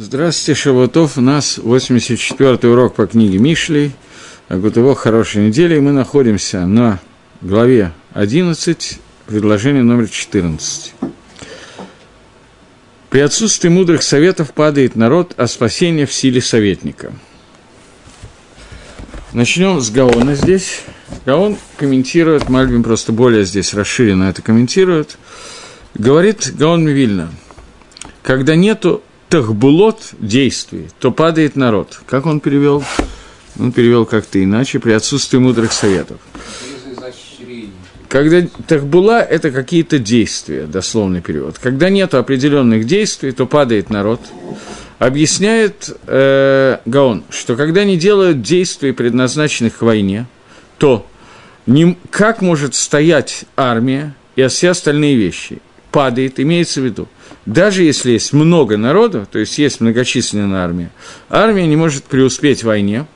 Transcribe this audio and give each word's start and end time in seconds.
Здравствуйте, 0.00 0.60
Шавутов. 0.60 1.18
У 1.18 1.20
нас 1.20 1.58
84-й 1.58 2.70
урок 2.70 2.94
по 2.94 3.08
книге 3.08 3.38
Мишли. 3.38 3.90
Агутово 4.46 4.94
хорошей 4.94 5.48
недели. 5.48 5.74
И 5.74 5.80
мы 5.80 5.90
находимся 5.90 6.64
на 6.66 7.00
главе 7.40 7.92
11, 8.12 9.00
предложение 9.26 9.82
номер 9.82 10.08
14. 10.08 10.94
При 13.10 13.18
отсутствии 13.18 13.68
мудрых 13.68 14.04
советов 14.04 14.52
падает 14.52 14.94
народ, 14.94 15.34
а 15.36 15.48
спасение 15.48 16.06
в 16.06 16.12
силе 16.12 16.40
советника. 16.40 17.12
Начнем 19.32 19.80
с 19.80 19.90
Гаона 19.90 20.36
здесь. 20.36 20.82
Гаон 21.26 21.58
комментирует, 21.76 22.48
Мальбим 22.48 22.84
просто 22.84 23.10
более 23.10 23.44
здесь 23.44 23.74
расширенно 23.74 24.30
это 24.30 24.42
комментирует. 24.42 25.18
Говорит 25.94 26.52
Гаон 26.56 26.84
Мивильна, 26.84 27.32
когда 28.22 28.54
нету 28.54 29.02
тахбулот 29.28 30.14
действий, 30.18 30.88
то 30.98 31.10
падает 31.10 31.56
народ. 31.56 32.00
Как 32.06 32.26
он 32.26 32.40
перевел? 32.40 32.82
Он 33.58 33.72
перевел 33.72 34.06
как-то 34.06 34.42
иначе, 34.42 34.78
при 34.78 34.92
отсутствии 34.92 35.38
мудрых 35.38 35.72
советов. 35.72 36.18
Когда 38.08 38.46
тахбула– 38.66 39.20
это 39.30 39.50
какие-то 39.50 39.98
действия, 39.98 40.66
дословный 40.66 41.20
перевод. 41.20 41.58
Когда 41.58 41.90
нет 41.90 42.14
определенных 42.14 42.86
действий, 42.86 43.32
то 43.32 43.46
падает 43.46 43.90
народ. 43.90 44.20
Объясняет 44.98 45.94
э, 46.06 46.78
Гаон, 46.86 47.24
что 47.28 47.54
когда 47.54 47.84
не 47.84 47.98
делают 47.98 48.40
действий, 48.40 48.92
предназначенных 48.92 49.78
к 49.78 49.82
войне, 49.82 50.26
то 50.78 51.06
не, 51.66 51.98
как 52.10 52.40
может 52.40 52.74
стоять 52.74 53.44
армия 53.56 54.14
и 54.36 54.46
все 54.46 54.70
остальные 54.70 55.16
вещи? 55.16 55.58
Падает, 55.92 56.40
имеется 56.40 56.80
в 56.80 56.84
виду. 56.84 57.08
Даже 57.48 57.82
если 57.82 58.10
есть 58.10 58.34
много 58.34 58.76
народу, 58.76 59.26
то 59.30 59.38
есть 59.38 59.56
есть 59.56 59.80
многочисленная 59.80 60.60
армия, 60.60 60.90
армия 61.30 61.66
не 61.66 61.76
может 61.76 62.04
преуспеть 62.04 62.60
в 62.60 62.66
войне 62.66 63.06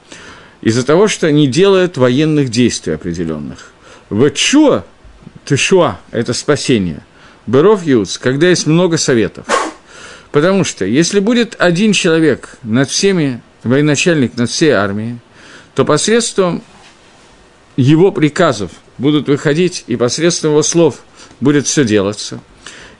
из-за 0.62 0.86
того, 0.86 1.06
что 1.06 1.30
не 1.30 1.46
делает 1.46 1.98
военных 1.98 2.48
действий 2.48 2.94
определенных. 2.94 3.72
Вэчуа, 4.08 4.86
тышуа– 5.44 6.00
это 6.12 6.32
спасение. 6.32 7.04
Быров 7.46 7.84
Юц, 7.84 8.16
когда 8.16 8.48
есть 8.48 8.66
много 8.66 8.96
советов. 8.96 9.44
Потому 10.30 10.64
что 10.64 10.86
если 10.86 11.20
будет 11.20 11.54
один 11.58 11.92
человек 11.92 12.56
над 12.62 12.88
всеми, 12.88 13.42
военачальник 13.64 14.34
над 14.38 14.48
всей 14.48 14.70
армией, 14.70 15.18
то 15.74 15.84
посредством 15.84 16.62
его 17.76 18.10
приказов 18.10 18.70
будут 18.96 19.28
выходить, 19.28 19.84
и 19.88 19.96
посредством 19.96 20.52
его 20.52 20.62
слов 20.62 21.02
будет 21.40 21.66
все 21.66 21.84
делаться, 21.84 22.40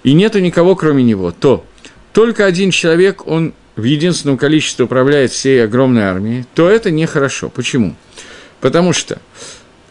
и 0.03 0.13
нету 0.13 0.41
никого, 0.41 0.75
кроме 0.77 1.03
него, 1.03 1.33
то 1.33 1.65
только 2.13 2.45
один 2.45 2.71
человек, 2.71 3.27
он 3.27 3.55
в 3.77 3.85
единственном 3.85 4.37
количестве 4.37 4.85
управляет 4.85 5.33
всей 5.33 5.65
огромной 5.65 6.03
армией, 6.03 6.45
то 6.55 6.69
это 6.69 6.91
нехорошо. 6.91 7.49
Почему? 7.49 7.95
Потому 8.61 8.93
что 8.93 9.19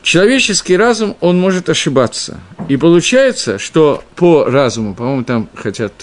человеческий 0.03 0.77
разум, 0.77 1.17
он 1.19 1.39
может 1.39 1.69
ошибаться. 1.69 2.39
И 2.69 2.77
получается, 2.77 3.57
что 3.57 4.03
по 4.15 4.45
разуму, 4.45 4.93
по-моему, 4.93 5.23
там 5.23 5.49
хотят 5.55 5.93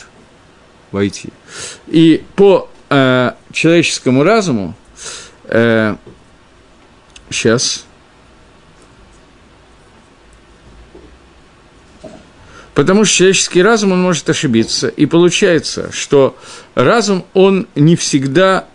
войти, 0.91 1.29
и 1.87 2.25
по 2.35 2.71
э, 2.89 3.33
человеческому 3.53 4.25
разуму, 4.25 4.75
э, 5.45 5.97
сейчас, 7.31 7.85
Потому 12.79 13.05
что 13.05 13.17
человеческий 13.17 13.61
разум, 13.61 13.91
он 13.91 14.01
может 14.01 14.31
ошибиться. 14.31 14.87
И 14.87 15.07
получается, 15.07 15.91
что 15.91 16.37
разум, 16.77 17.25
он 17.35 17.67
не 17.75 17.97
всегда 17.97 18.67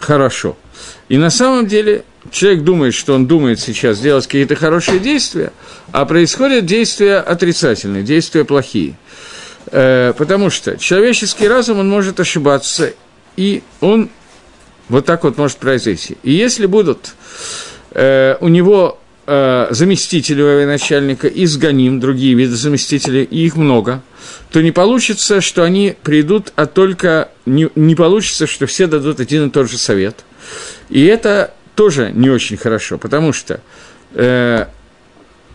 хорошо. 0.00 0.56
И 1.08 1.18
на 1.18 1.30
самом 1.30 1.68
деле 1.68 2.02
человек 2.32 2.64
думает, 2.64 2.94
что 2.94 3.14
он 3.14 3.28
думает 3.28 3.60
сейчас 3.60 3.98
сделать 3.98 4.26
какие-то 4.26 4.56
хорошие 4.56 4.98
действия, 4.98 5.52
а 5.92 6.04
происходят 6.04 6.66
действия 6.66 7.18
отрицательные, 7.18 8.02
действия 8.02 8.44
плохие. 8.44 8.98
Э, 9.66 10.14
потому 10.18 10.50
что 10.50 10.76
человеческий 10.76 11.46
разум, 11.46 11.78
он 11.78 11.88
может 11.88 12.18
ошибаться, 12.18 12.92
и 13.36 13.62
он 13.80 14.10
вот 14.88 15.06
так 15.06 15.22
вот 15.22 15.38
может 15.38 15.58
произойти. 15.58 16.16
И 16.24 16.32
если 16.32 16.66
будут 16.66 17.14
э, 17.92 18.36
у 18.40 18.48
него 18.48 18.98
э, 19.28 19.66
заместителей 19.70 20.42
военачальника, 20.42 21.28
изгоним, 21.28 22.00
другие 22.00 22.34
виды 22.34 22.56
заместителей, 22.56 23.24
и 23.24 23.44
их 23.44 23.56
много, 23.56 24.02
то 24.50 24.62
не 24.62 24.72
получится, 24.72 25.42
что 25.42 25.62
они 25.62 25.94
придут, 26.02 26.52
а 26.56 26.64
только 26.64 27.28
не, 27.44 27.68
не 27.74 27.94
получится, 27.94 28.46
что 28.46 28.66
все 28.66 28.86
дадут 28.86 29.20
один 29.20 29.48
и 29.48 29.50
тот 29.50 29.70
же 29.70 29.76
совет. 29.76 30.24
И 30.88 31.04
это 31.04 31.52
тоже 31.74 32.10
не 32.14 32.30
очень 32.30 32.56
хорошо, 32.56 32.96
потому 32.96 33.34
что 33.34 33.60
э, 34.14 34.64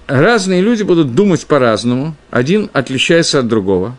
разные 0.05 0.61
люди 0.61 0.84
будут 0.84 1.16
думать 1.16 1.45
по-разному, 1.47 2.16
один 2.29 2.69
отличается 2.73 3.40
от 3.40 3.47
другого. 3.47 3.97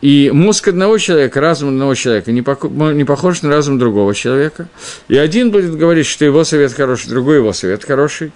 И 0.00 0.30
мозг 0.34 0.68
одного 0.68 0.98
человека, 0.98 1.40
разум 1.40 1.70
одного 1.70 1.94
человека 1.94 2.30
не, 2.30 2.44
не 2.94 3.04
похож 3.04 3.40
на 3.40 3.48
разум 3.48 3.78
другого 3.78 4.14
человека. 4.14 4.68
И 5.08 5.16
один 5.16 5.50
будет 5.50 5.78
говорить, 5.78 6.04
что 6.04 6.26
его 6.26 6.44
совет 6.44 6.74
хороший, 6.74 7.08
другой 7.08 7.36
его 7.36 7.54
совет 7.54 7.84
хороший. 7.84 8.32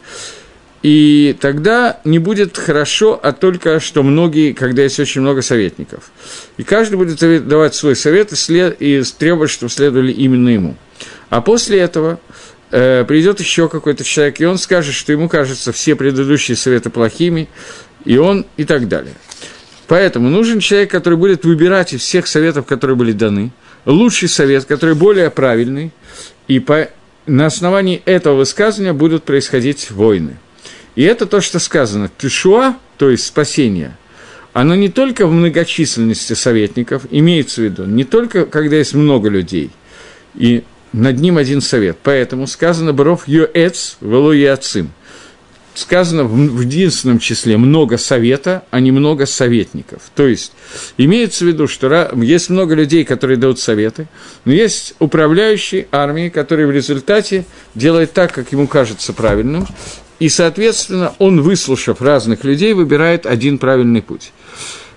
И 0.83 1.37
тогда 1.41 2.01
не 2.05 2.19
будет 2.21 2.57
хорошо, 2.57 3.19
а 3.21 3.33
только 3.33 3.81
что 3.81 4.05
многие, 4.05 4.53
когда 4.53 4.83
есть 4.83 5.01
очень 5.01 5.23
много 5.23 5.43
советников. 5.43 6.13
И 6.57 6.63
каждый 6.63 6.97
будет 6.97 7.19
давать 7.49 7.75
свой 7.75 7.97
совет 7.97 8.33
и, 8.33 8.37
след, 8.37 8.77
и 8.81 9.03
требовать, 9.19 9.51
чтобы 9.51 9.73
следовали 9.73 10.13
именно 10.13 10.51
ему. 10.51 10.77
А 11.31 11.41
после 11.41 11.81
этого 11.81 12.21
э, 12.71 13.05
придет 13.05 13.41
еще 13.41 13.69
какой-то 13.69 14.05
человек, 14.05 14.41
и 14.41 14.47
он 14.47 14.57
скажет, 14.57 14.95
что 14.95 15.11
ему 15.11 15.29
кажется 15.29 15.73
все 15.73 15.97
предыдущие 15.97 16.57
советы 16.57 16.91
плохими, 16.91 17.49
и 18.05 18.17
он 18.17 18.47
и 18.57 18.65
так 18.65 18.87
далее. 18.87 19.15
Поэтому 19.89 20.29
нужен 20.29 20.61
человек, 20.61 20.93
который 20.93 21.19
будет 21.19 21.45
выбирать 21.45 21.93
из 21.93 22.03
всех 22.03 22.29
советов, 22.29 22.67
которые 22.67 22.97
были 22.97 23.13
даны, 23.13 23.51
лучший 23.85 24.29
совет, 24.29 24.65
который 24.67 24.95
более 24.95 25.31
правильный, 25.31 25.91
и 26.47 26.61
по, 26.61 26.89
на 27.27 27.47
основании 27.47 28.01
этого 28.05 28.37
высказывания 28.37 28.93
будут 28.93 29.25
происходить 29.25 29.91
войны– 29.91 30.37
и 30.99 31.05
это 31.05 31.27
то, 31.27 31.41
что 31.41 31.61
сказано. 31.61 32.11
Тишуа, 32.19 32.75
то 32.97 33.09
есть 33.09 33.25
спасение, 33.25 33.97
оно 34.53 34.75
не 34.75 34.89
только 34.89 35.29
в 35.29 35.31
многочисленности 35.31 36.33
советников, 36.33 37.05
имеется 37.13 37.61
в 37.61 37.65
виду, 37.67 37.85
не 37.85 38.03
только 38.03 38.47
когда 38.47 38.75
есть 38.75 38.95
много 38.95 39.29
людей, 39.29 39.71
и 40.35 40.65
над 40.93 41.21
ним 41.21 41.39
один 41.39 41.61
совет. 41.61 41.99
Поэтому 42.03 42.49
сказано 42.49 42.93
«Бров 42.93 43.29
юэц 43.29 43.99
велу 44.01 44.33
яцим». 44.33 44.91
Сказано 45.73 46.25
в 46.25 46.61
единственном 46.63 47.21
числе 47.21 47.57
много 47.59 47.97
совета, 47.97 48.65
а 48.73 48.81
не 48.81 48.91
много 48.91 49.27
советников. 49.27 50.03
То 50.17 50.27
есть, 50.27 50.51
имеется 50.97 51.45
в 51.45 51.47
виду, 51.47 51.69
что 51.69 52.11
есть 52.21 52.51
много 52.51 52.75
людей, 52.75 53.05
которые 53.05 53.37
дают 53.37 53.61
советы, 53.61 54.09
но 54.45 54.53
есть 54.53 54.97
управляющий 54.99 55.87
армией, 55.93 56.31
который 56.31 56.67
в 56.67 56.73
результате 56.73 57.45
делает 57.77 58.15
так, 58.15 58.33
как 58.33 58.51
ему 58.51 58.67
кажется 58.67 59.13
правильным, 59.13 59.69
и, 60.19 60.29
соответственно, 60.29 61.15
он, 61.19 61.43
выслушав 61.43 62.03
разных 62.03 62.45
людей, 62.45 62.73
выбирает 62.73 63.27
один 63.27 63.59
правильный 63.59 64.03
путь. 64.03 64.33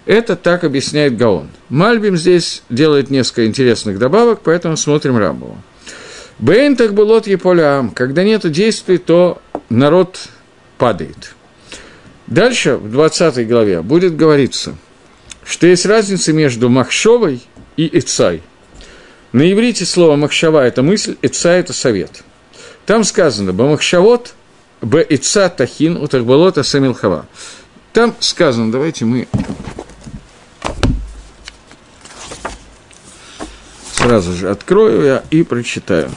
Это 0.06 0.36
так 0.36 0.64
объясняет 0.64 1.16
Гаон. 1.16 1.50
Мальбим 1.70 2.18
здесь 2.18 2.64
делает 2.70 3.12
несколько 3.12 3.46
интересных 3.46 4.00
добавок, 4.00 4.42
поэтому 4.44 4.76
смотрим 4.78 5.18
Рамбова. 5.18 5.58
Бейн 6.40 6.76
так 6.76 6.96
было 6.96 7.22
Еполям. 7.24 7.92
Когда 7.92 8.24
нет 8.24 8.50
действий, 8.52 8.98
то 8.98 9.40
народ 9.70 10.18
падает. 10.80 11.36
Дальше, 12.26 12.78
в 12.78 12.90
20 12.92 13.48
главе, 13.48 13.82
будет 13.84 14.16
говориться, 14.16 14.76
что 15.44 15.68
есть 15.68 15.86
разница 15.86 16.34
между 16.34 16.70
Махшовой 16.70 17.42
и 17.78 18.00
Ицай. 18.00 18.42
На 19.34 19.52
иврите 19.52 19.86
слово 19.86 20.16
Махшава– 20.16 20.66
это 20.66 20.82
мысль, 20.82 21.16
Ицай– 21.22 21.60
это 21.62 21.74
совет. 21.74 22.24
Там 22.86 23.04
сказано 23.04 23.54
«Бамахшавот» 23.54 24.34
Б 24.82 25.06
Ица 25.10 25.50
Тахин 25.50 25.98
у 25.98 26.08
Тахбалота 26.08 26.64
Самилхава. 26.64 27.28
Там 27.94 28.16
сказано, 28.20 28.72
давайте 28.72 29.06
мы 29.06 29.28
сразу 33.94 34.34
же 34.34 34.50
открою 34.50 35.04
я 35.04 35.24
и 35.30 35.44
прочитаю. 35.44 36.10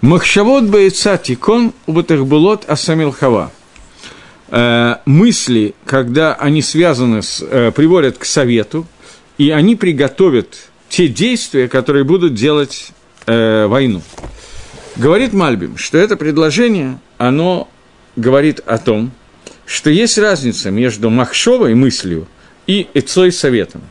Махшавод 0.00 0.64
бойца 0.64 1.18
тикон 1.18 1.74
убатахбулот 1.86 2.64
асамил 2.68 3.12
хава. 3.12 3.52
Э, 4.48 4.96
мысли, 5.04 5.74
когда 5.84 6.34
они 6.34 6.62
связаны 6.62 7.22
с, 7.22 7.42
э, 7.42 7.70
приводят 7.70 8.16
к 8.16 8.24
совету, 8.24 8.86
и 9.36 9.50
они 9.50 9.76
приготовят 9.76 10.70
те 10.88 11.06
действия, 11.06 11.68
которые 11.68 12.04
будут 12.04 12.32
делать 12.32 12.92
э, 13.26 13.66
войну. 13.66 14.00
Говорит 14.96 15.34
Мальбим, 15.34 15.76
что 15.76 15.98
это 15.98 16.16
предложение, 16.16 16.98
оно 17.18 17.68
говорит 18.16 18.60
о 18.60 18.78
том, 18.78 19.12
что 19.66 19.90
есть 19.90 20.16
разница 20.16 20.70
между 20.70 21.10
махшовой 21.10 21.74
мыслью 21.74 22.26
и 22.66 22.88
Ицой 22.94 23.32
советом. 23.32 23.82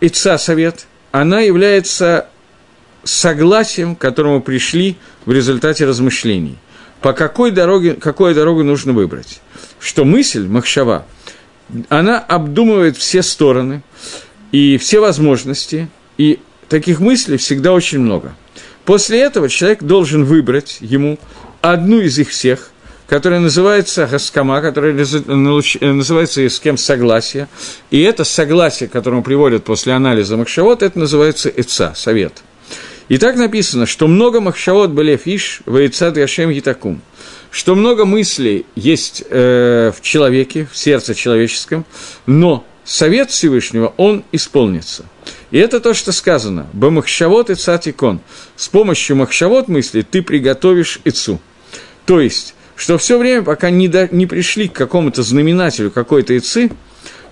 Ица 0.00 0.38
совет, 0.38 0.86
она 1.10 1.40
является 1.40 2.28
согласием, 3.04 3.96
к 3.96 4.00
которому 4.00 4.40
пришли 4.40 4.96
в 5.26 5.32
результате 5.32 5.84
размышлений. 5.86 6.58
По 7.00 7.12
какой 7.12 7.50
дороге, 7.50 7.94
какую 7.94 8.34
дорогу 8.34 8.62
нужно 8.62 8.92
выбрать. 8.92 9.40
Что 9.78 10.04
мысль, 10.04 10.46
махшава, 10.46 11.06
она 11.88 12.18
обдумывает 12.18 12.96
все 12.96 13.22
стороны 13.22 13.82
и 14.52 14.76
все 14.76 15.00
возможности, 15.00 15.88
и 16.18 16.40
таких 16.68 17.00
мыслей 17.00 17.36
всегда 17.36 17.72
очень 17.72 18.00
много. 18.00 18.34
После 18.84 19.20
этого 19.20 19.48
человек 19.48 19.82
должен 19.82 20.24
выбрать 20.24 20.78
ему 20.80 21.18
одну 21.62 22.00
из 22.00 22.18
их 22.18 22.30
всех, 22.30 22.70
которая 23.06 23.40
называется 23.40 24.06
Гаскама, 24.06 24.60
которая 24.60 24.92
называется 24.94 26.48
с 26.48 26.60
кем 26.60 26.76
согласие. 26.76 27.48
И 27.90 28.00
это 28.02 28.24
согласие, 28.24 28.88
к 28.88 28.92
которому 28.92 29.22
приводят 29.22 29.64
после 29.64 29.94
анализа 29.94 30.36
Махшавод, 30.36 30.82
это 30.82 30.98
называется 30.98 31.48
Эца, 31.48 31.92
совет. 31.96 32.42
И 33.10 33.18
так 33.18 33.36
написано, 33.36 33.84
что 33.84 34.08
много 34.08 34.40
Махшавод 34.40 34.92
были 34.92 35.18
фиш 35.18 35.60
в 35.66 35.76
Эца 35.86 36.10
Яшем 36.16 36.50
Гитакум 36.50 37.02
что 37.50 37.74
много 37.74 38.04
мыслей 38.04 38.66
есть 38.76 39.24
э, 39.28 39.92
в 39.94 40.00
человеке, 40.00 40.68
в 40.70 40.78
сердце 40.78 41.14
человеческом, 41.14 41.84
но 42.26 42.64
совет 42.84 43.30
Всевышнего, 43.30 43.92
он 43.96 44.24
исполнится. 44.32 45.04
И 45.50 45.58
это 45.58 45.80
то, 45.80 45.94
что 45.94 46.12
сказано. 46.12 46.68
Бамахшавот 46.72 47.50
и 47.50 47.54
цатикон. 47.54 48.20
С 48.56 48.68
помощью 48.68 49.16
махшавот 49.16 49.68
мысли 49.68 50.02
ты 50.02 50.22
приготовишь 50.22 51.00
ицу. 51.04 51.40
То 52.06 52.20
есть, 52.20 52.54
что 52.76 52.98
все 52.98 53.18
время, 53.18 53.42
пока 53.42 53.70
не, 53.70 53.88
до, 53.88 54.08
не 54.14 54.26
пришли 54.26 54.68
к 54.68 54.72
какому-то 54.72 55.22
знаменателю 55.22 55.90
какой-то 55.90 56.36
ицы, 56.38 56.70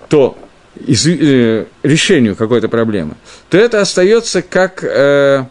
то 0.09 0.37
из, 0.85 1.07
э, 1.07 1.65
решению 1.83 2.35
какой-то 2.35 2.67
проблемы, 2.67 3.15
то 3.49 3.57
это 3.57 3.81
остается 3.81 4.41
как 4.41 4.83
э, 4.83 5.45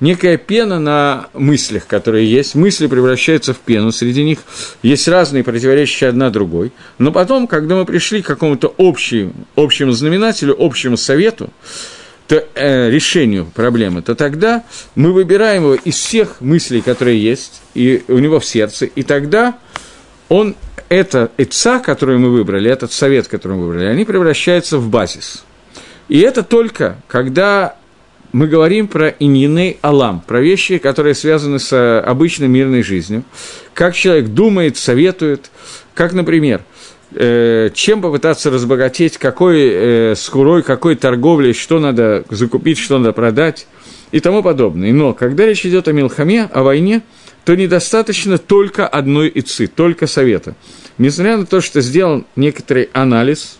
некая 0.00 0.36
пена 0.36 0.78
на 0.78 1.28
мыслях, 1.34 1.86
которые 1.86 2.30
есть. 2.30 2.54
Мысли 2.54 2.86
превращаются 2.86 3.54
в 3.54 3.58
пену, 3.58 3.92
среди 3.92 4.24
них 4.24 4.40
есть 4.82 5.06
разные, 5.08 5.44
противоречащие 5.44 6.10
одна 6.10 6.30
другой. 6.30 6.72
Но 6.98 7.12
потом, 7.12 7.46
когда 7.46 7.76
мы 7.76 7.84
пришли 7.84 8.22
к 8.22 8.26
какому-то 8.26 8.74
общему, 8.78 9.32
общему 9.56 9.92
знаменателю, 9.92 10.56
общему 10.58 10.96
совету, 10.96 11.50
то, 12.26 12.44
э, 12.54 12.90
решению 12.90 13.46
проблемы, 13.46 14.02
то 14.02 14.14
тогда 14.14 14.62
мы 14.94 15.12
выбираем 15.12 15.62
его 15.64 15.74
из 15.74 15.96
всех 15.96 16.40
мыслей, 16.40 16.80
которые 16.80 17.20
есть 17.20 17.60
и 17.74 18.04
у 18.06 18.18
него 18.18 18.38
в 18.38 18.44
сердце, 18.46 18.86
и 18.86 19.02
тогда 19.02 19.58
он, 20.28 20.54
это 20.88 21.32
отца, 21.36 21.80
которую 21.80 22.20
мы 22.20 22.30
выбрали, 22.30 22.70
этот 22.70 22.92
совет, 22.92 23.26
который 23.26 23.56
мы 23.56 23.66
выбрали, 23.66 23.86
они 23.86 24.04
превращаются 24.04 24.78
в 24.78 24.88
базис. 24.88 25.44
И 26.08 26.20
это 26.20 26.44
только 26.44 26.98
когда 27.08 27.76
мы 28.32 28.46
говорим 28.46 28.88
про 28.88 29.08
иньиней 29.08 29.78
алам, 29.82 30.22
про 30.26 30.40
вещи, 30.40 30.78
которые 30.78 31.14
связаны 31.14 31.58
с 31.58 31.72
э, 31.72 32.00
обычной 32.00 32.48
мирной 32.48 32.82
жизнью. 32.82 33.24
Как 33.74 33.94
человек 33.94 34.28
думает, 34.28 34.76
советует, 34.76 35.50
как, 35.94 36.12
например, 36.12 36.62
э, 37.12 37.70
чем 37.74 38.00
попытаться 38.00 38.50
разбогатеть, 38.50 39.18
какой 39.18 39.60
э, 39.60 40.14
скурой, 40.16 40.62
какой 40.62 40.94
торговлей, 40.94 41.52
что 41.52 41.80
надо 41.80 42.24
закупить, 42.30 42.78
что 42.78 42.98
надо 42.98 43.12
продать 43.12 43.66
и 44.12 44.20
тому 44.20 44.42
подобное. 44.42 44.92
Но 44.92 45.12
когда 45.12 45.46
речь 45.46 45.66
идет 45.66 45.88
о 45.88 45.92
Милхаме, 45.92 46.44
о 46.52 46.62
войне, 46.62 47.02
то 47.44 47.56
недостаточно 47.56 48.38
только 48.38 48.86
одной 48.86 49.30
ицы, 49.34 49.66
только 49.66 50.06
совета. 50.06 50.54
Несмотря 50.98 51.36
на 51.38 51.46
то, 51.46 51.60
что 51.60 51.80
сделан 51.80 52.26
некоторый 52.36 52.90
анализ 52.92 53.56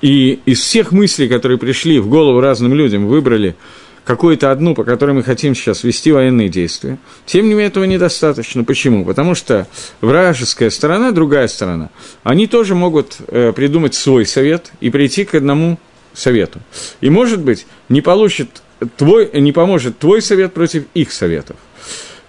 и 0.00 0.40
из 0.46 0.60
всех 0.60 0.92
мыслей, 0.92 1.28
которые 1.28 1.58
пришли 1.58 1.98
в 1.98 2.08
голову 2.08 2.40
разным 2.40 2.74
людям, 2.74 3.06
выбрали 3.06 3.56
какую-то 4.04 4.50
одну, 4.50 4.74
по 4.74 4.82
которой 4.82 5.12
мы 5.12 5.22
хотим 5.22 5.54
сейчас 5.54 5.84
вести 5.84 6.10
военные 6.10 6.48
действия. 6.48 6.98
Тем 7.26 7.44
не 7.46 7.50
менее, 7.50 7.68
этого 7.68 7.84
недостаточно. 7.84 8.64
Почему? 8.64 9.04
Потому 9.04 9.34
что 9.34 9.66
вражеская 10.00 10.70
сторона, 10.70 11.12
другая 11.12 11.48
сторона, 11.48 11.90
они 12.22 12.46
тоже 12.46 12.74
могут 12.74 13.18
э, 13.28 13.52
придумать 13.54 13.94
свой 13.94 14.26
совет 14.26 14.72
и 14.80 14.90
прийти 14.90 15.24
к 15.24 15.34
одному 15.34 15.78
совету. 16.12 16.60
И, 17.00 17.10
может 17.10 17.40
быть, 17.40 17.66
не 17.88 18.00
получит 18.00 18.62
твой, 18.96 19.30
не 19.32 19.52
поможет 19.52 19.98
твой 19.98 20.22
совет 20.22 20.54
против 20.54 20.84
их 20.94 21.12
советов. 21.12 21.56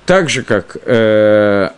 Так 0.05 0.29
же, 0.29 0.43
как 0.43 0.77
э, 0.85 1.69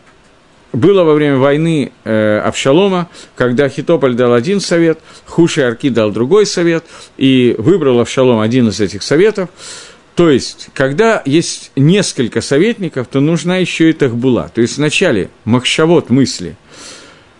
было 0.73 1.03
во 1.03 1.13
время 1.13 1.37
войны 1.37 1.91
э, 2.03 2.41
Авшалома, 2.43 3.07
когда 3.35 3.69
Хитополь 3.69 4.15
дал 4.15 4.33
один 4.33 4.59
совет, 4.59 4.99
Хуши 5.25 5.61
Арки 5.61 5.89
дал 5.89 6.11
другой 6.11 6.45
совет, 6.45 6.83
и 7.15 7.55
выбрал 7.59 7.99
Авшалом 7.99 8.39
один 8.39 8.67
из 8.69 8.81
этих 8.81 9.03
советов. 9.03 9.49
То 10.15 10.29
есть, 10.29 10.69
когда 10.73 11.21
есть 11.25 11.71
несколько 11.75 12.41
советников, 12.41 13.07
то 13.07 13.19
нужна 13.19 13.57
еще 13.57 13.89
и 13.89 13.93
тахбула. 13.93 14.51
То 14.53 14.61
есть, 14.61 14.77
вначале 14.77 15.29
махшавод 15.45 16.09
мысли 16.09 16.55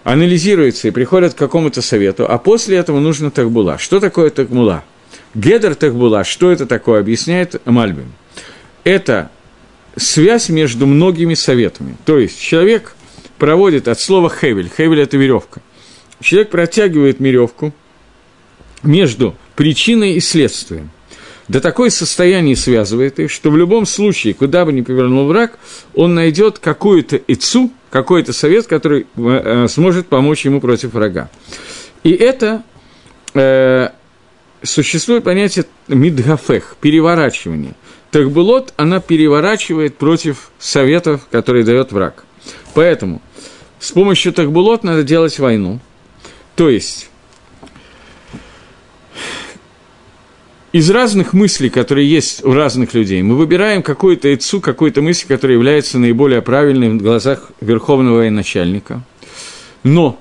анализируется 0.04 0.88
и 0.88 0.92
приходят 0.92 1.34
к 1.34 1.38
какому-то 1.38 1.82
совету, 1.82 2.26
а 2.30 2.38
после 2.38 2.78
этого 2.78 3.00
нужно 3.00 3.32
тахбула. 3.32 3.78
Что 3.78 4.00
такое 4.00 4.30
тахбула? 4.30 4.84
Гедер 5.34 5.76
тахбула, 5.76 6.24
что 6.24 6.52
это 6.52 6.66
такое, 6.66 7.00
объясняет 7.00 7.62
Мальбим. 7.66 8.12
Это 8.84 9.32
связь 9.96 10.50
между 10.50 10.86
многими 10.86 11.34
советами. 11.34 11.98
То 12.06 12.20
есть, 12.20 12.40
человек– 12.40 12.96
проводит 13.44 13.90
от 13.90 14.00
слова 14.00 14.30
хевель. 14.30 14.70
Хевель– 14.70 15.02
это 15.02 15.18
веревка. 15.18 15.60
Человек 16.22 16.50
протягивает 16.50 17.20
веревку 17.20 17.74
между 18.84 19.36
причиной 19.58 20.14
и 20.14 20.22
следствием. 20.22 20.92
До 21.50 21.60
такое 21.60 21.90
состояние 21.90 22.56
связывает 22.56 23.20
их, 23.20 23.30
что 23.30 23.52
в 23.52 23.58
любом 23.58 23.86
случае, 23.86 24.34
куда 24.34 24.64
бы 24.64 24.72
ни 24.72 24.80
повернул 24.80 25.28
враг, 25.28 25.60
он 25.94 26.16
найдет 26.16 26.60
какую-то 26.60 27.18
ицу, 27.18 27.70
какой-то 27.90 28.32
совет, 28.32 28.68
который 28.68 29.02
э, 29.02 29.06
э, 29.18 29.68
сможет 29.68 30.08
помочь 30.08 30.46
ему 30.46 30.62
против 30.62 30.94
врага. 30.94 31.30
И 32.06 32.12
это 32.12 32.64
э, 33.34 33.90
существует 34.62 35.26
понятие 35.26 35.66
мидгафех, 35.90 36.78
переворачивание. 36.80 37.74
Тахбулот, 38.10 38.74
она 38.78 39.02
переворачивает 39.02 39.98
против 39.98 40.50
советов, 40.60 41.28
которые 41.30 41.66
дает 41.66 41.92
враг. 41.92 42.24
Поэтому 42.74 43.22
с 43.80 43.92
помощью 43.92 44.34
Тахбулот 44.34 44.84
надо 44.84 45.04
делать 45.04 45.38
войну. 45.40 45.80
То 46.56 46.70
есть, 46.70 47.10
из 50.72 50.90
разных 50.90 51.34
мыслей, 51.34 51.70
которые 51.70 52.10
есть 52.10 52.44
у 52.44 52.54
разных 52.54 52.94
людей, 52.94 53.22
мы 53.22 53.36
выбираем 53.36 53.84
какую-то 53.84 54.28
яйцу, 54.28 54.60
какую-то 54.60 55.02
мысль, 55.02 55.28
которая 55.28 55.58
является 55.58 56.00
наиболее 56.00 56.42
правильной 56.42 56.90
в 56.90 56.98
глазах 56.98 57.52
верховного 57.62 58.18
военачальника. 58.18 59.04
Но 59.84 60.20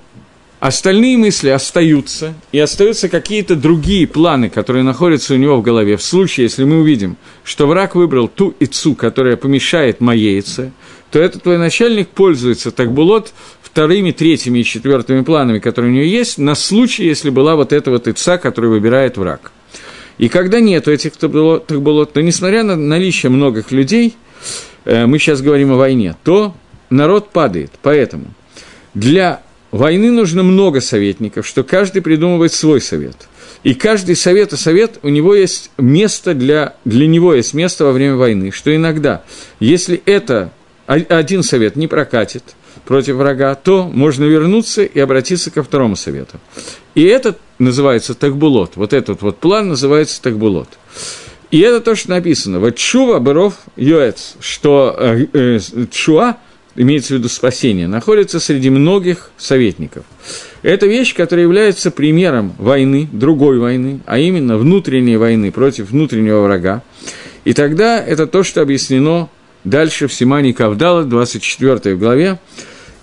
остальные 0.63 1.19
мысли 1.19 1.49
остаются, 1.49 2.35
и 2.53 2.59
остаются 2.61 3.09
какие-то 3.09 3.57
другие 3.57 4.07
планы, 4.07 4.49
которые 4.49 4.85
находятся 4.85 5.35
у 5.35 5.37
него 5.37 5.57
в 5.57 5.63
голове. 5.63 5.97
В 5.97 6.05
случае, 6.05 6.45
если 6.45 6.63
мы 6.63 6.79
увидим, 6.79 7.17
что 7.43 7.67
враг 7.67 7.97
выбрал 7.97 8.29
ту 8.29 8.55
ицу, 8.61 8.95
которая 8.95 9.37
помешает 9.37 10.01
моей 10.01 10.35
яйце, 10.35 10.71
то 11.11 11.19
этот 11.19 11.43
твой 11.43 11.59
начальник 11.59 12.11
пользуется 12.11 12.71
так 12.71 12.93
булот 12.93 13.33
вторыми, 13.61 14.13
третьими 14.13 14.61
и 14.61 14.65
четвертыми 14.65 15.23
планами, 15.23 15.59
которые 15.59 15.91
у 15.91 15.95
него 15.97 16.05
есть, 16.05 16.39
на 16.39 16.55
случай, 16.55 17.07
если 17.07 17.31
была 17.31 17.57
вот 17.57 17.73
эта 17.73 17.91
вот 17.91 18.07
ица, 18.07 18.39
которую 18.39 18.71
выбирает 18.71 19.17
враг. 19.17 19.51
И 20.19 20.29
когда 20.29 20.61
нету 20.61 20.93
этих 20.93 21.17
такбулот, 21.17 22.13
то 22.13 22.23
несмотря 22.23 22.63
на 22.63 22.77
наличие 22.77 23.31
многих 23.31 23.73
людей, 23.73 24.15
э, 24.85 25.07
мы 25.07 25.19
сейчас 25.19 25.43
говорим 25.43 25.73
о 25.73 25.77
войне, 25.77 26.15
то 26.23 26.55
народ 26.89 27.31
падает. 27.31 27.73
Поэтому 27.83 28.27
для 28.95 29.43
войны 29.73 30.13
нужно 30.13 30.45
много 30.45 30.81
советников, 30.81 31.47
что 31.47 31.65
каждый 31.65 32.03
придумывает 32.03 32.53
свой 32.53 32.81
совет. 32.81 33.17
И 33.65 33.75
каждый 33.75 34.17
совет 34.17 34.53
и 34.53 34.57
совет, 34.57 34.99
у 35.03 35.09
него 35.09 35.35
есть 35.35 35.71
место 35.79 36.35
для, 36.35 36.77
для 36.85 37.07
него 37.07 37.35
есть 37.35 37.55
место 37.55 37.85
во 37.85 37.93
время 37.93 38.17
войны, 38.17 38.51
что 38.53 38.75
иногда, 38.75 39.23
если 39.59 40.01
это 40.05 40.53
один 40.87 41.43
совет 41.43 41.77
не 41.77 41.87
прокатит 41.87 42.43
против 42.85 43.17
врага, 43.17 43.55
то 43.55 43.85
можно 43.85 44.25
вернуться 44.25 44.83
и 44.83 44.99
обратиться 44.99 45.51
ко 45.51 45.63
второму 45.63 45.97
совету. 45.97 46.39
И 46.95 47.05
этот 47.05 47.39
называется 47.59 48.15
такбулот. 48.15 48.73
Вот 48.75 48.93
этот 48.93 49.23
вот 49.23 49.39
план 49.39 49.69
называется 49.69 50.21
такбулот. 50.21 50.69
И 51.53 51.61
это 51.61 51.81
то, 51.81 51.95
что 51.95 52.11
написано. 52.11 52.59
Вот 52.61 52.77
чува 52.77 53.19
быров 53.19 53.55
юэц, 53.77 54.35
что 54.41 54.97
э, 54.99 55.27
э, 55.33 55.59
чуа, 55.91 56.39
имеется 56.77 57.15
в 57.15 57.19
виду 57.19 57.29
спасение, 57.29 57.87
находится 57.87 58.41
среди 58.41 58.71
многих 58.71 59.31
советников. 59.37 60.05
Это 60.63 60.87
вещь, 60.87 61.15
которая 61.15 61.45
является 61.45 61.91
примером 61.91 62.55
войны, 62.59 63.09
другой 63.13 63.59
войны, 63.59 64.01
а 64.07 64.19
именно 64.19 64.57
внутренней 64.57 65.17
войны 65.17 65.51
против 65.51 65.91
внутреннего 65.91 66.43
врага. 66.43 66.83
И 67.45 67.53
тогда 67.53 68.03
это 68.03 68.27
то, 68.27 68.43
что 68.43 68.63
объяснено 68.63 69.29
дальше 69.65 70.07
в 70.07 70.15
Симане 70.15 70.55
Кавдала, 70.55 71.05
24 71.05 71.97
главе, 71.97 72.39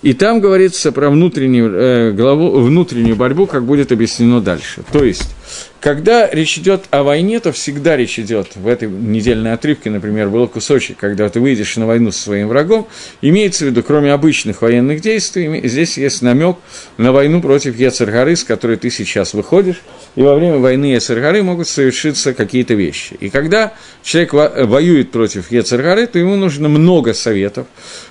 и 0.02 0.14
там 0.14 0.40
говорится 0.40 0.92
про 0.92 1.10
внутреннюю, 1.10 1.72
э, 1.74 2.12
главу, 2.12 2.60
внутреннюю 2.60 3.16
борьбу, 3.16 3.46
как 3.46 3.64
будет 3.64 3.92
объяснено 3.92 4.40
дальше. 4.40 4.82
То 4.92 5.04
есть, 5.04 5.34
когда 5.80 6.28
речь 6.30 6.58
идет 6.58 6.84
о 6.90 7.02
войне, 7.02 7.40
то 7.40 7.52
всегда 7.52 7.96
речь 7.96 8.18
идет, 8.18 8.54
в 8.54 8.68
этой 8.68 8.88
недельной 8.88 9.54
отрывке, 9.54 9.88
например, 9.88 10.28
был 10.28 10.46
кусочек, 10.46 10.98
когда 10.98 11.28
ты 11.30 11.40
выйдешь 11.40 11.76
на 11.76 11.86
войну 11.86 12.12
со 12.12 12.20
своим 12.20 12.48
врагом, 12.48 12.86
имеется 13.22 13.64
в 13.64 13.68
виду, 13.68 13.82
кроме 13.82 14.12
обычных 14.12 14.60
военных 14.60 15.00
действий, 15.00 15.66
здесь 15.66 15.96
есть 15.96 16.20
намек 16.20 16.58
на 16.98 17.12
войну 17.12 17.40
против 17.40 17.78
Ецаргары, 17.78 18.36
с 18.36 18.44
которой 18.44 18.76
ты 18.76 18.90
сейчас 18.90 19.32
выходишь, 19.32 19.80
и 20.16 20.22
во 20.22 20.34
время 20.34 20.58
войны 20.58 20.86
Ецаргары 20.86 21.42
могут 21.42 21.66
совершиться 21.66 22.34
какие-то 22.34 22.74
вещи. 22.74 23.16
И 23.18 23.30
когда 23.30 23.72
человек 24.02 24.34
воюет 24.34 25.10
против 25.10 25.50
Ецаргары, 25.50 26.06
то 26.06 26.18
ему 26.18 26.36
нужно 26.36 26.68
много 26.68 27.14
советов, 27.14 27.66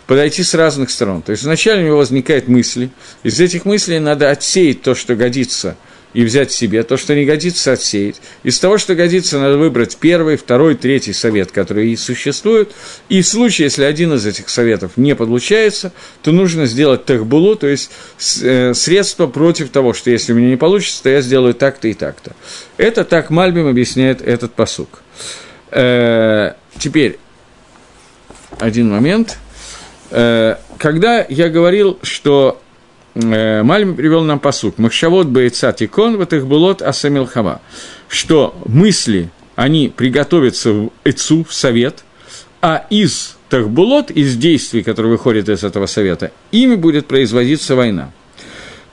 подойти 0.08 0.41
с 0.41 0.55
разных 0.55 0.89
сторон. 0.89 1.22
То 1.22 1.34
есть 1.34 1.43
вначале 1.43 1.84
у 1.84 1.86
него 1.86 1.98
возникают 1.98 2.48
мысли, 2.48 2.89
из 3.22 3.39
этих 3.39 3.65
мыслей 3.65 4.00
надо 4.00 4.31
отсеять 4.31 4.81
то, 4.81 4.96
что 4.96 5.15
годится– 5.15 5.77
и 6.13 6.23
взять 6.23 6.51
себе, 6.51 6.83
то, 6.83 6.97
что 6.97 7.13
не 7.15 7.25
годится, 7.25 7.73
отсеять. 7.73 8.21
Из 8.43 8.59
того, 8.59 8.77
что 8.77 8.95
годится, 8.95 9.39
надо 9.39 9.57
выбрать 9.57 9.97
первый, 9.97 10.37
второй, 10.37 10.75
третий 10.75 11.13
совет, 11.13 11.51
которые 11.51 11.91
и 11.91 11.95
существуют. 11.95 12.71
И 13.09 13.21
в 13.21 13.27
случае, 13.27 13.65
если 13.65 13.83
один 13.83 14.13
из 14.13 14.25
этих 14.25 14.49
советов 14.49 14.93
не 14.95 15.15
получается, 15.15 15.91
то 16.23 16.31
нужно 16.31 16.65
сделать 16.65 17.05
техбулу, 17.05 17.55
то 17.55 17.67
есть 17.67 17.91
э, 18.41 18.73
средство 18.73 19.27
против 19.27 19.69
того, 19.69 19.93
что 19.93 20.09
если 20.09 20.33
у 20.33 20.35
меня 20.35 20.49
не 20.49 20.57
получится, 20.57 21.03
то 21.03 21.09
я 21.09 21.21
сделаю 21.21 21.53
так-то 21.53 21.87
и 21.87 21.93
так-то. 21.93 22.35
Это 22.77 23.03
так 23.03 23.29
Мальбим 23.29 23.67
объясняет 23.67 24.21
этот 24.21 24.53
посук. 24.53 25.01
Э, 25.71 26.53
теперь, 26.79 27.19
один 28.57 28.89
момент. 28.89 29.37
Э, 30.09 30.55
когда 30.79 31.23
я 31.29 31.49
говорил, 31.49 31.99
что 32.01 32.61
Мальм 33.23 33.95
привел 33.95 34.23
нам 34.23 34.39
посук. 34.39 34.77
Махшавод 34.77 35.27
бейца 35.27 35.71
тикон 35.71 36.17
в 36.17 36.21
этих 36.21 36.45
булот 36.45 36.81
асамилхама. 36.81 37.61
Что 38.07 38.55
мысли, 38.65 39.29
они 39.55 39.91
приготовятся 39.95 40.71
в 40.71 40.91
эцу, 41.03 41.43
в 41.43 41.53
совет, 41.53 42.03
а 42.61 42.85
из 42.89 43.38
тахбулот, 43.49 44.11
из 44.11 44.35
действий, 44.35 44.83
которые 44.83 45.11
выходят 45.11 45.49
из 45.49 45.63
этого 45.63 45.85
совета, 45.85 46.31
ими 46.51 46.75
будет 46.75 47.07
производиться 47.07 47.75
война. 47.75 48.11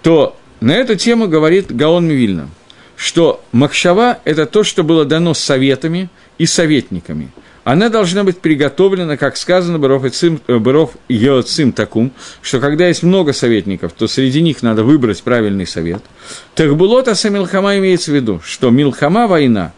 То 0.02 0.36
на 0.60 0.72
эту 0.72 0.96
тему 0.96 1.28
говорит 1.28 1.74
Гаон 1.74 2.06
Мивильна, 2.06 2.48
что 2.96 3.42
Махшава– 3.52 4.18
это 4.24 4.46
то, 4.46 4.64
что 4.64 4.82
было 4.82 5.04
дано 5.04 5.34
советами 5.34 6.08
и 6.38 6.46
советниками– 6.46 7.30
она 7.66 7.88
должна 7.88 8.22
быть 8.22 8.38
приготовлена, 8.38 9.16
как 9.16 9.36
сказано, 9.36 9.80
Баров 9.80 10.04
и 10.04 10.10
Цим, 10.10 10.40
э, 10.46 10.86
Йоцим 11.08 11.72
Такум, 11.72 12.12
что 12.40 12.60
когда 12.60 12.86
есть 12.86 13.02
много 13.02 13.32
советников, 13.32 13.92
то 13.92 14.06
среди 14.06 14.40
них 14.40 14.62
надо 14.62 14.84
выбрать 14.84 15.20
правильный 15.24 15.66
совет. 15.66 16.00
Так 16.54 16.76
Булотаса 16.76 17.28
Милхама 17.28 17.76
имеется 17.78 18.12
в 18.12 18.14
виду, 18.14 18.40
что 18.44 18.70
Милхама 18.70 19.26
война, 19.26 19.72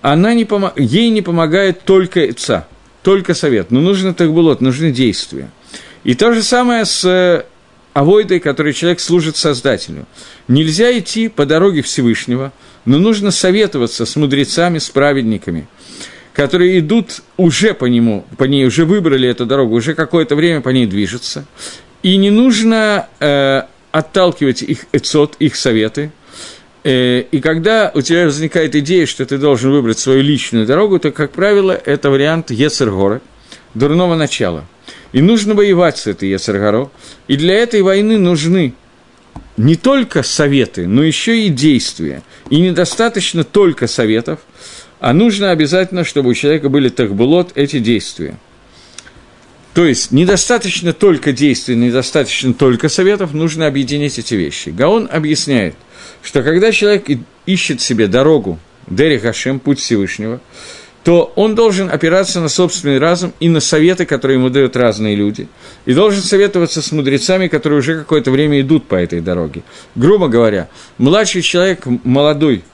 она 0.00 0.32
не 0.32 0.46
пом... 0.46 0.70
ей 0.76 1.10
не 1.10 1.20
помогает 1.20 1.82
только 1.82 2.24
отца, 2.24 2.66
только 3.02 3.34
совет. 3.34 3.70
Но 3.70 3.82
нужно 3.82 4.14
Тахбулот, 4.14 4.62
нужны 4.62 4.90
действия. 4.90 5.50
И 6.02 6.14
то 6.14 6.32
же 6.32 6.42
самое 6.42 6.86
с 6.86 7.04
э, 7.04 7.44
авойдой, 7.92 8.40
которой 8.40 8.72
человек 8.72 9.00
служит 9.00 9.36
Создателю. 9.36 10.06
Нельзя 10.48 10.98
идти 10.98 11.28
по 11.28 11.44
дороге 11.44 11.82
Всевышнего, 11.82 12.54
но 12.86 12.96
нужно 12.96 13.30
советоваться 13.30 14.06
с 14.06 14.16
мудрецами, 14.16 14.78
с 14.78 14.88
праведниками– 14.88 15.68
которые 16.34 16.80
идут 16.80 17.22
уже 17.36 17.72
по 17.74 17.86
нему, 17.86 18.26
по 18.36 18.44
ней 18.44 18.66
уже 18.66 18.84
выбрали 18.84 19.28
эту 19.28 19.46
дорогу, 19.46 19.76
уже 19.76 19.94
какое-то 19.94 20.34
время 20.34 20.60
по 20.60 20.70
ней 20.70 20.86
движутся. 20.86 21.46
И 22.02 22.16
не 22.16 22.30
нужно 22.30 23.08
э, 23.20 23.62
отталкивать 23.92 24.62
их 24.62 24.86
эцот, 24.92 25.36
их 25.38 25.54
советы. 25.54 26.10
Э, 26.82 27.20
и 27.20 27.40
когда 27.40 27.92
у 27.94 28.02
тебя 28.02 28.24
возникает 28.24 28.74
идея, 28.74 29.06
что 29.06 29.24
ты 29.24 29.38
должен 29.38 29.70
выбрать 29.70 30.00
свою 30.00 30.22
личную 30.22 30.66
дорогу, 30.66 30.98
то, 30.98 31.12
как 31.12 31.30
правило, 31.30 31.70
это 31.72 32.10
вариант 32.10 32.50
Ецергора, 32.50 33.22
дурного 33.74 34.16
начала. 34.16 34.64
И 35.12 35.22
нужно 35.22 35.54
воевать 35.54 35.98
с 35.98 36.08
этой 36.08 36.30
Ецергаро. 36.30 36.90
И 37.28 37.36
для 37.36 37.54
этой 37.54 37.80
войны 37.82 38.18
нужны 38.18 38.74
не 39.56 39.76
только 39.76 40.24
советы, 40.24 40.88
но 40.88 41.04
еще 41.04 41.46
и 41.46 41.48
действия. 41.48 42.22
И 42.50 42.60
недостаточно 42.60 43.44
только 43.44 43.86
советов– 43.86 44.40
а 45.04 45.12
нужно 45.12 45.50
обязательно, 45.50 46.02
чтобы 46.02 46.30
у 46.30 46.34
человека 46.34 46.70
были 46.70 46.88
тахбулот, 46.88 47.52
эти 47.56 47.78
действия. 47.78 48.38
То 49.74 49.84
есть, 49.84 50.12
недостаточно 50.12 50.94
только 50.94 51.32
действий, 51.32 51.76
недостаточно 51.76 52.54
только 52.54 52.88
советов, 52.88 53.34
нужно 53.34 53.66
объединить 53.66 54.18
эти 54.18 54.32
вещи. 54.32 54.70
Гаон 54.70 55.06
объясняет, 55.12 55.74
что 56.22 56.42
когда 56.42 56.72
человек 56.72 57.04
ищет 57.44 57.82
себе 57.82 58.06
дорогу, 58.06 58.58
Дери 58.86 59.18
Хашем, 59.18 59.60
путь 59.60 59.78
Всевышнего, 59.78 60.40
то 61.02 61.30
он 61.36 61.54
должен 61.54 61.90
опираться 61.90 62.40
на 62.40 62.48
собственный 62.48 62.98
разум 62.98 63.34
и 63.40 63.50
на 63.50 63.60
советы, 63.60 64.06
которые 64.06 64.38
ему 64.38 64.48
дают 64.48 64.74
разные 64.74 65.16
люди, 65.16 65.48
и 65.84 65.92
должен 65.92 66.22
советоваться 66.22 66.80
с 66.80 66.92
мудрецами, 66.92 67.48
которые 67.48 67.80
уже 67.80 67.98
какое-то 67.98 68.30
время 68.30 68.58
идут 68.62 68.88
по 68.88 68.94
этой 68.94 69.20
дороге. 69.20 69.64
Грубо 69.96 70.28
говоря, 70.28 70.70
младший 70.96 71.42
человек, 71.42 71.84
молодой, 72.04 72.64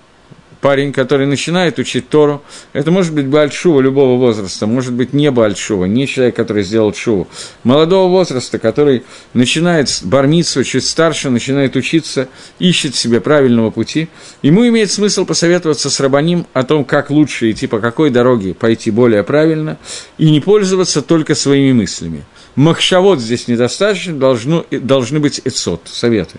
парень, 0.60 0.92
который 0.92 1.26
начинает 1.26 1.78
учить 1.78 2.08
Тору, 2.08 2.42
это 2.72 2.90
может 2.90 3.14
быть 3.14 3.26
Бальшува 3.26 3.80
любого 3.80 4.18
возраста, 4.18 4.66
может 4.66 4.92
быть 4.92 5.12
не 5.12 5.30
Бальшува, 5.30 5.86
не 5.86 6.06
человек, 6.06 6.36
который 6.36 6.62
сделал 6.62 6.94
Шуву, 6.94 7.28
молодого 7.64 8.10
возраста, 8.10 8.58
который 8.58 9.04
начинает 9.32 9.88
бармиться, 10.02 10.64
чуть 10.64 10.84
старше, 10.84 11.30
начинает 11.30 11.76
учиться, 11.76 12.28
ищет 12.58 12.94
себе 12.94 13.20
правильного 13.20 13.70
пути, 13.70 14.08
ему 14.42 14.66
имеет 14.68 14.90
смысл 14.90 15.24
посоветоваться 15.24 15.90
с 15.90 16.00
Рабаним 16.00 16.46
о 16.52 16.62
том, 16.64 16.84
как 16.84 17.10
лучше 17.10 17.50
идти, 17.50 17.66
по 17.66 17.80
какой 17.80 18.10
дороге 18.10 18.54
пойти 18.54 18.90
более 18.90 19.24
правильно, 19.24 19.78
и 20.18 20.30
не 20.30 20.40
пользоваться 20.40 21.02
только 21.02 21.34
своими 21.34 21.72
мыслями. 21.72 22.24
Махшавод 22.56 23.20
здесь 23.20 23.48
недостаточно, 23.48 24.14
должно, 24.14 24.66
должны 24.70 25.20
быть 25.20 25.40
эцот, 25.44 25.82
советы. 25.86 26.38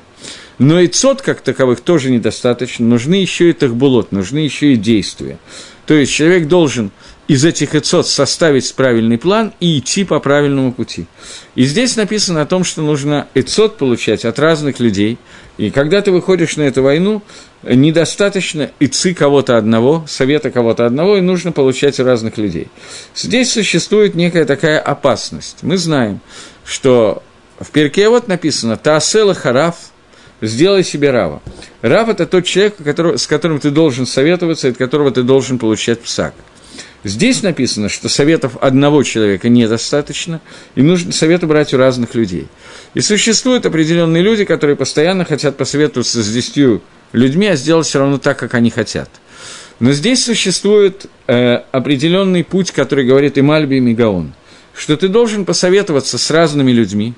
Но 0.62 0.80
и 0.80 0.86
цот 0.86 1.24
как 1.24 1.42
таковых 1.42 1.82
тоже 1.82 2.12
недостаточно, 2.12 2.86
нужны 2.86 3.16
еще 3.16 3.50
и 3.50 3.54
тахбулот, 3.54 4.12
нужны 4.12 4.38
еще 4.38 4.74
и 4.74 4.76
действия. 4.76 5.40
То 5.88 5.96
есть 5.96 6.14
человек 6.14 6.48
должен 6.48 6.92
из 7.28 7.44
этих 7.44 7.74
эцот 7.74 8.08
составить 8.08 8.72
правильный 8.76 9.18
план 9.18 9.54
и 9.60 9.80
идти 9.80 10.04
по 10.04 10.20
правильному 10.20 10.72
пути. 10.72 11.08
И 11.56 11.64
здесь 11.64 11.96
написано 11.96 12.44
о 12.44 12.46
том, 12.46 12.64
что 12.64 12.84
нужно 12.84 13.28
эцот 13.34 13.78
получать 13.78 14.24
от 14.24 14.38
разных 14.38 14.80
людей. 14.80 15.18
И 15.58 15.72
когда 15.72 16.04
ты 16.04 16.12
выходишь 16.12 16.58
на 16.58 16.62
эту 16.62 16.84
войну, 16.84 17.24
недостаточно 17.64 18.70
ицы 18.80 19.16
кого-то 19.16 19.58
одного, 19.58 20.06
совета 20.08 20.52
кого-то 20.52 20.86
одного, 20.86 21.18
и 21.18 21.22
нужно 21.22 21.52
получать 21.52 22.00
разных 22.00 22.38
людей. 22.38 22.68
Здесь 23.16 23.52
существует 23.52 24.14
некая 24.14 24.46
такая 24.46 24.80
опасность. 24.80 25.64
Мы 25.64 25.78
знаем, 25.78 26.20
что 26.64 27.24
в 27.60 27.72
перке 27.72 28.10
вот 28.10 28.28
написано 28.28 28.78
«Таасела 28.78 29.34
хараф», 29.34 29.91
сделай 30.42 30.84
себе 30.84 31.12
рава. 31.12 31.42
Рав– 31.82 32.10
это 32.10 32.26
тот 32.26 32.46
человек, 32.46 32.76
который, 32.84 33.18
с 33.18 33.28
которым 33.28 33.60
ты 33.60 33.72
должен 33.72 34.06
советоваться, 34.06 34.70
от 34.70 34.78
которого 34.78 35.12
ты 35.12 35.24
должен 35.24 35.60
получать 35.60 36.02
псак. 36.02 36.34
Здесь 37.04 37.42
написано, 37.42 37.90
что 37.90 38.10
советов 38.10 38.58
одного 38.62 39.02
человека 39.02 39.50
недостаточно, 39.50 40.40
и 40.76 40.84
нужно 40.84 41.12
советы 41.12 41.48
брать 41.48 41.74
у 41.74 41.78
разных 41.78 42.14
людей. 42.14 42.48
И 42.94 43.02
существуют 43.02 43.66
определенные 43.66 44.22
люди, 44.22 44.46
которые 44.46 44.76
постоянно 44.76 45.26
хотят 45.26 45.58
посоветоваться 45.58 46.22
с 46.22 46.32
десятью 46.32 46.82
людьми, 47.12 47.48
а 47.48 47.56
сделать 47.56 47.88
все 47.88 48.00
равно 48.00 48.20
так, 48.20 48.38
как 48.38 48.54
они 48.54 48.70
хотят. 48.70 49.10
Но 49.80 49.94
здесь 49.94 50.24
существует 50.24 51.08
э, 51.26 51.62
определенный 51.72 52.44
путь, 52.44 52.70
который 52.70 53.04
говорит 53.04 53.40
и 53.40 53.42
Мальби, 53.42 53.76
и 53.76 53.80
Мегаон, 53.80 54.34
что 54.76 54.96
ты 54.96 55.08
должен 55.08 55.44
посоветоваться 55.44 56.20
с 56.20 56.30
разными 56.30 56.72
людьми, 56.72 57.16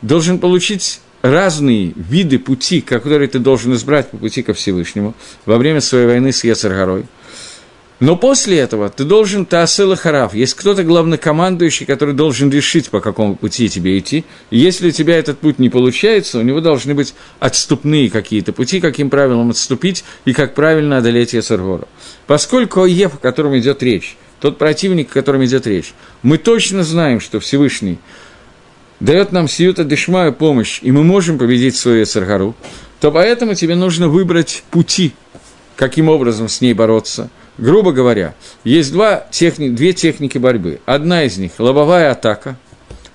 должен 0.00 0.38
получить 0.38 1.00
разные 1.24 1.94
виды 1.96 2.38
пути, 2.38 2.82
которые 2.82 3.28
ты 3.28 3.38
должен 3.38 3.72
избрать 3.72 4.10
по 4.10 4.18
пути 4.18 4.42
ко 4.42 4.52
Всевышнему 4.52 5.14
во 5.46 5.56
время 5.56 5.80
своей 5.80 6.06
войны 6.06 6.32
с 6.32 6.44
Ецаргорой. 6.44 7.06
Но 7.98 8.16
после 8.16 8.58
этого 8.58 8.90
ты 8.90 9.04
должен 9.04 9.46
Таасыла 9.46 9.96
Хараф. 9.96 10.34
Есть 10.34 10.52
кто-то 10.52 10.84
главнокомандующий, 10.84 11.86
который 11.86 12.12
должен 12.12 12.50
решить, 12.50 12.90
по 12.90 13.00
какому 13.00 13.36
пути 13.36 13.70
тебе 13.70 13.98
идти. 13.98 14.26
И 14.50 14.58
если 14.58 14.88
у 14.88 14.90
тебя 14.90 15.16
этот 15.16 15.38
путь 15.38 15.58
не 15.58 15.70
получается, 15.70 16.40
у 16.40 16.42
него 16.42 16.60
должны 16.60 16.92
быть 16.92 17.14
отступные 17.40 18.10
какие-то 18.10 18.52
пути, 18.52 18.80
каким 18.80 19.08
правилам 19.08 19.48
отступить 19.48 20.04
и 20.26 20.34
как 20.34 20.54
правильно 20.54 20.98
одолеть 20.98 21.32
Ецаргору. 21.32 21.88
Поскольку 22.26 22.82
Оев, 22.82 23.14
о 23.14 23.18
котором 23.18 23.56
идет 23.56 23.82
речь, 23.82 24.18
тот 24.40 24.58
противник, 24.58 25.10
о 25.10 25.14
котором 25.14 25.42
идет 25.42 25.66
речь, 25.66 25.94
мы 26.22 26.36
точно 26.36 26.84
знаем, 26.84 27.18
что 27.20 27.40
Всевышний– 27.40 27.98
дает 29.00 29.32
нам 29.32 29.48
сиюта 29.48 29.84
дешмаю 29.84 30.32
помощь, 30.32 30.80
и 30.82 30.92
мы 30.92 31.02
можем 31.02 31.38
победить 31.38 31.76
свою 31.76 32.04
Эцаргару, 32.04 32.54
то 33.00 33.10
поэтому 33.10 33.54
тебе 33.54 33.74
нужно 33.74 34.08
выбрать 34.08 34.64
пути, 34.70 35.12
каким 35.76 36.08
образом 36.08 36.48
с 36.48 36.60
ней 36.60 36.74
бороться, 36.74 37.30
грубо 37.58 37.92
говоря, 37.92 38.34
есть 38.64 38.92
два 38.92 39.26
техни, 39.30 39.68
две 39.68 39.92
техники 39.92 40.38
борьбы. 40.38 40.80
Одна 40.86 41.24
из 41.24 41.36
них– 41.38 41.52
лобовая 41.58 42.10
атака, 42.12 42.56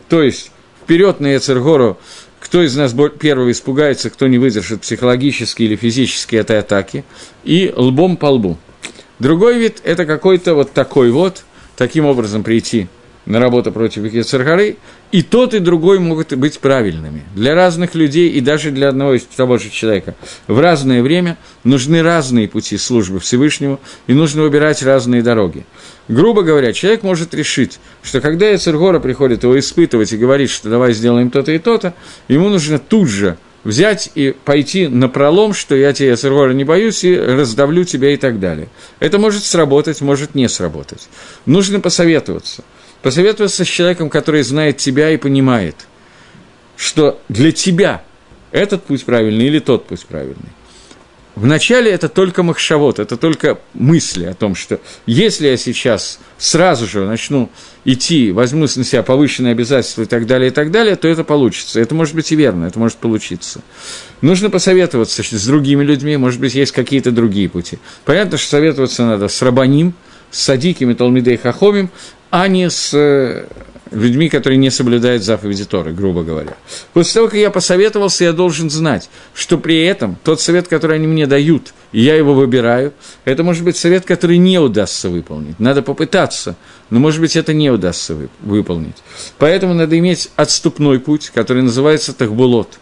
то 0.07 0.21
есть 0.21 0.51
вперед 0.83 1.19
на 1.19 1.27
Ецергору, 1.27 1.97
кто 2.39 2.63
из 2.63 2.75
нас 2.75 2.95
первый 3.19 3.51
испугается, 3.51 4.09
кто 4.09 4.27
не 4.27 4.37
выдержит 4.37 4.81
психологически 4.81 5.63
или 5.63 5.75
физически 5.75 6.35
этой 6.35 6.59
атаки, 6.59 7.03
и 7.43 7.71
лбом 7.75 8.17
по 8.17 8.27
лбу. 8.27 8.57
Другой 9.19 9.59
вид– 9.59 9.81
это 9.83 10.05
какой-то 10.05 10.55
вот 10.55 10.71
такой 10.71 11.11
вот, 11.11 11.43
таким 11.75 12.05
образом 12.05 12.43
прийти 12.43 12.87
на 13.25 13.39
работу 13.39 13.71
против 13.71 14.11
Ецергоры, 14.11 14.77
и 15.11 15.23
тот, 15.23 15.53
и 15.53 15.59
другой 15.59 15.99
могут 15.99 16.33
быть 16.33 16.59
правильными. 16.59 17.23
Для 17.35 17.55
разных 17.55 17.95
людей 17.95 18.29
и 18.29 18.41
даже 18.41 18.71
для 18.71 18.89
одного 18.89 19.15
и 19.15 19.19
того 19.19 19.57
же 19.57 19.69
человека 19.69 20.15
в 20.47 20.59
разное 20.59 21.01
время 21.01 21.37
нужны 21.63 22.03
разные 22.03 22.47
пути 22.47 22.77
службы 22.77 23.19
Всевышнему, 23.19 23.79
и 24.07 24.13
нужно 24.13 24.43
выбирать 24.43 24.83
разные 24.83 25.23
дороги. 25.23 25.65
Грубо 26.07 26.43
говоря, 26.43 26.73
человек 26.73 27.03
может 27.03 27.33
решить, 27.33 27.79
что 28.03 28.21
когда 28.21 28.49
Ецергора 28.49 28.99
приходит 28.99 29.43
его 29.43 29.57
испытывать 29.57 30.13
и 30.13 30.17
говорит, 30.17 30.49
что 30.49 30.69
давай 30.69 30.93
сделаем 30.93 31.31
то-то 31.31 31.51
и 31.51 31.59
то-то, 31.59 31.93
ему 32.27 32.49
нужно 32.49 32.77
тут 32.77 33.07
же 33.07 33.37
взять 33.63 34.11
и 34.15 34.35
пойти 34.45 34.87
на 34.87 35.09
пролом, 35.09 35.53
что 35.53 35.75
я 35.75 35.91
тебя, 35.91 36.11
Ецергора, 36.11 36.53
не 36.53 36.63
боюсь, 36.63 37.03
и 37.03 37.15
раздавлю 37.15 37.83
тебя 37.83 38.13
и 38.13 38.17
так 38.17 38.39
далее. 38.39 38.69
Это 38.99 39.17
может 39.17 39.43
сработать, 39.43 40.01
может 40.01 40.35
не 40.35 40.47
сработать. 40.47 41.09
Нужно 41.45 41.79
посоветоваться– 41.79 42.63
посоветоваться 43.01 43.63
с 43.63 43.67
человеком, 43.67 44.09
который 44.09 44.43
знает 44.43 44.77
тебя 44.77 45.11
и 45.11 45.17
понимает, 45.17 45.75
что 46.75 47.19
для 47.29 47.51
тебя 47.51 48.03
этот 48.51 48.83
путь 48.83 49.05
правильный 49.05 49.47
или 49.47 49.59
тот 49.59 49.87
путь 49.87 50.05
правильный. 50.05 50.51
Вначале 51.35 51.89
это 51.89 52.09
только 52.09 52.43
махшавод, 52.43 52.99
это 52.99 53.15
только 53.15 53.59
мысли 53.73 54.25
о 54.25 54.33
том, 54.33 54.55
что 54.55 54.81
если 55.05 55.47
я 55.47 55.55
сейчас 55.55 56.19
сразу 56.37 56.85
же 56.85 57.05
начну 57.05 57.49
идти, 57.85 58.33
возьму 58.33 58.61
на 58.63 58.67
себя 58.67 59.03
повышенные 59.03 59.53
обязательства 59.53 60.01
и 60.01 60.05
так 60.05 60.25
далее, 60.25 60.49
и 60.49 60.51
так 60.51 60.69
далее, 60.69 60.97
то 60.97 61.07
это 61.07 61.23
получится. 61.23 61.79
Это 61.79 61.95
может 61.95 62.13
быть 62.13 62.29
и 62.33 62.35
верно, 62.35 62.65
это 62.65 62.77
может 62.77 62.97
получиться. 62.97 63.61
Нужно 64.19 64.49
посоветоваться 64.49 65.23
с 65.23 65.45
другими 65.45 65.81
людьми, 65.81 66.17
может 66.17 66.41
быть, 66.41 66.55
есть 66.55 66.73
какие-то 66.73 67.11
другие 67.11 67.47
пути. 67.47 67.79
Понятно, 68.03 68.37
что 68.37 68.49
советоваться 68.49 69.05
надо 69.05 69.29
с 69.29 69.41
Рабаним, 69.41 69.93
с 70.31 70.41
Садиками, 70.41 70.93
Талмидей 70.93 71.37
Хахомим, 71.37 71.89
а 72.29 72.47
не 72.47 72.69
с 72.69 72.93
э, 72.93 73.47
людьми, 73.91 74.29
которые 74.29 74.57
не 74.57 74.69
соблюдают 74.69 75.23
заповеди 75.23 75.65
Торы, 75.65 75.93
грубо 75.93 76.23
говоря. 76.23 76.55
После 76.93 77.15
того, 77.15 77.27
как 77.27 77.39
я 77.39 77.49
посоветовался, 77.49 78.25
я 78.25 78.33
должен 78.33 78.69
знать, 78.69 79.09
что 79.33 79.57
при 79.57 79.81
этом 79.83 80.17
тот 80.23 80.41
совет, 80.41 80.67
который 80.67 80.97
они 80.97 81.07
мне 81.07 81.25
дают, 81.25 81.73
и 81.91 82.01
я 82.01 82.15
его 82.15 82.33
выбираю, 82.33 82.93
это 83.25 83.43
может 83.43 83.63
быть 83.63 83.77
совет, 83.77 84.05
который 84.05 84.37
не 84.37 84.59
удастся 84.59 85.09
выполнить. 85.09 85.59
Надо 85.59 85.81
попытаться, 85.81 86.55
но, 86.89 86.99
может 86.99 87.19
быть, 87.21 87.35
это 87.35 87.53
не 87.53 87.69
удастся 87.69 88.15
выполнить. 88.41 88.97
Поэтому 89.37 89.73
надо 89.73 89.97
иметь 89.97 90.29
отступной 90.35 90.99
путь, 90.99 91.31
который 91.33 91.63
называется 91.63 92.13
Тахбулот, 92.13 92.79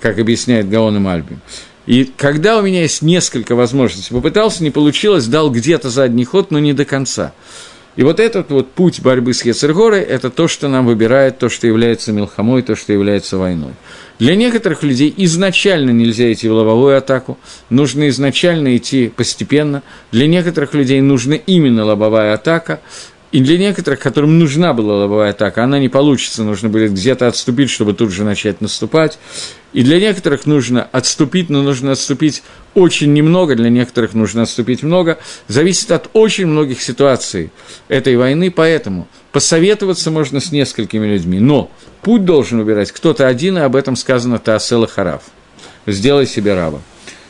как 0.00 0.18
объясняет 0.18 0.68
Гаон 0.68 0.96
и 0.96 1.00
Мальбим. 1.00 1.40
И 1.84 2.04
когда 2.16 2.58
у 2.58 2.62
меня 2.62 2.82
есть 2.82 3.02
несколько 3.02 3.56
возможностей, 3.56 4.14
попытался, 4.14 4.62
не 4.62 4.70
получилось, 4.70 5.26
дал 5.26 5.50
где-то 5.50 5.90
задний 5.90 6.24
ход, 6.24 6.52
но 6.52 6.60
не 6.60 6.74
до 6.74 6.84
конца– 6.84 7.32
и 7.94 8.02
вот 8.02 8.20
этот 8.20 8.50
вот 8.50 8.70
путь 8.72 9.00
борьбы 9.00 9.34
с 9.34 9.44
Ецергорой– 9.44 10.00
это 10.02 10.30
то, 10.30 10.48
что 10.48 10.68
нам 10.68 10.86
выбирает, 10.86 11.38
то, 11.38 11.48
что 11.48 11.66
является 11.66 12.12
мелхамой, 12.12 12.62
то, 12.62 12.74
что 12.74 12.92
является 12.92 13.36
войной. 13.36 13.72
Для 14.18 14.34
некоторых 14.34 14.82
людей 14.82 15.12
изначально 15.18 15.90
нельзя 15.90 16.32
идти 16.32 16.48
в 16.48 16.52
лобовую 16.52 16.96
атаку, 16.96 17.38
нужно 17.68 18.08
изначально 18.08 18.76
идти 18.76 19.12
постепенно. 19.14 19.82
Для 20.10 20.26
некоторых 20.26 20.72
людей 20.74 21.00
нужна 21.00 21.34
именно 21.34 21.84
лобовая 21.84 22.34
атака, 22.34 22.80
и 23.32 23.40
для 23.40 23.56
некоторых, 23.56 23.98
которым 23.98 24.38
нужна 24.38 24.74
была 24.74 24.94
лобовая 24.98 25.30
атака, 25.30 25.64
она 25.64 25.78
не 25.78 25.88
получится, 25.88 26.44
нужно 26.44 26.68
будет 26.68 26.92
где-то 26.92 27.26
отступить, 27.26 27.70
чтобы 27.70 27.94
тут 27.94 28.12
же 28.12 28.24
начать 28.24 28.60
наступать. 28.60 29.18
И 29.72 29.82
для 29.82 29.98
некоторых 29.98 30.44
нужно 30.44 30.86
отступить, 30.92 31.48
но 31.48 31.62
нужно 31.62 31.92
отступить 31.92 32.42
очень 32.74 33.14
немного, 33.14 33.54
для 33.56 33.70
некоторых 33.70 34.12
нужно 34.12 34.42
отступить 34.42 34.82
много. 34.82 35.18
Зависит 35.48 35.90
от 35.92 36.10
очень 36.12 36.46
многих 36.46 36.82
ситуаций 36.82 37.50
этой 37.88 38.18
войны, 38.18 38.50
поэтому 38.50 39.08
посоветоваться 39.32 40.10
можно 40.10 40.38
с 40.38 40.52
несколькими 40.52 41.06
людьми. 41.06 41.40
Но 41.40 41.70
путь 42.02 42.26
должен 42.26 42.60
убирать 42.60 42.92
кто-то 42.92 43.26
один, 43.26 43.56
и 43.56 43.62
об 43.62 43.76
этом 43.76 43.96
сказано 43.96 44.38
Таасела 44.40 44.86
Хараф. 44.86 45.22
Сделай 45.86 46.26
себе 46.26 46.52
раба. 46.52 46.82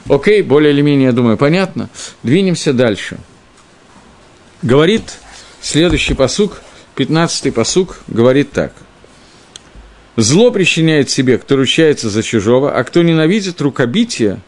Окей, 0.08 0.42
более 0.42 0.72
или 0.72 0.80
менее, 0.80 1.06
я 1.06 1.12
думаю, 1.12 1.36
понятно. 1.36 1.88
Двинемся 2.24 2.72
дальше. 2.72 3.18
Говорит 4.62 5.04
следующий 5.62 6.14
посук, 6.14 6.60
15-й 6.96 7.52
посук, 7.52 8.00
говорит 8.08 8.52
так– 8.52 8.72
Зло 10.16 10.50
причиняет 10.50 11.08
себе, 11.08 11.38
кто 11.38 11.56
ручается 11.56 12.10
за 12.10 12.22
чужого, 12.22 12.76
а 12.76 12.84
кто 12.84 13.02
ненавидит 13.02 13.60
рукобитие, 13.62 14.40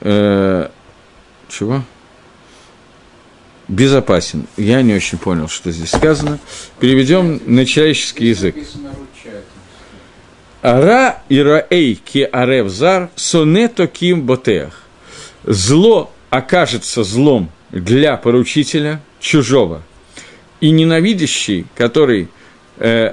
э, 0.00 0.68
чего? 1.48 1.84
Безопасен. 3.68 4.46
Я 4.56 4.82
не 4.82 4.94
очень 4.94 5.18
понял, 5.18 5.48
что 5.48 5.70
здесь 5.70 5.90
сказано. 5.90 6.40
Переведем 6.80 7.40
на 7.46 7.64
человеческий 7.64 8.26
язык. 8.26 8.56
Ара 10.62 11.22
ираэй 11.28 11.94
ки 11.94 12.28
арев 12.30 12.68
зар 12.68 13.10
сонето 13.14 13.86
ким 13.86 14.22
ботех. 14.22 14.82
Зло 15.44 16.12
окажется 16.30 17.04
злом 17.04 17.50
для 17.70 18.16
поручителя 18.16 19.00
чужого, 19.20 19.82
и 20.60 20.70
ненавидящий, 20.70 21.66
который 21.74 22.28
э, 22.78 23.12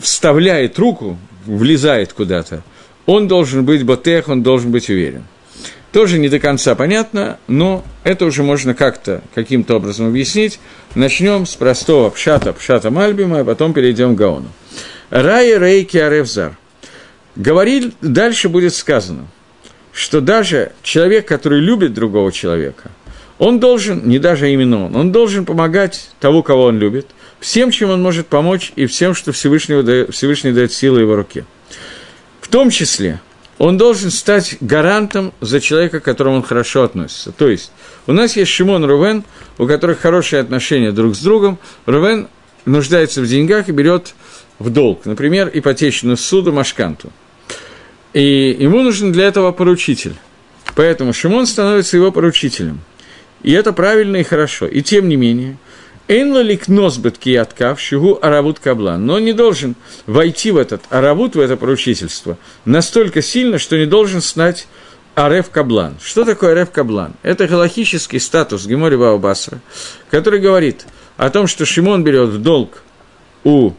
вставляет 0.00 0.78
руку, 0.78 1.18
влезает 1.46 2.12
куда-то, 2.12 2.62
он 3.06 3.28
должен 3.28 3.64
быть 3.64 3.84
ботех, 3.84 4.28
он 4.28 4.42
должен 4.42 4.70
быть 4.70 4.88
уверен. 4.88 5.24
Тоже 5.92 6.18
не 6.18 6.30
до 6.30 6.38
конца 6.38 6.74
понятно, 6.74 7.38
но 7.48 7.84
это 8.02 8.24
уже 8.24 8.42
можно 8.42 8.74
как-то, 8.74 9.22
каким-то 9.34 9.76
образом 9.76 10.08
объяснить. 10.08 10.58
Начнем 10.94 11.44
с 11.44 11.54
простого 11.54 12.08
пшата, 12.08 12.52
пшата 12.54 12.90
Мальбима, 12.90 13.40
а 13.40 13.44
потом 13.44 13.74
перейдем 13.74 14.14
к 14.14 14.18
Гаону. 14.18 14.48
Рай 15.10 15.58
рейки 15.58 15.98
аревзар. 15.98 16.56
Говорит, 17.36 17.94
дальше 18.00 18.48
будет 18.48 18.74
сказано, 18.74 19.26
что 19.92 20.22
даже 20.22 20.72
человек, 20.82 21.28
который 21.28 21.60
любит 21.60 21.92
другого 21.92 22.32
человека, 22.32 22.90
он 23.38 23.60
должен, 23.60 24.06
не 24.08 24.18
даже 24.18 24.50
именно 24.52 24.86
он, 24.86 24.96
он 24.96 25.12
должен 25.12 25.44
помогать 25.44 26.10
того, 26.20 26.42
кого 26.42 26.64
он 26.64 26.78
любит– 26.78 27.06
всем, 27.42 27.70
чем 27.70 27.90
он 27.90 28.00
может 28.00 28.28
помочь, 28.28 28.72
и 28.76 28.86
всем, 28.86 29.14
что 29.14 29.32
Всевышний 29.32 29.82
дает, 29.82 30.14
Всевышний 30.14 30.52
дает 30.52 30.72
силы 30.72 31.00
его 31.00 31.16
руке. 31.16 31.44
В 32.40 32.48
том 32.48 32.70
числе 32.70 33.20
он 33.58 33.76
должен 33.76 34.10
стать 34.10 34.56
гарантом 34.60 35.34
за 35.40 35.60
человека, 35.60 36.00
к 36.00 36.04
которому 36.04 36.36
он 36.36 36.42
хорошо 36.42 36.84
относится. 36.84 37.32
То 37.32 37.48
есть 37.48 37.72
у 38.06 38.12
нас 38.12 38.36
есть 38.36 38.50
Шимон 38.50 38.84
Рувен, 38.84 39.24
у 39.58 39.66
которых 39.66 40.00
хорошие 40.00 40.40
отношения 40.40 40.92
друг 40.92 41.14
с 41.14 41.20
другом. 41.20 41.58
Рувен 41.84 42.28
нуждается 42.64 43.20
в 43.20 43.26
деньгах 43.26 43.68
и 43.68 43.72
берет 43.72 44.14
в 44.58 44.70
долг, 44.70 45.04
например, 45.04 45.50
ипотечную 45.52 46.16
суду 46.16 46.52
Машканту. 46.52 47.12
И 48.12 48.56
ему 48.58 48.82
нужен 48.82 49.10
для 49.12 49.26
этого 49.26 49.52
поручитель. 49.52 50.14
Поэтому 50.76 51.12
Шимон 51.12 51.46
становится 51.46 51.96
его 51.96 52.12
поручителем. 52.12 52.80
И 53.42 53.52
это 53.52 53.72
правильно 53.72 54.16
и 54.16 54.22
хорошо. 54.22 54.66
И 54.66 54.82
тем 54.82 55.08
не 55.08 55.16
менее– 55.16 55.56
Эйнлалик 56.08 56.68
носбет 56.68 57.16
кияткав 57.16 57.80
шигу 57.80 58.18
аравут 58.20 58.58
каблан. 58.58 59.06
Но 59.06 59.14
он 59.14 59.24
не 59.24 59.32
должен 59.32 59.76
войти 60.06 60.50
в 60.50 60.56
этот 60.56 60.82
аравут, 60.90 61.36
в 61.36 61.40
это 61.40 61.56
поручительство, 61.56 62.36
настолько 62.64 63.22
сильно, 63.22 63.58
что 63.58 63.78
не 63.78 63.86
должен 63.86 64.20
знать 64.20 64.66
Ареф 65.14 65.50
Каблан. 65.50 65.96
Что 66.02 66.24
такое 66.24 66.52
Ареф 66.52 66.70
Каблан? 66.70 67.14
Это 67.22 67.46
галахический 67.46 68.20
статус 68.20 68.66
Гемори 68.66 68.96
Басра, 69.18 69.60
который 70.10 70.40
говорит 70.40 70.86
о 71.16 71.30
том, 71.30 71.46
что 71.46 71.64
Шимон 71.64 72.02
берет 72.02 72.30
в 72.30 72.42
долг 72.42 72.82
у 73.44 73.72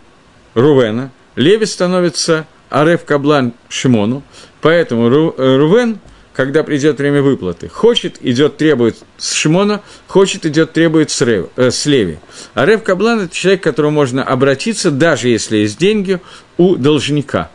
Рувена, 0.53 1.11
Леви 1.35 1.65
становится 1.65 2.47
Ареф 2.69 3.05
Каблан 3.05 3.53
Шимону, 3.69 4.23
поэтому 4.61 5.09
Рувен– 5.09 5.99
когда 6.33 6.63
придет 6.63 6.97
время 6.97 7.21
выплаты. 7.21 7.69
Хочет, 7.69 8.17
идет, 8.21 8.57
требует 8.57 8.97
с 9.17 9.33
Шимона, 9.33 9.81
хочет, 10.07 10.45
идет, 10.45 10.73
требует 10.73 11.11
с, 11.11 11.21
Рев, 11.21 11.47
э, 11.55 11.71
с 11.71 11.85
Леви. 11.85 12.17
А 12.53 12.65
Рев 12.65 12.83
Каблан– 12.83 13.19
это 13.21 13.35
человек, 13.35 13.61
к 13.61 13.63
которому 13.63 13.95
можно 13.95 14.23
обратиться, 14.23 14.91
даже 14.91 15.29
если 15.29 15.57
есть 15.57 15.77
деньги, 15.77 16.19
у 16.57 16.75
должника. 16.75 17.51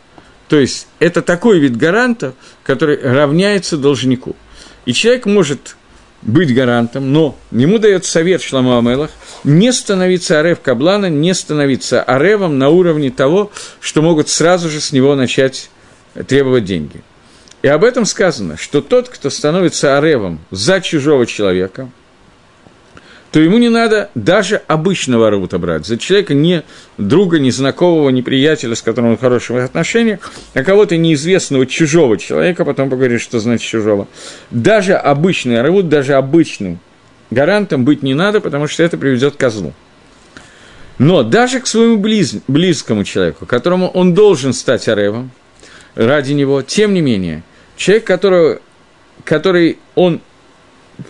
То 0.47 0.59
есть, 0.59 0.87
это 0.99 1.21
такой 1.21 1.59
вид 1.59 1.77
гаранта, 1.77 2.33
который 2.63 2.99
равняется 3.01 3.77
должнику. 3.77 4.35
И 4.85 4.93
человек 4.93 5.25
может 5.25 5.75
быть 6.21 6.53
гарантом, 6.53 7.13
но 7.13 7.37
ему 7.51 7.79
дает 7.79 8.05
совет 8.05 8.41
Шламу 8.41 8.77
Амелах 8.77 9.11
не 9.43 9.71
становиться 9.71 10.39
Арев 10.39 10.59
Каблана, 10.59 11.09
не 11.09 11.33
становиться 11.33 12.03
Аревом 12.03 12.57
на 12.57 12.69
уровне 12.69 13.09
того, 13.09 13.51
что 13.79 14.01
могут 14.01 14.27
сразу 14.27 14.69
же 14.69 14.81
с 14.81 14.91
него 14.91 15.15
начать 15.15 15.69
требовать 16.27 16.65
деньги. 16.65 17.01
И 17.61 17.67
об 17.67 17.83
этом 17.83 18.05
сказано, 18.05 18.57
что 18.57 18.81
тот, 18.81 19.09
кто 19.09 19.29
становится 19.29 19.97
аревом 19.97 20.39
за 20.49 20.79
чужого 20.79 21.25
человека, 21.25 21.89
то 23.31 23.39
ему 23.39 23.57
не 23.57 23.69
надо 23.69 24.09
даже 24.15 24.61
обычного 24.67 25.29
Равута 25.29 25.59
брать. 25.59 25.85
За 25.85 25.97
человека 25.97 26.33
не 26.33 26.63
друга, 26.97 27.37
не 27.37 27.51
знакомого, 27.51 28.09
не 28.09 28.21
приятеля, 28.21 28.75
с 28.75 28.81
которым 28.81 29.11
он 29.11 29.17
в 29.17 29.21
хороших 29.21 29.63
отношениях, 29.63 30.31
а 30.53 30.63
кого-то 30.63 30.97
неизвестного, 30.97 31.65
чужого 31.65 32.17
человека, 32.17 32.65
потом 32.65 32.89
поговоришь, 32.89 33.21
что 33.21 33.39
значит 33.39 33.67
чужого. 33.67 34.07
Даже 34.49 34.93
обычный 34.93 35.61
Равут, 35.61 35.89
даже 35.89 36.15
обычным 36.15 36.79
гарантом 37.29 37.85
быть 37.85 38.01
не 38.01 38.13
надо, 38.13 38.39
потому 38.39 38.67
что 38.67 38.83
это 38.83 38.97
приведет 38.97 39.35
к 39.35 39.39
козлу. 39.39 39.73
Но 40.97 41.23
даже 41.23 41.59
к 41.59 41.67
своему 41.67 41.97
близ, 41.97 42.37
близкому 42.47 43.03
человеку, 43.03 43.45
которому 43.45 43.89
он 43.89 44.13
должен 44.13 44.53
стать 44.53 44.87
аревом, 44.87 45.31
ради 45.95 46.33
него, 46.33 46.61
тем 46.61 46.93
не 46.93 47.01
менее, 47.01 47.43
человек, 47.79 48.03
которого, 48.05 48.59
который 49.23 49.79
он 49.95 50.19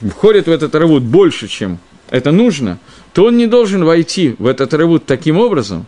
входит 0.08 0.46
в 0.46 0.52
этот 0.52 0.74
ревут 0.76 1.04
больше, 1.04 1.48
чем 1.48 1.80
это 2.10 2.32
нужно, 2.32 2.80
то 3.12 3.26
он 3.26 3.38
не 3.38 3.48
должен 3.48 3.84
войти 3.84 4.36
в 4.38 4.46
этот 4.46 4.74
ревут 4.76 5.06
таким 5.06 5.40
образом, 5.40 5.88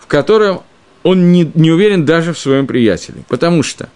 в 0.00 0.06
котором 0.06 0.62
он 1.04 1.32
не, 1.32 1.50
не 1.54 1.70
уверен 1.70 2.04
даже 2.04 2.34
в 2.34 2.38
своем 2.38 2.66
приятеле. 2.66 3.22
Потому 3.28 3.62
что 3.62 3.88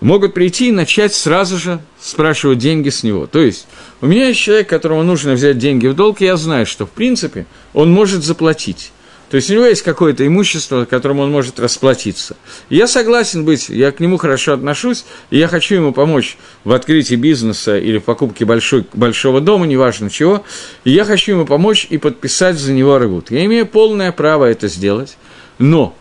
могут 0.00 0.34
прийти 0.34 0.68
и 0.68 0.72
начать 0.72 1.14
сразу 1.14 1.58
же 1.58 1.80
спрашивать 2.00 2.58
деньги 2.58 2.88
с 2.88 3.04
него. 3.04 3.28
То 3.28 3.38
есть, 3.38 3.68
у 4.00 4.06
меня 4.06 4.28
есть 4.28 4.40
человек, 4.40 4.68
которому 4.68 5.04
нужно 5.04 5.34
взять 5.34 5.58
деньги 5.58 5.86
в 5.86 5.94
долг, 5.94 6.20
и 6.20 6.24
я 6.24 6.36
знаю, 6.36 6.66
что, 6.66 6.86
в 6.86 6.90
принципе, 6.90 7.46
он 7.72 7.92
может 7.92 8.24
заплатить. 8.24 8.90
То 9.34 9.38
есть 9.38 9.50
у 9.50 9.54
него 9.54 9.66
есть 9.66 9.82
какое-то 9.82 10.24
имущество, 10.24 10.84
которым 10.84 11.18
он 11.18 11.32
может 11.32 11.58
расплатиться. 11.58 12.36
Я 12.70 12.86
согласен 12.86 13.44
быть, 13.44 13.68
я 13.68 13.90
к 13.90 13.98
нему 13.98 14.16
хорошо 14.16 14.52
отношусь, 14.52 15.04
и 15.30 15.38
я 15.38 15.48
хочу 15.48 15.74
ему 15.74 15.92
помочь 15.92 16.38
в 16.62 16.70
открытии 16.72 17.16
бизнеса 17.16 17.76
или 17.76 17.98
в 17.98 18.04
покупке 18.04 18.44
большой, 18.44 18.86
большого 18.92 19.40
дома, 19.40 19.66
неважно 19.66 20.08
чего, 20.08 20.44
и 20.84 20.92
я 20.92 21.04
хочу 21.04 21.32
ему 21.32 21.46
помочь 21.46 21.84
и 21.90 21.98
подписать 21.98 22.60
за 22.60 22.72
него 22.72 22.96
рывут. 22.96 23.32
Я 23.32 23.44
имею 23.46 23.66
полное 23.66 24.12
право 24.12 24.44
это 24.44 24.68
сделать, 24.68 25.16
но 25.58 25.96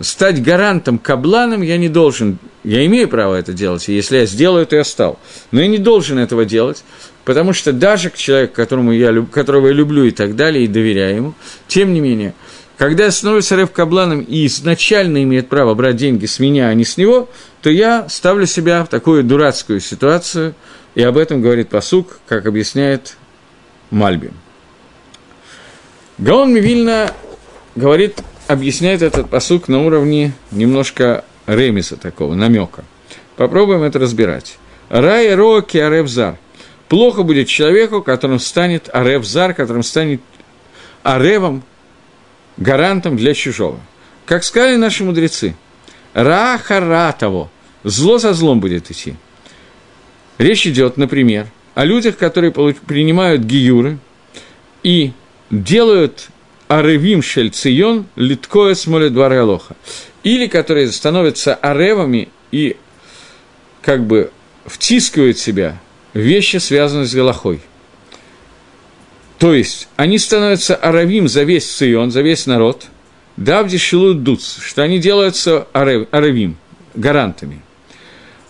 стать 0.00 0.42
гарантом 0.42 0.98
кабланом 0.98 1.60
я 1.60 1.76
не 1.76 1.90
должен, 1.90 2.38
я 2.64 2.86
имею 2.86 3.10
право 3.10 3.34
это 3.34 3.52
делать, 3.52 3.86
и 3.90 3.92
если 3.92 4.16
я 4.16 4.24
сделаю, 4.24 4.66
то 4.66 4.76
я 4.76 4.84
стал. 4.84 5.18
Но 5.50 5.60
я 5.60 5.66
не 5.66 5.76
должен 5.76 6.18
этого 6.18 6.46
делать, 6.46 6.82
потому 7.26 7.52
что 7.52 7.74
даже 7.74 8.08
к 8.08 8.16
человеку, 8.16 8.54
которому 8.54 8.92
я, 8.92 9.12
которого 9.30 9.66
я 9.66 9.74
люблю 9.74 10.04
и 10.04 10.10
так 10.10 10.36
далее, 10.36 10.64
и 10.64 10.68
доверяю 10.68 11.16
ему, 11.16 11.34
тем 11.66 11.92
не 11.92 12.00
менее, 12.00 12.32
когда 12.78 13.06
я 13.06 13.10
становлюсь 13.10 13.50
Рев 13.50 13.72
Кабланом 13.72 14.20
и 14.20 14.46
изначально 14.46 15.24
имеет 15.24 15.48
право 15.48 15.74
брать 15.74 15.96
деньги 15.96 16.26
с 16.26 16.38
меня, 16.38 16.68
а 16.68 16.74
не 16.74 16.84
с 16.84 16.96
него, 16.96 17.28
то 17.60 17.70
я 17.70 18.08
ставлю 18.08 18.46
себя 18.46 18.84
в 18.84 18.88
такую 18.88 19.24
дурацкую 19.24 19.80
ситуацию, 19.80 20.54
и 20.94 21.02
об 21.02 21.18
этом 21.18 21.42
говорит 21.42 21.68
посук, 21.68 22.20
как 22.28 22.46
объясняет 22.46 23.16
Мальбим. 23.90 24.32
Гаон 26.18 26.54
Мивильна 26.54 27.12
говорит 27.74 28.22
объясняет 28.46 29.02
этот 29.02 29.28
посук 29.28 29.66
на 29.68 29.84
уровне 29.84 30.32
немножко 30.52 31.24
ремиса 31.46 31.96
такого, 31.96 32.34
намека. 32.34 32.84
Попробуем 33.36 33.82
это 33.82 33.98
разбирать. 33.98 34.56
Рай 34.88 35.34
роки 35.34 35.78
аревзар. 35.78 36.38
Плохо 36.88 37.24
будет 37.24 37.48
человеку, 37.48 38.02
которым 38.02 38.38
станет 38.38 38.88
аревзар, 38.92 39.52
которым 39.52 39.82
станет 39.82 40.20
аревом, 41.02 41.62
гарантом 42.58 43.16
для 43.16 43.34
чужого. 43.34 43.80
Как 44.26 44.44
сказали 44.44 44.76
наши 44.76 45.04
мудрецы, 45.04 45.54
ра 46.12 46.58
того, 47.18 47.50
зло 47.84 48.18
за 48.18 48.34
злом 48.34 48.60
будет 48.60 48.90
идти. 48.90 49.14
Речь 50.36 50.66
идет, 50.66 50.96
например, 50.96 51.46
о 51.74 51.84
людях, 51.84 52.16
которые 52.16 52.52
принимают 52.52 53.42
гиюры 53.42 53.98
и 54.82 55.12
делают 55.50 56.28
аревим 56.68 57.22
шель 57.22 57.50
цион 57.50 58.06
литкоя 58.16 58.74
смолет 58.74 59.12
двора 59.12 59.40
алоха. 59.42 59.76
Или 60.22 60.46
которые 60.46 60.90
становятся 60.92 61.54
аревами 61.54 62.28
и 62.50 62.76
как 63.82 64.04
бы 64.04 64.30
втискивают 64.66 65.38
в 65.38 65.40
себя 65.40 65.80
вещи, 66.12 66.58
связанные 66.58 67.06
с 67.06 67.14
Галахой. 67.14 67.60
То 69.38 69.54
есть, 69.54 69.88
они 69.96 70.18
становятся 70.18 70.74
аравим 70.74 71.28
за 71.28 71.44
весь 71.44 71.70
Цион, 71.70 72.10
за 72.10 72.22
весь 72.22 72.46
народ, 72.46 72.86
давди 73.36 73.78
шилут 73.78 74.22
дуц, 74.24 74.58
что 74.60 74.82
они 74.82 74.98
делаются 74.98 75.68
аравим, 75.72 76.56
гарантами. 76.94 77.62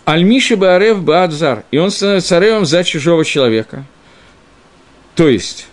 Альмиши 0.06 0.56
бы 0.56 0.74
арев 0.74 1.02
баадзар, 1.02 1.64
и 1.70 1.76
он 1.76 1.90
становится 1.90 2.38
аревом 2.38 2.64
за 2.64 2.82
чужого 2.84 3.24
человека. 3.24 3.84
То 5.14 5.28
есть, 5.28 5.66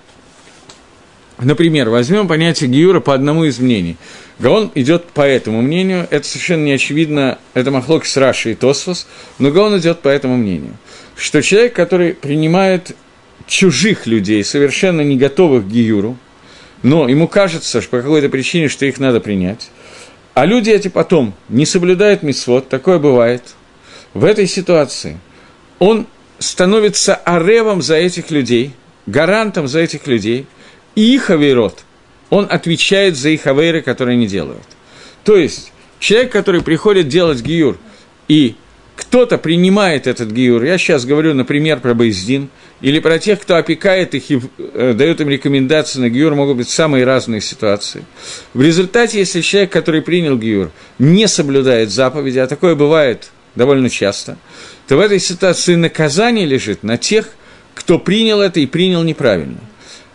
Например, 1.37 1.89
возьмем 1.89 2.27
понятие 2.27 2.69
Гиюра 2.69 3.01
по 3.01 3.13
одному 3.13 3.43
из 3.43 3.59
мнений. 3.59 3.97
Гаон 4.39 4.71
идет 4.73 5.05
по 5.07 5.21
этому 5.21 5.61
мнению, 5.61 6.07
это 6.09 6.25
совершенно 6.25 6.63
не 6.63 6.71
очевидно, 6.71 7.39
это 7.53 7.71
Махлок 7.71 8.05
с 8.05 8.15
Раши 8.17 8.51
и 8.51 8.55
Тосфос, 8.55 9.07
но 9.37 9.51
Гаон 9.51 9.77
идет 9.77 9.99
по 9.99 10.07
этому 10.07 10.37
мнению, 10.37 10.77
что 11.15 11.41
человек, 11.41 11.73
который 11.73 12.13
принимает 12.13 12.95
чужих 13.47 14.07
людей, 14.07 14.43
совершенно 14.43 15.01
не 15.01 15.17
готовых 15.17 15.65
к 15.65 15.67
Гиюру, 15.67 16.17
но 16.83 17.07
ему 17.07 17.27
кажется, 17.27 17.81
что 17.81 17.91
по 17.91 18.01
какой-то 18.01 18.29
причине, 18.29 18.67
что 18.67 18.85
их 18.85 18.99
надо 18.99 19.19
принять, 19.19 19.69
а 20.33 20.45
люди 20.45 20.69
эти 20.69 20.87
потом 20.87 21.33
не 21.49 21.65
соблюдают 21.65 22.23
мисвод, 22.23 22.69
такое 22.69 22.99
бывает, 22.99 23.43
в 24.13 24.25
этой 24.25 24.47
ситуации 24.47 25.19
он 25.79 26.07
становится 26.39 27.15
аревом 27.15 27.81
за 27.81 27.95
этих 27.95 28.31
людей, 28.31 28.73
гарантом 29.05 29.67
за 29.67 29.79
этих 29.79 30.07
людей– 30.07 30.47
и 30.95 31.13
их 31.13 31.29
авейрот, 31.29 31.83
он 32.29 32.47
отвечает 32.49 33.17
за 33.17 33.29
их 33.29 33.45
авейры, 33.47 33.81
которые 33.81 34.15
они 34.15 34.27
делают. 34.27 34.63
То 35.23 35.37
есть, 35.37 35.71
человек, 35.99 36.31
который 36.31 36.61
приходит 36.61 37.07
делать 37.07 37.41
гиюр, 37.41 37.77
и 38.27 38.55
кто-то 38.95 39.37
принимает 39.37 40.07
этот 40.07 40.31
гиюр, 40.31 40.63
я 40.63 40.77
сейчас 40.77 41.05
говорю, 41.05 41.33
например, 41.33 41.81
про 41.81 41.93
Байздин, 41.93 42.49
или 42.81 42.99
про 42.99 43.19
тех, 43.19 43.41
кто 43.41 43.55
опекает 43.55 44.13
их 44.15 44.31
и 44.31 44.41
э, 44.57 44.93
дает 44.95 45.21
им 45.21 45.29
рекомендации 45.29 45.99
на 45.99 46.09
гиюр, 46.09 46.35
могут 46.35 46.57
быть 46.57 46.69
самые 46.69 47.05
разные 47.05 47.41
ситуации. 47.41 48.05
В 48.53 48.61
результате, 48.61 49.19
если 49.19 49.41
человек, 49.41 49.71
который 49.71 50.01
принял 50.01 50.37
гиюр, 50.37 50.71
не 50.99 51.27
соблюдает 51.27 51.91
заповеди, 51.91 52.39
а 52.39 52.47
такое 52.47 52.75
бывает 52.75 53.31
довольно 53.55 53.89
часто, 53.89 54.37
то 54.87 54.97
в 54.97 54.99
этой 54.99 55.19
ситуации 55.19 55.75
наказание 55.75 56.45
лежит 56.45 56.83
на 56.83 56.97
тех, 56.97 57.29
кто 57.73 57.97
принял 57.99 58.41
это 58.41 58.59
и 58.59 58.65
принял 58.65 59.03
неправильно. 59.03 59.59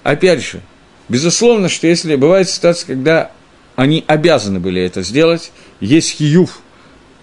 Опять 0.02 0.42
же, 0.42 0.60
Безусловно, 1.10 1.68
что 1.68 1.88
если 1.88 2.14
бывает 2.14 2.48
ситуация, 2.48 2.86
когда 2.86 3.32
они 3.74 4.04
обязаны 4.06 4.60
были 4.60 4.80
это 4.80 5.02
сделать, 5.02 5.50
есть 5.80 6.12
хиюв, 6.12 6.60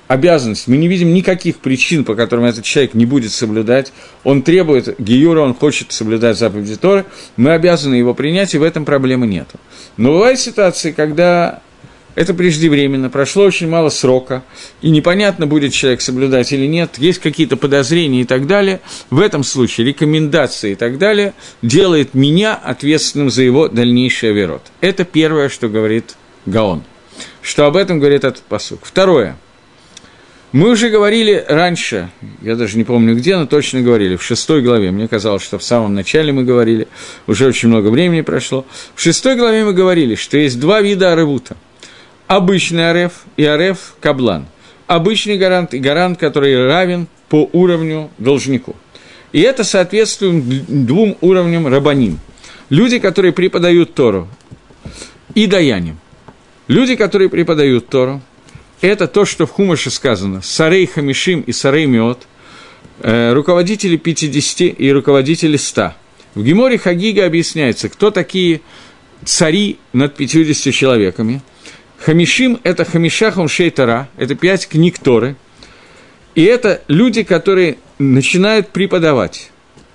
обязанность, 0.08 0.68
мы 0.68 0.78
не 0.78 0.88
видим 0.88 1.14
никаких 1.14 1.58
причин, 1.58 2.04
по 2.04 2.16
которым 2.16 2.46
этот 2.46 2.64
человек 2.64 2.94
не 2.94 3.06
будет 3.06 3.32
соблюдать, 3.32 3.94
он 4.24 4.42
требует 4.42 5.00
гиюра, 5.00 5.42
он 5.42 5.54
хочет 5.54 5.92
соблюдать 5.92 6.38
заповеди 6.38 6.76
Торы, 6.76 7.06
мы 7.36 7.52
обязаны 7.52 7.96
его 7.96 8.14
принять, 8.14 8.54
и 8.54 8.58
в 8.58 8.64
этом 8.64 8.86
проблемы 8.86 9.28
нет. 9.28 9.50
Но 9.98 10.14
бывают 10.14 10.40
ситуации, 10.40 10.92
когда 10.92 11.62
это 12.16 12.34
преждевременно, 12.34 13.12
прошло 13.12 13.44
очень 13.44 13.70
мало 13.70 13.90
срока, 13.90 14.44
и 14.82 14.90
непонятно, 14.90 15.46
будет 15.46 15.72
человек 15.72 16.02
соблюдать 16.02 16.52
или 16.52 16.66
нет, 16.66 16.98
есть 16.98 17.20
какие-то 17.20 17.58
подозрения 17.58 18.22
и 18.22 18.26
так 18.26 18.48
далее. 18.48 18.80
В 19.12 19.20
этом 19.20 19.44
случае 19.44 19.86
рекомендации 19.86 20.72
и 20.72 20.76
так 20.76 20.98
далее 20.98 21.36
делает 21.62 22.16
меня 22.16 22.56
ответственным 22.56 23.30
за 23.30 23.44
его 23.44 23.68
дальнейший 23.68 24.32
оверот. 24.32 24.64
Это 24.82 25.06
первое, 25.06 25.48
что 25.48 25.70
говорит 25.70 26.16
Гаон. 26.48 26.84
Что 27.44 27.68
об 27.68 27.76
этом 27.76 28.00
говорит 28.00 28.24
этот 28.24 28.42
посук. 28.42 28.80
Второе. 28.84 29.38
Мы 30.54 30.70
уже 30.70 30.90
говорили 30.90 31.44
раньше, 31.48 32.10
я 32.42 32.56
даже 32.56 32.78
не 32.78 32.84
помню 32.84 33.16
где, 33.16 33.36
но 33.36 33.46
точно 33.46 33.82
говорили, 33.82 34.16
в 34.16 34.24
шестой 34.24 34.62
главе. 34.62 34.92
Мне 34.92 35.08
казалось, 35.08 35.44
что 35.44 35.58
в 35.60 35.64
самом 35.64 35.94
начале 35.94 36.32
мы 36.32 36.44
говорили, 36.44 36.88
уже 37.28 37.48
очень 37.48 37.68
много 37.68 37.90
времени 37.90 38.22
прошло. 38.22 38.66
В 38.96 39.02
шестой 39.02 39.36
главе 39.36 39.66
мы 39.66 39.74
говорили, 39.74 40.16
что 40.16 40.38
есть 40.38 40.60
два 40.60 40.82
вида 40.82 41.12
аревута– 41.12 41.58
обычный 42.28 42.90
ареф 42.90 43.26
и 43.38 43.46
ареф 43.46 43.96
каблан. 44.00 44.46
Обычный 44.86 45.38
гарант 45.38 45.74
и 45.74 45.80
гарант, 45.80 46.20
который 46.20 46.68
равен 46.68 47.08
по 47.30 47.50
уровню 47.52 48.10
должнику. 48.18 48.76
И 49.34 49.42
это 49.42 49.64
соответствует 49.64 50.86
двум 50.86 51.18
уровням 51.20 51.68
рабаним. 51.68 52.20
Люди, 52.70 53.00
которые 53.00 53.34
преподают 53.34 53.94
Тору, 53.94 54.28
и 55.36 55.46
даяним. 55.48 55.98
Люди, 56.68 56.96
которые 56.96 57.30
преподают 57.30 57.88
Тору, 57.90 58.22
это 58.82 59.08
то, 59.08 59.26
что 59.26 59.46
в 59.46 59.52
Хумаше 59.52 59.90
сказано, 59.90 60.42
Сарей 60.42 60.86
Хамишим 60.86 61.42
и 61.42 61.52
Сарей 61.52 61.86
Миот, 61.86 62.28
э, 63.02 63.34
руководители 63.34 63.98
50 63.98 64.62
и 64.78 64.92
руководители 64.92 65.58
100. 65.58 65.94
В 66.36 66.44
Геморе 66.44 66.78
Хагига 66.78 67.26
объясняется, 67.26 67.90
кто 67.90 68.12
такие 68.12 68.62
цари 69.26 69.80
над 69.94 70.16
50 70.16 70.74
человеками– 70.74 71.42
Хамишим– 72.00 72.60
это 72.64 72.86
Хамиша 72.86 73.32
Хумшей 73.32 73.70
Тара, 73.70 74.10
это 74.18 74.36
пять 74.36 74.68
книг 74.68 75.00
Торы. 75.00 75.36
И 76.36 76.44
это 76.44 76.82
люди, 76.88 77.24
которые 77.24 77.78
начинают 77.98 78.70
преподавать. 78.70 79.52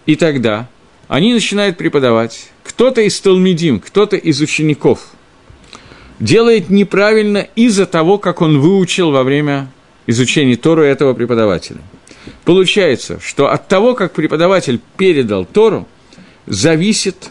И 0.06 0.16
тогда 0.16 0.68
они 1.08 1.32
начинают 1.32 1.76
преподавать. 1.76 2.48
кто-то 2.64 3.00
из 3.02 3.20
Талмидим, 3.20 3.80
кто-то 3.80 4.16
из 4.16 4.40
учеников 4.40 5.11
делает 6.22 6.70
неправильно 6.70 7.48
из-за 7.56 7.84
того, 7.84 8.16
как 8.16 8.42
он 8.42 8.60
выучил 8.60 9.10
во 9.10 9.24
время 9.24 9.68
изучения 10.06 10.54
Тору 10.56 10.82
этого 10.82 11.14
преподавателя. 11.14 11.80
Получается, 12.44 13.18
что 13.20 13.50
от 13.50 13.66
того, 13.66 13.94
как 13.94 14.12
преподаватель 14.12 14.80
передал 14.96 15.44
Тору, 15.44 15.88
зависит 16.46 17.30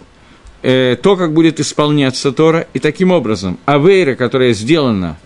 э, 0.61 0.97
то, 1.01 1.15
как 1.15 1.33
будет 1.33 1.61
исполняться 1.61 2.33
Тора, 2.33 2.67
и 2.73 2.79
таким 2.79 3.11
образом 3.11 3.57
авейра, 3.65 4.15
которая 4.15 4.51
сделана 4.51 5.17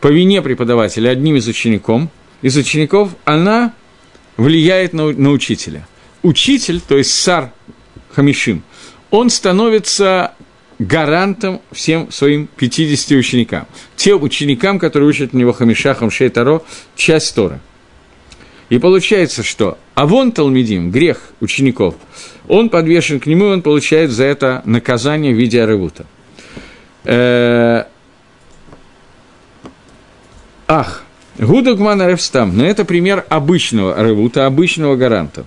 по 0.00 0.06
вине 0.06 0.40
преподавателя 0.40 1.10
одним 1.10 1.34
из 1.34 1.48
учеников, 1.48 2.02
из 2.42 2.56
учеников, 2.56 3.10
она 3.24 3.74
влияет 4.36 4.92
на, 4.92 5.10
на 5.10 5.30
учителя. 5.30 5.86
Учитель, 6.22 6.80
то 6.80 6.96
есть 6.96 7.12
сар 7.12 7.50
Хамишим, 8.12 8.62
он 9.10 9.30
становится 9.30 10.34
гарантом 10.80 11.60
всем 11.72 12.10
своим 12.10 12.48
50 12.56 13.10
ученикам. 13.18 13.66
Тем 13.96 14.22
ученикам, 14.22 14.78
которые 14.78 15.10
учат 15.10 15.34
у 15.34 15.36
него 15.36 15.52
Хамишахам 15.52 16.10
Шейтаро, 16.10 16.62
часть 16.96 17.34
Тора. 17.34 17.60
И 18.70 18.78
получается, 18.78 19.42
что 19.42 19.76
Авон 19.94 20.32
Талмидим, 20.32 20.90
грех 20.90 21.32
учеников, 21.40 21.96
он 22.48 22.70
подвешен 22.70 23.20
к 23.20 23.26
нему, 23.26 23.46
и 23.46 23.48
он 23.48 23.62
получает 23.62 24.10
за 24.10 24.24
это 24.24 24.62
наказание 24.64 25.34
в 25.34 25.36
виде 25.36 25.62
аревута. 25.62 26.06
Э, 27.04 27.84
ах, 30.66 31.04
Гудагман 31.38 32.00
Аревстам, 32.00 32.56
но 32.56 32.64
это 32.64 32.86
пример 32.86 33.26
обычного 33.28 33.96
аревута, 33.96 34.46
обычного 34.46 34.96
гаранта. 34.96 35.44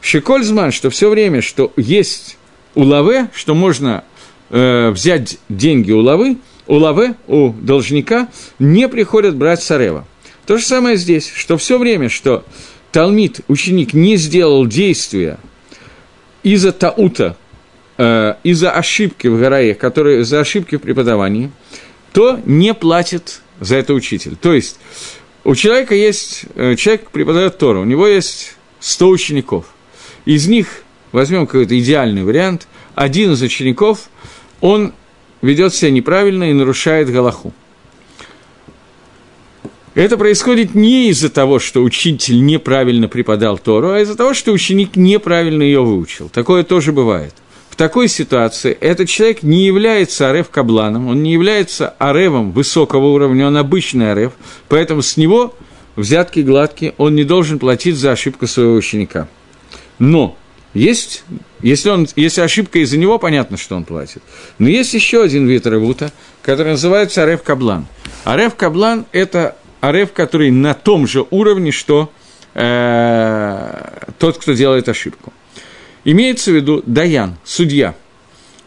Шикользман, 0.00 0.70
что 0.70 0.90
все 0.90 1.10
время, 1.10 1.42
что 1.42 1.72
есть 1.76 2.36
у 2.76 2.84
лаве, 2.84 3.28
что 3.34 3.54
можно 3.56 4.04
э, 4.50 4.90
взять 4.90 5.38
деньги 5.48 5.92
у 5.92 6.00
лавы, 6.00 6.38
у 6.66 6.76
лаве, 6.76 7.14
у 7.26 7.50
должника, 7.50 8.28
не 8.58 8.88
приходят 8.88 9.36
брать 9.36 9.62
сарева. 9.62 10.06
То 10.46 10.58
же 10.58 10.64
самое 10.64 10.96
здесь, 10.96 11.30
что 11.30 11.56
все 11.56 11.78
время, 11.78 12.08
что 12.08 12.44
Талмит, 12.92 13.40
ученик, 13.48 13.92
не 13.92 14.16
сделал 14.16 14.66
действия 14.66 15.38
из-за 16.42 16.72
таута, 16.72 17.36
э, 17.98 18.34
из-за 18.44 18.70
ошибки 18.70 19.26
в 19.26 19.38
Гарае, 19.38 19.74
которые, 19.74 20.22
из-за 20.22 20.40
ошибки 20.40 20.76
в 20.76 20.80
преподавании, 20.80 21.50
то 22.12 22.40
не 22.46 22.72
платит 22.74 23.42
за 23.60 23.76
это 23.76 23.92
учитель. 23.92 24.36
То 24.36 24.52
есть 24.54 24.78
у 25.44 25.54
человека 25.54 25.94
есть, 25.94 26.44
э, 26.54 26.76
человек 26.76 27.10
преподает 27.10 27.58
Тору, 27.58 27.82
у 27.82 27.84
него 27.84 28.06
есть 28.06 28.56
100 28.80 29.08
учеников. 29.08 29.66
Из 30.24 30.46
них, 30.46 30.82
возьмем 31.12 31.46
какой-то 31.46 31.78
идеальный 31.78 32.22
вариант, 32.22 32.68
один 32.94 33.32
из 33.32 33.42
учеников, 33.42 34.10
он 34.60 34.92
ведет 35.42 35.74
себя 35.74 35.90
неправильно 35.90 36.50
и 36.50 36.52
нарушает 36.52 37.10
Галаху. 37.10 37.52
Это 39.94 40.16
происходит 40.16 40.74
не 40.74 41.08
из-за 41.10 41.28
того, 41.28 41.58
что 41.58 41.82
учитель 41.82 42.44
неправильно 42.44 43.08
преподал 43.08 43.58
Тору, 43.58 43.90
а 43.90 44.00
из-за 44.00 44.16
того, 44.16 44.32
что 44.32 44.52
ученик 44.52 44.96
неправильно 44.96 45.62
ее 45.62 45.82
выучил. 45.82 46.28
Такое 46.28 46.62
тоже 46.62 46.92
бывает– 46.92 47.34
такой 47.78 48.08
ситуации 48.08 48.72
этот 48.72 49.08
человек 49.08 49.44
не 49.44 49.64
является 49.64 50.28
арев 50.28 50.50
кабланом, 50.50 51.06
он 51.06 51.22
не 51.22 51.32
является 51.32 51.90
аревом 52.00 52.50
высокого 52.50 53.06
уровня, 53.06 53.46
он 53.46 53.56
обычный 53.56 54.12
арев, 54.12 54.32
поэтому 54.68 55.00
с 55.00 55.16
него 55.16 55.54
взятки 55.94 56.40
гладкие, 56.40 56.94
он 56.98 57.14
не 57.14 57.22
должен 57.22 57.60
платить 57.60 57.96
за 57.96 58.12
ошибку 58.12 58.48
своего 58.48 58.74
ученика. 58.74 59.28
Но 60.00 60.36
есть, 60.74 61.24
если, 61.62 61.90
он, 61.90 62.08
если 62.16 62.40
ошибка 62.40 62.78
из-за 62.80 62.98
него, 62.98 63.18
понятно, 63.18 63.56
что 63.56 63.76
он 63.76 63.84
платит. 63.84 64.22
Но 64.58 64.68
есть 64.68 64.94
еще 64.94 65.22
один 65.22 65.46
вид 65.46 65.66
ревута, 65.66 66.12
который 66.42 66.72
называется 66.72 67.22
арев 67.22 67.42
каблан. 67.42 67.86
Арев 68.24 68.54
каблан– 68.54 69.06
это 69.12 69.56
арев, 69.80 70.12
который 70.12 70.50
на 70.50 70.74
том 70.74 71.06
же 71.06 71.24
уровне, 71.30 71.72
что 71.72 72.12
э, 72.54 74.04
тот, 74.18 74.38
кто 74.38 74.52
делает 74.52 74.88
ошибку. 74.88 75.32
Имеется 76.04 76.52
в 76.52 76.54
виду 76.54 76.82
Даян, 76.86 77.36
судья. 77.44 77.94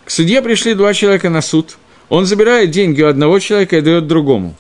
К 0.06 0.12
судье 0.12 0.42
пришли 0.42 0.74
два 0.74 0.94
человека 0.94 1.30
на 1.30 1.42
суд. 1.42 1.78
Он 2.10 2.26
забирает 2.26 2.72
деньги 2.72 3.02
у 3.02 3.08
одного 3.08 3.40
человека 3.40 3.78
и 3.78 3.82
дает 3.82 4.08
другому. 4.08 4.56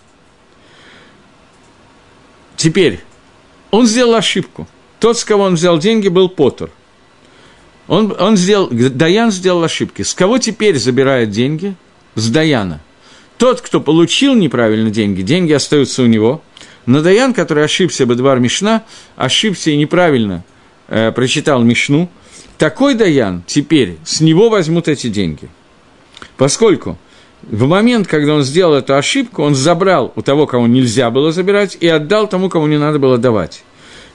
Теперь, 2.56 3.02
он 3.72 3.88
сделал 3.88 4.15
ошибку. 4.15 4.67
Тот, 5.00 5.17
с 5.17 5.26
кого 5.26 5.44
он 5.44 5.56
взял 5.56 5.80
деньги, 5.80 6.08
был 6.08 6.30
Поттер. 6.30 6.70
Он, 7.91 8.15
он 8.17 8.38
сделал, 8.38 8.69
Даян 8.71 9.32
сделал 9.32 9.63
ошибки. 9.63 10.01
С 10.01 10.13
кого 10.13 10.38
теперь 10.38 10.77
забирает 10.77 11.30
деньги? 11.30 11.75
С 12.15 12.30
Даяна. 12.30 12.80
Тот, 13.38 13.60
кто 13.60 13.82
получил 13.82 14.34
неправильно 14.34 14.89
деньги, 14.89 15.21
деньги 15.21 15.51
остаются 15.51 16.04
у 16.04 16.06
него. 16.06 16.41
Но 16.86 17.01
Даян, 17.01 17.34
который 17.34 17.65
ошибся, 17.65 18.06
Бедвар 18.06 18.39
Мишна, 18.39 18.84
ошибся 19.17 19.71
и 19.71 19.77
неправильно 19.77 20.43
э, 20.88 21.12
прочитал 21.12 21.62
Мишну– 21.63 22.10
такой 22.62 22.93
Даян 22.93 23.41
теперь 23.47 23.97
с 24.06 24.21
него 24.21 24.47
возьмут 24.47 24.88
эти 24.88 25.08
деньги. 25.08 25.49
Поскольку 26.38 26.95
в 27.41 27.65
момент, 27.65 28.08
когда 28.08 28.36
он 28.36 28.43
сделал 28.43 28.75
эту 28.75 28.93
ошибку, 28.93 29.41
он 29.41 29.56
забрал 29.56 30.13
у 30.15 30.21
того, 30.21 30.45
кого 30.45 30.67
нельзя 30.67 31.10
было 31.10 31.32
забирать, 31.32 31.75
и 31.80 31.88
отдал 31.88 32.27
тому, 32.27 32.49
кому 32.49 32.67
не 32.67 32.77
надо 32.77 32.99
было 32.99 33.17
давать. 33.17 33.63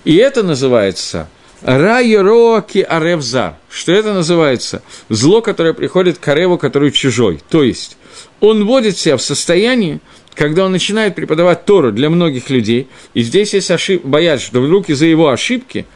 И 0.05 0.15
это 0.15 0.45
называется 0.45 1.29
Райероаки 1.63 2.79
Аревзар, 2.79 3.57
что 3.71 3.93
это 3.93 4.13
называется 4.13 4.83
зло, 5.09 5.41
которое 5.41 5.73
приходит 5.73 6.19
к 6.19 6.29
Ареву, 6.29 6.59
который 6.59 6.91
чужой. 6.91 7.41
То 7.49 7.63
есть 7.63 7.97
он 8.41 8.65
вводит 8.65 8.99
себя 8.99 9.17
в 9.17 9.23
состояние, 9.23 10.01
когда 10.35 10.67
он 10.67 10.73
начинает 10.73 11.15
преподавать 11.15 11.65
Тору 11.65 11.93
для 11.93 12.11
многих 12.11 12.51
людей, 12.51 12.89
и 13.15 13.23
здесь 13.23 13.55
есть 13.55 13.71
ошиб... 13.71 14.05
боязнь, 14.05 14.45
что 14.45 14.61
вдруг 14.61 14.91
из-за 14.91 15.07
его 15.07 15.31
ошибки 15.31 15.87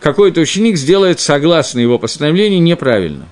какой-то 0.00 0.40
ученик 0.40 0.76
сделает 0.76 1.20
согласно 1.20 1.80
его 1.80 1.98
постановлению 1.98 2.62
неправильно. 2.62 3.28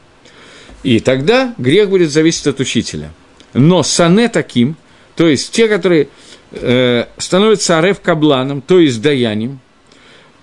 И 0.82 1.00
тогда 1.00 1.54
грех 1.58 1.88
будет 1.88 2.10
зависеть 2.10 2.46
от 2.46 2.60
учителя. 2.60 3.12
Но 3.54 3.82
сане 3.82 4.28
таким, 4.28 4.76
то 5.16 5.26
есть 5.26 5.50
те, 5.50 5.68
которые 5.68 6.08
э, 6.52 7.06
становятся 7.16 7.78
арев 7.78 8.00
кабланом, 8.00 8.60
то 8.60 8.78
есть 8.78 9.00
даянием, 9.00 9.60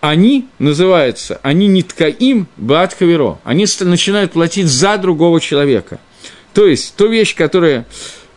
они 0.05 0.47
называются, 0.59 1.39
они 1.41 1.65
не 1.65 1.81
ткаим 1.81 2.47
баат 2.57 2.93
хаверо, 2.93 3.39
они 3.43 3.65
начинают 3.79 4.33
платить 4.33 4.67
за 4.67 4.97
другого 4.97 5.41
человека. 5.41 5.99
То 6.53 6.67
есть, 6.67 6.95
ту 6.95 7.07
вещь, 7.07 7.35
которая 7.35 7.87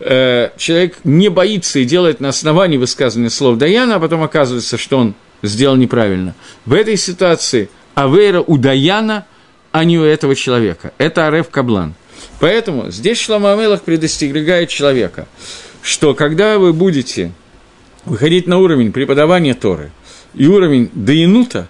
э, 0.01 0.49
человек 0.57 0.97
не 1.05 1.29
боится 1.29 1.79
и 1.79 1.85
делает 1.85 2.21
на 2.21 2.31
основании 2.31 2.79
высказывания 2.79 3.29
слов 3.29 3.59
Даяна, 3.59 3.97
а 3.97 4.01
потом 4.01 4.23
оказывается, 4.23 4.79
что 4.79 4.97
он 4.97 5.15
сделал 5.43 5.77
неправильно. 5.77 6.35
В 6.65 6.73
этой 6.73 6.97
ситуации 6.97 7.69
Авейра 7.95 8.41
у 8.41 8.57
Даяна, 8.57 9.27
а 9.71 9.85
не 9.85 9.99
у 9.99 10.05
этого 10.05 10.35
человека. 10.35 10.93
Это 10.97 11.27
Ареф 11.27 11.51
Каблан. 11.51 11.95
Поэтому 12.41 12.91
здесь 12.91 13.21
Шламамелах 13.21 13.83
предостерегает 13.83 14.71
человека, 14.71 15.29
что 15.83 16.15
когда 16.15 16.59
вы 16.59 16.73
будете 16.73 17.33
выходить 18.07 18.47
на 18.47 18.57
уровень 18.57 18.91
преподавания 18.91 19.53
Торы 19.53 19.93
и 20.35 20.47
уровень 20.47 20.91
Даинута, 20.95 21.69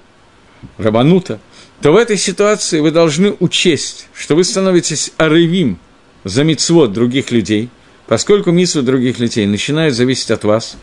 Рабанута, 0.77 1.41
то 1.81 1.93
в 1.93 1.97
этой 1.97 2.17
ситуации 2.17 2.81
вы 2.81 2.91
должны 2.91 3.35
учесть, 3.39 4.09
что 4.15 4.35
вы 4.35 4.45
становитесь 4.45 5.13
аревим 5.17 5.79
за 6.25 6.45
мицвод 6.45 6.93
других 6.93 7.31
людей, 7.31 7.69
поскольку 8.07 8.51
митцвот 8.51 8.85
других 8.85 9.19
людей 9.19 9.47
начинает 9.47 9.95
зависеть 9.95 10.31
от 10.31 10.45
вас, 10.45 10.77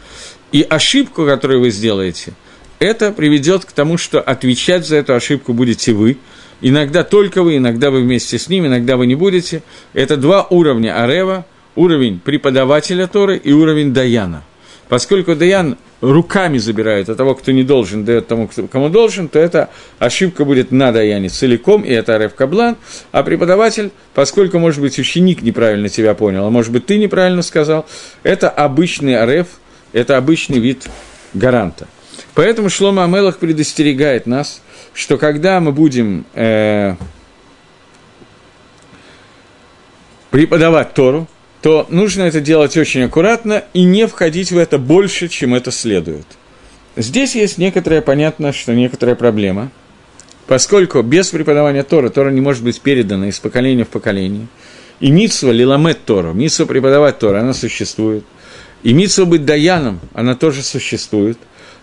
и 0.52 0.62
ошибку, 0.62 1.26
которую 1.26 1.62
вы 1.62 1.72
сделаете– 1.72 2.34
это 2.80 3.12
приведет 3.12 3.66
к 3.66 3.72
тому, 3.72 3.98
что 3.98 4.20
отвечать 4.20 4.86
за 4.86 4.98
эту 4.98 5.14
ошибку 5.14 5.54
будете 5.54 5.94
вы. 5.94 6.18
Иногда 6.62 7.04
только 7.04 7.42
вы, 7.42 7.58
иногда 7.58 7.90
вы 7.90 8.02
вместе 8.02 8.38
с 8.38 8.50
ним, 8.50 8.68
иногда 8.68 8.98
вы 8.98 9.08
не 9.08 9.16
будете. 9.16 9.64
Это 9.94 10.18
два 10.18 10.46
уровня 10.50 11.02
Арева, 11.02 11.46
уровень 11.76 12.20
преподавателя 12.20 13.08
Торы 13.08 13.38
и 13.38 13.54
уровень 13.54 13.94
Даяна. 13.94 14.44
Поскольку 14.90 15.36
Даян 15.36 15.78
руками 16.02 16.58
забирает 16.58 17.10
от 17.10 17.18
того, 17.18 17.36
кто 17.36 17.52
не 17.52 17.64
должен, 17.64 18.06
дает 18.06 18.28
тому, 18.28 18.50
кому 18.72 18.90
должен, 18.90 19.28
то 19.28 19.40
эта 19.40 19.70
ошибка 20.00 20.46
будет 20.46 20.72
на 20.72 20.92
Даяне 20.92 21.30
целиком, 21.30 21.84
и 21.84 21.92
это 21.92 22.16
Арев 22.16 22.36
Каблан, 22.36 22.78
а 23.12 23.24
преподаватель, 23.24 23.92
поскольку, 24.14 24.60
может 24.60 24.82
быть, 24.82 24.98
ученик 25.00 25.42
неправильно 25.42 25.90
тебя 25.90 26.14
понял, 26.14 26.46
а 26.46 26.50
может 26.50 26.72
быть, 26.72 26.86
ты 26.86 26.98
неправильно 26.98 27.42
сказал, 27.42 27.86
это 28.24 28.50
обычный 28.50 29.18
Арев, 29.18 29.48
это 29.94 30.18
обычный 30.18 30.60
вид 30.60 30.88
гаранта. 31.34 31.88
Поэтому 32.34 32.70
Шлома 32.70 33.06
Амелах 33.06 33.38
предостерегает 33.38 34.26
нас, 34.26 34.62
что 34.94 35.18
когда 35.18 35.60
мы 35.60 35.72
будем 35.72 36.26
э, 36.34 36.96
преподавать 40.32 40.94
Тору, 40.94 41.28
то 41.66 41.88
нужно 41.90 42.22
это 42.22 42.42
делать 42.42 42.78
очень 42.78 43.06
аккуратно 43.06 43.64
и 43.74 43.86
не 43.86 44.06
входить 44.06 44.52
в 44.52 44.58
это 44.60 44.78
больше, 44.78 45.28
чем 45.30 45.56
это 45.56 45.72
следует. 45.72 46.28
Здесь 46.96 47.34
есть 47.34 47.58
некоторая, 47.58 48.02
понятно, 48.02 48.54
что 48.54 48.76
некоторая 48.76 49.16
проблема, 49.16 49.72
поскольку 50.46 51.02
без 51.02 51.30
преподавания 51.30 51.82
Тора 51.82 52.10
Тора 52.10 52.30
не 52.30 52.40
может 52.40 52.64
быть 52.64 52.82
передана 52.82 53.30
из 53.30 53.40
поколения 53.40 53.84
в 53.84 53.88
поколение. 53.88 54.46
И 55.00 55.10
митсва 55.10 55.50
лиламет 55.50 56.06
Тору, 56.06 56.34
митсва 56.34 56.68
преподавать 56.68 57.18
Тору, 57.18 57.40
она 57.40 57.56
существует. 57.56 58.24
И 58.84 58.94
митсва 58.94 59.26
быть 59.26 59.44
даяном, 59.44 60.00
она 60.14 60.36
тоже 60.36 60.62
существует. 60.62 61.40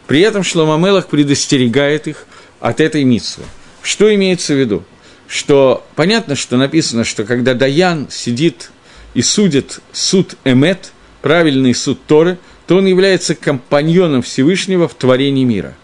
При 0.06 0.20
этом 0.20 0.44
Шломамелах 0.44 1.08
предостерегает 1.08 2.06
их 2.06 2.28
от 2.60 2.80
этой 2.80 3.02
митсвы. 3.02 3.42
Что 3.82 4.14
имеется 4.14 4.54
в 4.54 4.58
виду? 4.58 4.84
Что 5.26 5.84
понятно, 5.96 6.36
что 6.36 6.56
написано, 6.56 7.02
что 7.02 7.24
когда 7.24 7.54
Даян 7.54 8.06
сидит 8.12 8.70
и 9.14 9.22
судит 9.22 9.80
суд 9.92 10.36
Эмет, 10.44 10.92
правильный 11.20 11.74
суд 11.74 11.98
Торы, 12.06 12.38
то 12.66 12.76
он 12.76 12.86
является 12.86 13.34
компаньоном 13.34 14.22
Всевышнего 14.22 14.88
в 14.88 14.94
творении 14.94 15.44
мира. 15.44 15.74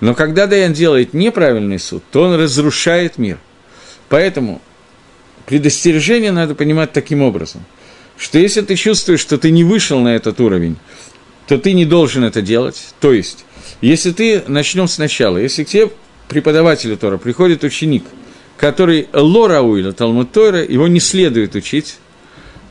Но 0.00 0.14
когда 0.14 0.46
Даян 0.46 0.72
делает 0.72 1.14
неправильный 1.14 1.78
суд, 1.78 2.02
то 2.10 2.22
он 2.22 2.34
разрушает 2.34 3.18
мир. 3.18 3.38
Поэтому 4.08 4.60
предостережение 5.46 6.32
надо 6.32 6.54
понимать 6.54 6.92
таким 6.92 7.22
образом, 7.22 7.64
что 8.16 8.38
если 8.38 8.60
ты 8.60 8.76
чувствуешь, 8.76 9.20
что 9.20 9.38
ты 9.38 9.50
не 9.50 9.64
вышел 9.64 10.00
на 10.00 10.14
этот 10.14 10.40
уровень, 10.40 10.76
то 11.46 11.58
ты 11.58 11.72
не 11.72 11.84
должен 11.84 12.24
это 12.24 12.42
делать. 12.42 12.94
То 13.00 13.12
есть, 13.12 13.44
если 13.80 14.12
ты, 14.12 14.42
начнем 14.46 14.88
сначала, 14.88 15.38
если 15.38 15.64
к 15.64 15.68
тебе 15.68 15.90
преподавателю 16.28 16.96
Тора 16.96 17.18
приходит 17.18 17.64
ученик, 17.64 18.04
который 18.56 19.08
лора 19.12 19.60
уиля 19.60 19.92
Талмуд 19.92 20.32
Тора, 20.32 20.62
его 20.64 20.88
не 20.88 21.00
следует 21.00 21.54
учить, 21.54 21.96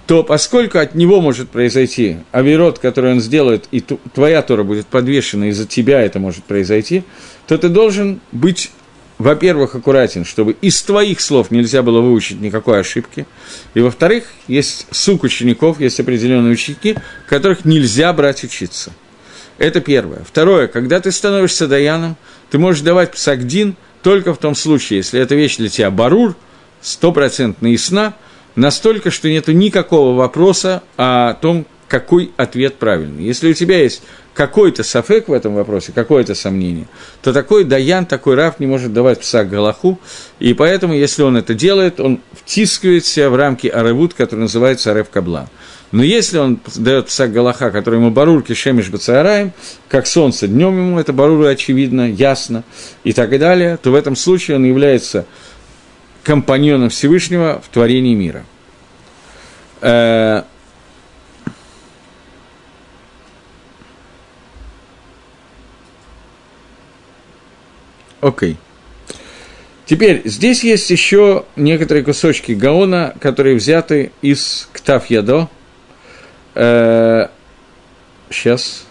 то 0.08 0.24
поскольку 0.24 0.80
от 0.80 0.96
него 0.96 1.22
может 1.22 1.50
произойти 1.50 2.18
авирот, 2.32 2.80
который 2.80 3.14
он 3.14 3.22
сделает, 3.22 3.68
и 3.72 3.82
твоя 4.14 4.42
Тора 4.42 4.64
будет 4.64 4.88
подвешена, 4.88 5.48
из-за 5.50 5.66
тебя 5.66 6.02
это 6.02 6.20
может 6.20 6.44
произойти, 6.44 7.04
то 7.48 7.58
ты 7.58 7.70
должен 7.70 8.20
быть 8.32 8.72
во-первых, 9.20 9.76
аккуратен, 9.76 10.26
чтобы 10.26 10.54
из 10.60 10.82
твоих 10.82 11.22
слов 11.22 11.52
нельзя 11.52 11.82
было 11.82 12.02
выучить 12.02 12.42
никакой 12.42 12.80
ошибки, 12.80 13.26
и, 13.74 13.80
во-вторых, 13.80 14.26
есть 14.48 14.88
сук 14.92 15.24
учеников, 15.24 15.80
есть 15.80 16.00
определенные 16.00 16.52
ученики, 16.52 16.98
которых 17.28 17.64
нельзя 17.64 18.12
брать 18.12 18.44
учиться. 18.44 18.92
Это 19.58 19.82
первое. 19.82 20.24
Второе, 20.28 20.68
когда 20.68 21.00
ты 21.00 21.12
становишься 21.12 21.68
даяном, 21.68 22.18
ты 22.50 22.58
можешь 22.58 22.82
давать 22.82 23.12
псагдин 23.12 23.76
только 24.02 24.34
в 24.34 24.38
том 24.38 24.56
случае, 24.56 24.98
если 24.98 25.22
эта 25.22 25.36
вещь 25.36 25.58
для 25.58 25.70
тебя 25.70 25.92
барур, 25.92 26.36
стопроцентно 26.82 27.68
ясна, 27.68 28.16
настолько, 28.56 29.12
что 29.12 29.30
нет 29.30 29.48
никакого 29.48 30.16
вопроса 30.16 30.84
о 30.98 31.34
том, 31.36 31.66
какой 31.88 32.32
ответ 32.38 32.76
правильный. 32.76 33.24
Если 33.24 33.52
у 33.52 33.54
тебя 33.54 33.78
есть 33.78 34.02
какой-то 34.34 34.84
сафек 34.84 35.28
в 35.28 35.34
этом 35.34 35.54
вопросе, 35.54 35.92
какое-то 35.94 36.34
сомнение, 36.34 36.88
то 37.22 37.34
такой 37.34 37.66
даян, 37.66 38.08
такой 38.08 38.34
раф 38.34 38.60
не 38.60 38.66
может 38.66 38.94
давать 38.94 39.20
псак 39.20 39.50
галаху, 39.50 40.00
и 40.40 40.56
поэтому, 40.56 40.96
если 40.96 41.22
он 41.22 41.38
это 41.38 41.54
делает, 41.54 42.00
он 42.00 42.20
втискивает 42.34 43.06
себя 43.06 43.30
в 43.30 43.36
рамки 43.36 43.68
аревут, 43.68 44.16
который 44.16 44.42
называется 44.42 44.92
арев 44.92 45.10
каблан. 45.10 45.48
Но 45.92 46.02
если 46.02 46.40
он 46.40 46.60
дает 46.76 47.06
псак 47.06 47.32
галаха, 47.32 47.70
который 47.70 48.00
ему 48.00 48.10
барурки 48.10 48.54
шемиш 48.54 48.90
бацаараем, 48.90 49.52
как 49.88 50.08
солнце 50.08 50.48
днем 50.48 50.76
ему, 50.76 51.00
это 51.00 51.14
баруры 51.14 51.50
очевидно, 51.50 52.10
ясно, 52.10 52.64
и 53.04 53.14
так 53.14 53.38
далее, 53.38 53.78
то 53.78 53.92
в 53.92 53.96
этом 53.96 54.16
случае 54.16 54.58
он 54.58 54.64
является 54.64 55.28
компаньоном 56.24 56.90
Всевышнего 56.90 57.62
в 57.64 57.70
творении 57.70 58.16
мира. 58.16 58.46
Э, 59.82 60.44
Окей. 68.24 68.56
Теперь, 69.86 70.22
здесь 70.24 70.64
есть 70.64 70.90
еще 70.90 71.44
некоторые 71.58 72.06
кусочки 72.06 72.54
гаона, 72.54 73.14
которые 73.20 73.58
взяты 73.58 74.14
из 74.22 74.70
Ктав 74.72 75.10
Ядо. 75.10 75.50
Э, 76.56 77.28
сейчас. 78.30 78.86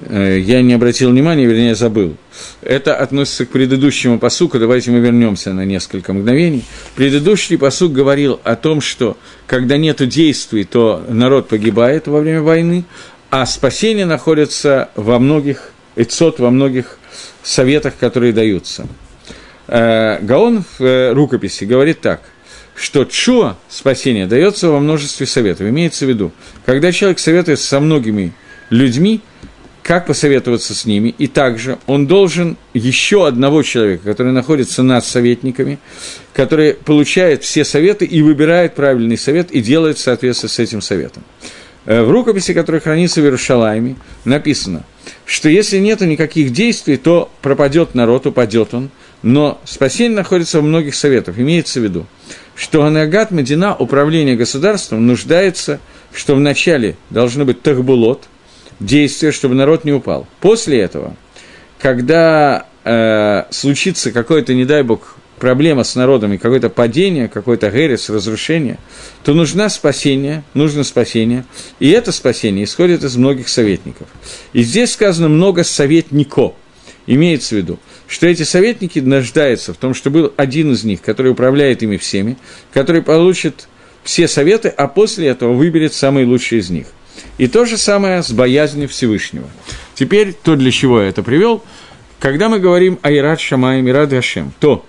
Э, 0.00 0.38
я 0.38 0.60
не 0.60 0.74
обратил 0.74 1.10
внимания, 1.10 1.46
вернее, 1.46 1.74
забыл. 1.74 2.14
Это 2.62 2.96
относится 2.96 3.46
к 3.46 3.50
предыдущему 3.50 4.18
посуку, 4.18 4.58
давайте 4.58 4.90
мы 4.90 5.00
вернемся 5.00 5.52
на 5.52 5.64
несколько 5.64 6.12
мгновений. 6.12 6.64
Предыдущий 6.96 7.58
посук 7.58 7.92
говорил 7.92 8.40
о 8.44 8.56
том, 8.56 8.80
что 8.80 9.16
когда 9.46 9.76
нет 9.76 10.06
действий, 10.08 10.64
то 10.64 11.04
народ 11.08 11.48
погибает 11.48 12.06
во 12.06 12.20
время 12.20 12.42
войны, 12.42 12.84
а 13.30 13.46
спасение 13.46 14.06
находится 14.06 14.90
во 14.94 15.18
многих 15.18 15.72
эцот, 15.96 16.38
во 16.38 16.50
многих 16.50 16.98
советах, 17.42 17.94
которые 17.98 18.32
даются. 18.32 18.86
Э, 19.66 20.18
Гаон 20.20 20.64
в 20.78 20.82
э, 20.82 21.12
рукописи 21.12 21.64
говорит 21.64 22.00
так, 22.00 22.22
что 22.76 23.04
чуа, 23.04 23.56
спасение, 23.68 24.26
дается 24.26 24.68
во 24.68 24.80
множестве 24.80 25.26
советов. 25.26 25.68
Имеется 25.68 26.06
в 26.06 26.08
виду, 26.08 26.32
когда 26.66 26.92
человек 26.92 27.18
советуется 27.18 27.66
со 27.66 27.80
многими 27.80 28.32
людьми, 28.70 29.20
как 29.84 30.06
посоветоваться 30.06 30.74
с 30.74 30.86
ними, 30.86 31.14
и 31.18 31.26
также 31.26 31.78
он 31.86 32.06
должен 32.06 32.56
еще 32.72 33.26
одного 33.26 33.62
человека, 33.62 34.02
который 34.04 34.32
находится 34.32 34.82
над 34.82 35.04
советниками, 35.04 35.78
который 36.32 36.72
получает 36.72 37.44
все 37.44 37.66
советы 37.66 38.06
и 38.06 38.22
выбирает 38.22 38.74
правильный 38.74 39.18
совет 39.18 39.52
и 39.52 39.60
делает 39.60 39.98
в 39.98 40.00
соответствии 40.00 40.48
с 40.48 40.58
этим 40.58 40.80
советом. 40.80 41.22
Э, 41.84 42.02
в 42.02 42.10
рукописи, 42.10 42.54
которая 42.54 42.80
хранится 42.80 43.20
в 43.20 43.24
Иерушалайме, 43.24 43.96
написано, 44.24 44.84
что 45.26 45.50
если 45.50 45.76
нет 45.76 46.00
никаких 46.00 46.50
действий, 46.50 46.96
то 46.96 47.30
пропадет 47.42 47.94
народ, 47.94 48.26
упадет 48.26 48.72
он, 48.72 48.88
но 49.20 49.60
спасение 49.66 50.16
находится 50.16 50.60
в 50.60 50.64
многих 50.64 50.94
советах. 50.94 51.38
Имеется 51.38 51.80
в 51.80 51.84
виду, 51.84 52.06
что 52.56 52.84
Анагат 52.84 53.32
Медина, 53.32 53.76
управление 53.76 54.34
государством, 54.34 55.06
нуждается, 55.06 55.78
что 56.14 56.34
вначале 56.34 56.96
должны 57.10 57.44
быть 57.44 57.60
тахбулот, 57.60 58.28
действия, 58.80 59.32
чтобы 59.32 59.54
народ 59.54 59.84
не 59.84 59.92
упал. 59.92 60.26
После 60.40 60.80
этого, 60.80 61.16
когда 61.78 62.66
э, 62.84 63.44
случится 63.50 64.12
какое-то, 64.12 64.54
не 64.54 64.64
дай 64.64 64.82
бог, 64.82 65.16
проблема 65.38 65.84
с 65.84 65.94
народом 65.94 66.32
и 66.32 66.38
какое-то 66.38 66.70
падение, 66.70 67.28
какой-то 67.28 67.70
герес, 67.70 68.08
разрушение, 68.08 68.78
то 69.24 69.34
нужно 69.34 69.68
спасение, 69.68 70.44
нужно 70.54 70.84
спасение, 70.84 71.44
и 71.80 71.90
это 71.90 72.12
спасение 72.12 72.64
исходит 72.64 73.04
из 73.04 73.16
многих 73.16 73.48
советников. 73.48 74.08
И 74.52 74.62
здесь 74.62 74.92
сказано 74.92 75.28
много 75.28 75.64
советников. 75.64 76.54
Имеется 77.06 77.54
в 77.54 77.58
виду, 77.58 77.78
что 78.08 78.26
эти 78.26 78.44
советники 78.44 78.98
нуждаются 78.98 79.74
в 79.74 79.76
том, 79.76 79.92
что 79.92 80.08
был 80.08 80.32
один 80.38 80.72
из 80.72 80.84
них, 80.84 81.02
который 81.02 81.32
управляет 81.32 81.82
ими 81.82 81.98
всеми, 81.98 82.38
который 82.72 83.02
получит 83.02 83.68
все 84.02 84.26
советы, 84.28 84.68
а 84.68 84.88
после 84.88 85.28
этого 85.28 85.52
выберет 85.52 85.92
самый 85.92 86.24
лучший 86.24 86.58
из 86.58 86.70
них. 86.70 86.86
И 87.38 87.46
то 87.48 87.64
же 87.64 87.76
самое 87.76 88.22
с 88.22 88.30
боязнью 88.30 88.88
Всевышнего. 88.88 89.48
Теперь 89.94 90.32
то, 90.32 90.56
для 90.56 90.70
чего 90.70 91.00
я 91.00 91.08
это 91.08 91.22
привел, 91.22 91.62
когда 92.18 92.48
мы 92.48 92.58
говорим 92.58 92.98
о 93.02 93.12
Ират 93.12 93.40
Шамаем, 93.40 93.88
Ират 93.88 94.10
Гашем, 94.10 94.52
то 94.60 94.84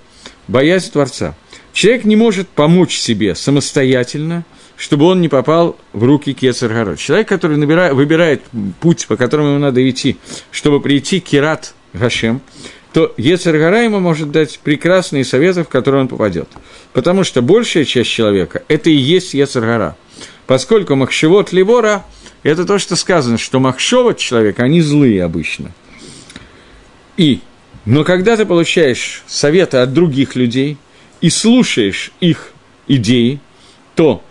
боязнь 0.47 0.91
Творца. 0.91 1.35
Человек 1.73 2.05
не 2.05 2.15
может 2.15 2.47
помочь 2.47 2.97
себе 2.97 3.35
самостоятельно, 3.35 4.45
чтобы 4.77 5.05
он 5.05 5.21
не 5.21 5.29
попал 5.29 5.77
в 5.93 6.03
руки 6.03 6.33
Кецаргород. 6.33 6.99
Человек, 6.99 7.27
который 7.27 7.57
набирает, 7.57 7.93
выбирает 7.93 8.41
путь, 8.79 9.07
по 9.07 9.17
которому 9.17 9.49
ему 9.49 9.59
надо 9.59 9.87
идти, 9.89 10.17
чтобы 10.51 10.79
прийти 10.79 11.19
к 11.19 11.25
Кират 11.25 11.73
Гашем, 11.93 12.41
то 12.93 13.13
Ецаргора 13.17 13.83
ему 13.83 13.99
может 13.99 14.31
дать 14.31 14.59
прекрасные 14.63 15.25
советы, 15.25 15.65
в 15.65 15.67
которые 15.67 16.01
он 16.01 16.07
попадет. 16.07 16.47
Потому 16.93 17.25
что 17.25 17.41
большая 17.41 17.83
часть 17.83 18.09
человека– 18.09 18.63
это 18.69 18.89
и 18.89 18.95
есть 18.95 19.33
Ецаргора. 19.33 19.97
Поскольку 20.47 20.95
Махшевот 20.95 21.51
Ливора– 21.51 22.05
это 22.43 22.65
то, 22.65 22.77
что 22.77 22.95
сказано, 22.95 23.37
что 23.37 23.59
Махшевот 23.59 24.17
человека, 24.17 24.63
они 24.63 24.81
злые 24.81 25.23
обычно. 25.23 25.71
И 27.17 27.39
но 27.85 28.03
когда 28.03 28.35
ты 28.35 28.45
получаешь 28.45 29.23
советы 29.27 29.77
от 29.77 29.93
других 29.93 30.35
людей 30.35 30.77
и 31.21 31.29
слушаешь 31.29 32.11
их 32.19 32.51
идеи, 32.87 33.39
то 33.93 34.23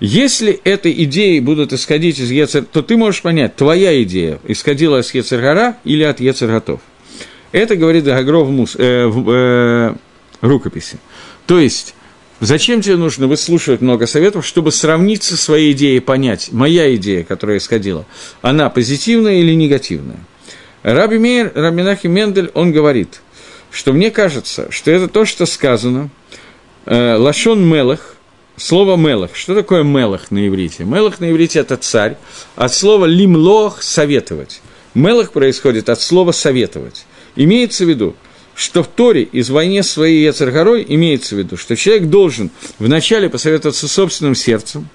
если 0.00 0.60
эти 0.64 1.04
идеи 1.04 1.38
будут 1.38 1.72
исходить 1.74 2.18
из 2.18 2.30
Ецер, 2.30 2.64
то 2.64 2.82
ты 2.82 2.96
можешь 2.96 3.22
понять, 3.22 3.54
твоя 3.54 4.02
идея 4.02 4.40
исходила 4.48 5.00
из 5.00 5.12
Ецергара 5.14 5.76
или 5.84 6.02
от 6.02 6.20
Ецерготов. 6.20 6.80
Это 7.52 7.76
говорит 7.76 8.04
Гагро 8.04 8.40
в, 8.40 8.50
мус, 8.50 8.76
э, 8.78 9.06
в 9.06 9.30
э, 9.30 9.94
рукописи. 10.40 10.98
То 11.46 11.60
есть, 11.60 11.94
зачем 12.42 12.82
тебе 12.82 12.96
нужно 12.96 13.26
выслушивать 13.26 13.80
много 13.80 14.06
советов, 14.06 14.44
чтобы 14.44 14.72
сравнить 14.72 15.22
со 15.22 15.36
своей 15.36 15.72
идеей, 15.72 16.00
понять, 16.00 16.50
моя 16.52 16.94
идея, 16.96 17.24
которая 17.24 17.58
исходила, 17.58 18.04
она 18.42 18.68
позитивная 18.68 19.36
или 19.36 19.54
негативная. 19.54 20.18
Раби 20.82 21.18
Мейер, 21.18 21.52
Раби 21.54 21.82
Нахи 21.82 22.08
Мендель, 22.08 22.50
он 22.54 22.72
говорит, 22.72 23.20
что 23.70 23.92
мне 23.92 24.10
кажется, 24.10 24.70
что 24.70 24.90
это 24.90 25.08
то, 25.08 25.24
что 25.24 25.46
сказано, 25.46 26.10
э, 26.86 27.16
Лашон 27.16 27.64
Мелах, 27.64 28.16
слово 28.56 28.96
Мелах. 28.96 29.34
Что 29.34 29.54
такое 29.54 29.84
Мелах 29.84 30.30
на 30.30 30.46
иврите? 30.46 30.84
Мелах 30.84 31.20
на 31.20 31.30
иврите– 31.30 31.58
это 31.60 31.76
царь, 31.76 32.16
от 32.56 32.74
слова 32.74 33.06
лимлох– 33.06 33.82
советовать. 33.82 34.60
Мелах 34.94 35.32
происходит 35.32 35.88
от 35.88 36.00
слова 36.00 36.32
советовать. 36.32 37.06
Имеется 37.36 37.84
в 37.84 37.88
виду, 37.88 38.14
что 38.54 38.82
в 38.82 38.88
Торе 38.88 39.22
из 39.22 39.50
войне 39.50 39.82
своей 39.82 40.24
Яцергорой 40.24 40.84
имеется 40.88 41.34
в 41.34 41.38
виду, 41.38 41.56
что 41.56 41.76
человек 41.76 42.08
должен 42.08 42.50
вначале 42.78 43.28
посоветоваться 43.28 43.88
собственным 43.88 44.34
сердцем, 44.34 44.88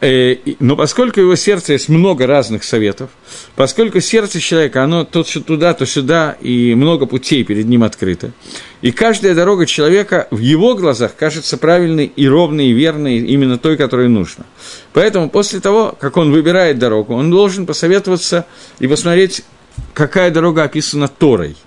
э, 0.00 0.36
но 0.60 0.76
поскольку 0.76 1.20
его 1.20 1.36
сердце 1.36 1.74
есть 1.74 1.88
много 1.88 2.26
разных 2.26 2.64
советов, 2.64 3.10
поскольку 3.54 4.00
сердце 4.00 4.40
человека, 4.40 4.82
оно 4.82 5.04
то 5.04 5.22
туда, 5.22 5.74
то 5.74 5.84
сюда, 5.84 6.36
и 6.40 6.74
много 6.74 7.04
путей 7.04 7.44
перед 7.44 7.66
ним 7.66 7.82
открыто, 7.84 8.32
и 8.80 8.92
каждая 8.92 9.34
дорога 9.34 9.66
человека 9.66 10.26
в 10.30 10.38
его 10.38 10.74
глазах 10.74 11.14
кажется 11.16 11.58
правильной 11.58 12.06
и 12.06 12.26
ровной, 12.26 12.68
и 12.68 12.72
верной, 12.72 13.18
именно 13.18 13.58
той, 13.58 13.76
которой 13.76 14.08
нужно. 14.08 14.46
Поэтому 14.94 15.28
после 15.28 15.60
того, 15.60 15.94
как 16.00 16.16
он 16.16 16.32
выбирает 16.32 16.78
дорогу, 16.78 17.14
он 17.14 17.30
должен 17.30 17.66
посоветоваться 17.66 18.46
и 18.78 18.86
посмотреть, 18.86 19.42
какая 19.92 20.30
дорога 20.30 20.62
описана 20.62 21.08
Торой– 21.08 21.56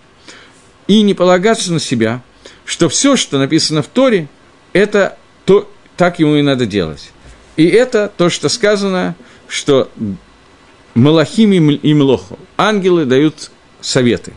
и 0.88 1.02
не 1.02 1.14
полагаться 1.14 1.72
на 1.72 1.80
себя, 1.80 2.22
что 2.66 2.90
все, 2.90 3.16
что 3.16 3.38
написано 3.38 3.82
в 3.82 3.88
Торе, 3.88 4.28
это 4.74 5.18
то, 5.46 5.70
так 5.98 6.20
ему 6.20 6.36
и 6.36 6.42
надо 6.42 6.66
делать. 6.66 7.12
И 7.56 7.68
это 7.68 8.12
то, 8.16 8.30
что 8.30 8.50
сказано, 8.50 9.16
что 9.48 9.90
Малахим 10.96 11.52
и 11.52 11.94
Млоху, 11.94 12.40
ангелы 12.58 13.06
дают 13.06 13.52
советы. 13.82 14.34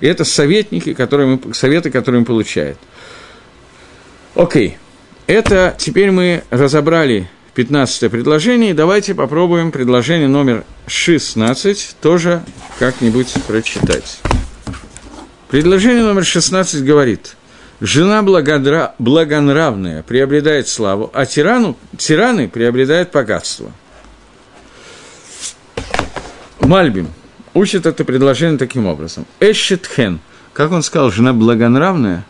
И 0.00 0.06
это 0.06 0.24
советники, 0.24 0.94
которые 0.94 1.38
мы, 1.42 1.54
советы, 1.54 1.90
которые 1.90 2.20
мы 2.20 2.26
получают. 2.26 2.78
Окей, 4.34 4.78
это 5.26 5.76
теперь 5.78 6.10
мы 6.10 6.42
разобрали 6.50 7.30
15 7.54 8.10
предложение. 8.10 8.74
Давайте 8.74 9.14
попробуем 9.14 9.70
предложение 9.70 10.28
номер 10.28 10.64
16 10.86 11.96
тоже 12.00 12.42
как-нибудь 12.78 13.32
прочитать. 13.46 14.20
Предложение 15.52 16.02
номер 16.02 16.24
16 16.24 16.82
говорит, 16.82 17.36
жена 17.78 18.22
благодра... 18.22 18.94
благонравная 18.98 20.02
приобретает 20.02 20.66
славу, 20.66 21.10
а 21.12 21.26
тирану... 21.26 21.76
тираны 21.98 22.48
приобретают 22.48 23.12
богатство. 23.12 23.70
Мальбим 26.60 27.10
учит 27.52 27.84
это 27.84 28.02
предложение 28.02 28.56
таким 28.56 28.86
образом. 28.86 29.26
Эшетхен, 29.40 30.20
как 30.54 30.72
он 30.72 30.82
сказал, 30.82 31.10
жена 31.10 31.34
благонравная, 31.34 32.24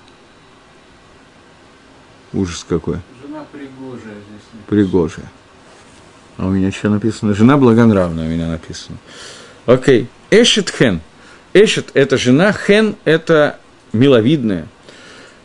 ужас 2.33 2.67
какой. 2.69 2.97
Жена 3.25 3.45
пригожая 3.53 4.17
здесь. 4.17 4.67
Пригожая. 4.67 5.31
А 6.39 6.47
у 6.49 6.51
меня 6.51 6.73
что 6.73 6.89
написано? 6.89 7.35
Жена 7.35 7.57
благонравная 7.57 8.27
у 8.27 8.29
меня 8.29 8.49
написано. 8.49 8.99
Окей. 9.67 10.09
Эшетхен– 10.33 11.01
Эшет– 11.55 11.91
это 11.95 12.17
жена, 12.17 12.53
хен– 12.53 12.97
это 13.05 13.59
миловидная. 13.93 14.69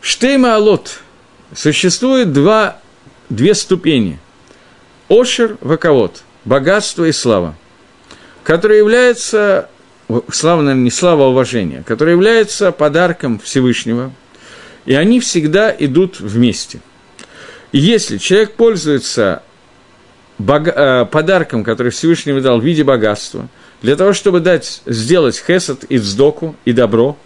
Штейма 0.00 0.54
алот– 0.54 1.00
существует 1.54 2.32
два, 2.32 2.80
две 3.28 3.54
ступени. 3.54 4.18
Ошер– 5.08 5.58
ваковод– 5.60 6.22
богатство 6.46 7.04
и 7.04 7.12
слава, 7.12 7.54
которые 8.42 8.78
являются, 8.78 9.68
слава, 10.30 10.62
наверное, 10.62 10.84
не 10.84 10.90
слава, 10.90 11.26
а 11.26 11.28
уважение, 11.28 11.82
которые 11.86 12.14
являются 12.14 12.72
подарком 12.72 13.38
Всевышнего, 13.38 14.12
и 14.86 14.94
они 14.94 15.20
всегда 15.20 15.74
идут 15.78 16.20
вместе. 16.20 16.80
И 17.72 17.78
если 17.78 18.16
человек 18.16 18.54
пользуется 18.54 19.42
бога, 20.38 20.70
э, 20.70 21.04
подарком, 21.04 21.64
который 21.64 21.92
Всевышний 21.92 22.40
дал 22.40 22.60
в 22.60 22.64
виде 22.64 22.82
богатства– 22.82 23.48
для 23.82 23.96
того, 23.96 24.12
чтобы 24.12 24.40
дать, 24.40 24.82
сделать 24.86 25.42
хесед 25.44 25.84
и 25.88 25.98
вздоку, 25.98 26.56
и 26.64 26.72
добро, 26.72 27.16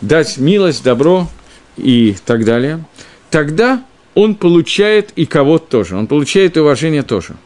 дать 0.00 0.38
милость, 0.38 0.82
добро 0.82 1.28
и 1.76 2.16
так 2.24 2.44
далее, 2.44 2.84
тогда 3.30 3.82
он 4.14 4.34
получает 4.34 5.10
и 5.16 5.26
кого-то 5.26 5.66
тоже, 5.70 5.96
он 5.96 6.06
получает 6.06 6.56
и 6.56 6.60
уважение 6.60 7.02
тоже. 7.02 7.36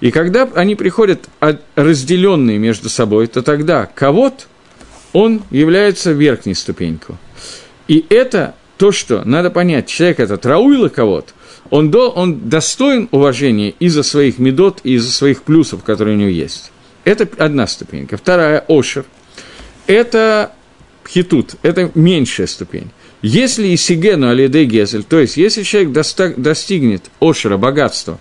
И 0.00 0.10
когда 0.10 0.48
они 0.54 0.76
приходят 0.76 1.28
разделенные 1.74 2.58
между 2.58 2.88
собой, 2.88 3.26
то 3.26 3.42
тогда 3.42 3.86
кого-то 3.86 4.44
он 5.12 5.42
является 5.50 6.12
верхней 6.12 6.54
ступенькой. 6.54 7.16
И 7.86 8.06
это 8.08 8.54
то, 8.78 8.92
что 8.92 9.24
надо 9.24 9.50
понять, 9.50 9.88
человек 9.88 10.20
этот 10.20 10.46
Рауила 10.46 10.88
кого-то, 10.88 11.32
он, 11.68 11.90
до, 11.90 12.08
он 12.08 12.48
достоин 12.48 13.08
уважения 13.10 13.70
из-за 13.78 14.02
своих 14.02 14.38
медот 14.38 14.80
и 14.84 14.94
из-за 14.94 15.12
своих 15.12 15.42
плюсов, 15.42 15.84
которые 15.84 16.16
у 16.16 16.20
него 16.20 16.30
есть. 16.30 16.72
Это 17.04 17.28
одна 17.42 17.66
ступенька. 17.66 18.16
Вторая– 18.16 18.64
Ошер. 18.68 19.04
Это 19.86 20.52
Пхитут, 21.04 21.54
это 21.62 21.90
меньшая 21.94 22.46
ступень. 22.46 22.90
Если 23.22 23.68
и 23.68 23.76
Сигену 23.76 24.30
Алиде 24.30 24.64
Гезель, 24.64 25.02
то 25.02 25.18
есть 25.18 25.36
если 25.36 25.62
человек 25.62 25.92
достигнет 26.36 27.10
Ошера, 27.20 27.56
богатства, 27.56 28.18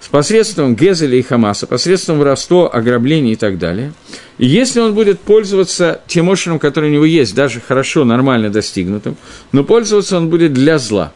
с 0.00 0.08
посредством 0.08 0.74
Гезеля 0.74 1.16
и 1.16 1.22
Хамаса, 1.22 1.66
посредством 1.66 2.18
воровства, 2.18 2.68
ограбления 2.68 3.32
и 3.32 3.36
так 3.36 3.58
далее, 3.58 3.92
и 4.36 4.46
если 4.46 4.80
он 4.80 4.94
будет 4.94 5.20
пользоваться 5.20 6.02
тем 6.06 6.28
Ошером, 6.28 6.58
который 6.58 6.90
у 6.90 6.92
него 6.92 7.04
есть, 7.04 7.34
даже 7.34 7.60
хорошо, 7.60 8.04
нормально 8.04 8.50
достигнутым, 8.50 9.16
но 9.52 9.64
пользоваться 9.64 10.16
он 10.16 10.28
будет 10.28 10.52
для 10.52 10.78
зла, 10.78 11.12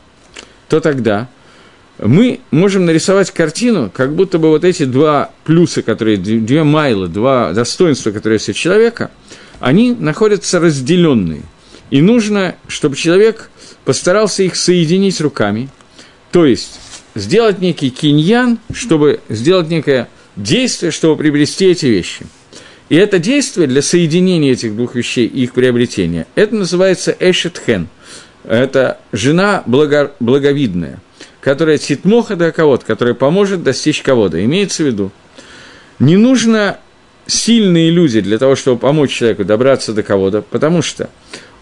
то 0.69 0.81
тогда 0.81 1.29
мы 1.99 2.41
можем 2.51 2.87
нарисовать 2.87 3.31
картину, 3.33 3.91
как 3.93 4.15
будто 4.15 4.39
бы 4.39 4.49
вот 4.49 4.65
эти 4.65 4.85
два 4.85 5.31
плюса, 5.45 5.83
которые, 5.83 6.17
две 6.17 6.63
майлы, 6.63 7.09
два 7.09 7.53
достоинства, 7.53 8.13
которые 8.13 8.37
есть 8.37 8.49
у 8.49 8.53
человека, 8.53 9.11
они 9.59 9.93
находятся 9.93 10.61
разделенные. 10.61 11.43
И 11.91 12.01
нужно, 12.01 12.55
чтобы 12.69 12.97
человек 12.97 13.51
постарался 13.85 14.43
их 14.45 14.55
соединить 14.55 15.21
руками, 15.21 15.69
то 16.31 16.45
есть 16.45 16.79
сделать 17.15 17.59
некий 17.61 17.91
киньян, 17.91 18.59
чтобы 18.73 19.21
сделать 19.29 19.69
некое 19.69 20.09
действие, 20.37 20.93
чтобы 20.93 21.17
приобрести 21.17 21.67
эти 21.67 21.87
вещи. 21.87 22.27
И 22.91 22.97
это 22.97 23.19
действие 23.19 23.67
для 23.67 23.83
соединения 23.83 24.53
этих 24.53 24.77
двух 24.77 24.95
вещей 24.95 25.27
и 25.27 25.45
их 25.45 25.53
приобретения, 25.53 26.27
это 26.37 26.55
называется 26.55 27.15
эшетхен. 27.19 27.89
Это 28.45 28.99
жена 29.13 29.63
благо, 29.67 30.13
благовидная– 30.21 31.03
которая 31.49 31.79
титмоха 31.79 32.37
да 32.37 32.53
кого-то, 32.53 32.85
которая 32.85 33.15
поможет 33.15 33.63
достичь 33.63 34.03
кого-то. 34.03 34.45
Имеется 34.45 34.83
в 34.83 34.87
виду, 34.87 35.11
не 35.99 36.19
нужно 36.19 36.77
сильные 37.27 37.89
люди 37.89 38.21
для 38.21 38.37
того, 38.37 38.55
чтобы 38.55 38.79
помочь 38.79 39.13
человеку 39.13 39.47
добраться 39.47 39.95
до 39.95 40.03
кого-то, 40.03 40.43
потому 40.43 40.83
что 40.83 41.09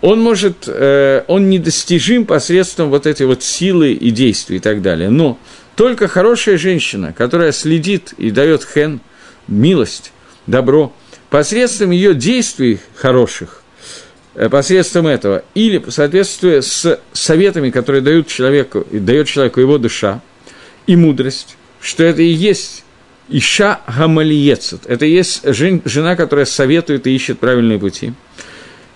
он 0.00 0.20
может, 0.20 0.64
э, 0.66 1.22
он 1.28 1.48
недостижим 1.48 2.26
посредством 2.26 2.90
вот 2.90 3.06
этой 3.06 3.26
вот 3.26 3.44
силы 3.44 3.92
и 3.92 4.10
действий 4.10 4.56
и 4.56 4.58
так 4.58 4.82
далее. 4.82 5.08
Но 5.08 5.38
только 5.76 6.08
хорошая 6.08 6.58
женщина, 6.58 7.12
которая 7.16 7.52
следит 7.52 8.12
и 8.18 8.32
дает 8.32 8.64
хен, 8.64 8.98
милость, 9.46 10.10
добро, 10.48 10.92
посредством 11.30 11.92
ее 11.92 12.12
действий 12.12 12.80
хороших, 12.96 13.62
посредством 14.50 15.06
этого, 15.06 15.44
или 15.54 15.82
соответствуя 15.88 16.60
с 16.60 17.00
советами, 17.12 17.70
которые 17.70 18.02
дают 18.02 18.28
человеку, 18.28 18.86
и 18.90 18.98
дает 18.98 19.28
человеку 19.28 19.60
его 19.60 19.78
душа, 19.78 20.20
и 20.86 20.94
мудрость, 20.94 21.56
что 21.80 22.04
это 22.04 22.22
и 22.22 22.26
есть 22.28 22.84
Иша 23.28 23.80
Гамалиецет, 23.86 24.82
это 24.86 25.06
и 25.06 25.10
есть 25.10 25.42
жена, 25.44 26.16
которая 26.16 26.44
советует 26.44 27.06
и 27.06 27.14
ищет 27.14 27.38
правильные 27.38 27.78
пути, 27.78 28.12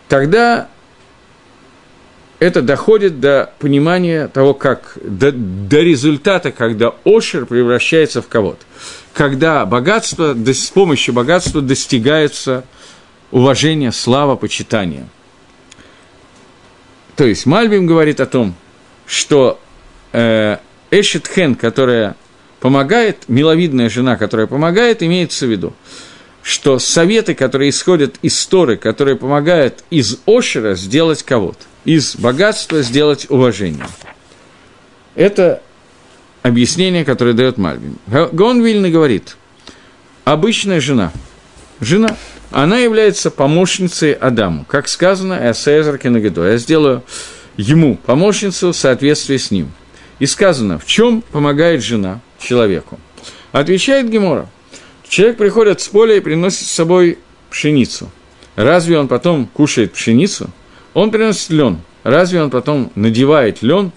тогда 0.08 0.68
это 2.38 2.60
доходит 2.62 3.20
до 3.20 3.52
понимания 3.58 4.28
того, 4.28 4.54
как 4.54 4.98
до, 5.02 5.32
до 5.32 5.80
результата, 5.80 6.52
когда 6.52 6.94
Ошер 7.04 7.46
превращается 7.46 8.22
в 8.22 8.28
кого-то. 8.28 8.64
Когда 9.12 9.66
богатство, 9.66 10.34
с 10.34 10.70
помощью 10.70 11.12
богатства 11.12 11.60
достигается 11.60 12.64
уважение, 13.30 13.90
слава, 13.92 14.36
почитание– 14.36 15.06
то 17.16 17.24
есть 17.24 17.46
Мальбим 17.46 17.86
говорит 17.86 18.20
о 18.20 18.26
том, 18.26 18.54
что 19.06 19.60
э, 20.12 20.58
Эшет 20.90 21.28
Хен, 21.28 21.54
которая 21.54 22.16
помогает, 22.60 23.28
миловидная 23.28 23.88
жена, 23.88 24.16
которая 24.16 24.46
помогает, 24.46 25.02
имеется 25.02 25.46
в 25.46 25.50
виду, 25.50 25.74
что 26.42 26.78
советы, 26.78 27.34
которые 27.34 27.70
исходят 27.70 28.16
из 28.22 28.46
Торы, 28.46 28.76
которые 28.76 29.16
помогают 29.16 29.84
из 29.90 30.18
Ошера 30.26 30.74
сделать 30.74 31.22
кого-то, 31.22 31.64
из 31.84 32.16
богатства 32.16 32.82
сделать 32.82 33.26
уважение. 33.30 33.86
Это 35.14 35.62
объяснение, 36.42 37.04
которое 37.04 37.34
дает 37.34 37.58
Мальбим. 37.58 37.98
Гон 38.32 38.62
Вильны 38.62 38.90
говорит, 38.90 39.36
обычная 40.24 40.80
жена, 40.80 41.12
жена– 41.80 42.16
она 42.50 42.78
является 42.78 43.30
помощницей 43.30 44.12
Адаму. 44.12 44.64
Как 44.66 44.88
сказано, 44.88 45.38
«Эсэзер 45.50 45.98
кенегедо»– 45.98 46.44
«Я 46.50 46.58
сделаю 46.58 47.02
ему 47.56 47.96
помощницу 47.96 48.72
в 48.72 48.76
соответствии 48.76 49.36
с 49.36 49.50
ним». 49.50 49.70
И 50.18 50.26
сказано, 50.26 50.78
в 50.78 50.84
чем 50.84 51.22
помогает 51.22 51.82
жена 51.82 52.20
человеку. 52.38 52.98
Отвечает 53.52 54.10
Гемора. 54.10 54.48
Человек 55.08 55.38
приходит 55.38 55.80
с 55.80 55.88
поля 55.88 56.16
и 56.16 56.20
приносит 56.20 56.66
с 56.66 56.72
собой 56.72 57.18
пшеницу. 57.50 58.10
Разве 58.54 58.98
он 58.98 59.08
потом 59.08 59.46
кушает 59.46 59.92
пшеницу? 59.92 60.50
Он 60.92 61.10
приносит 61.10 61.50
лен. 61.50 61.78
разве 62.02 62.42
он 62.42 62.50
потом 62.50 62.92
надевает 62.94 63.62
лен? 63.62 63.92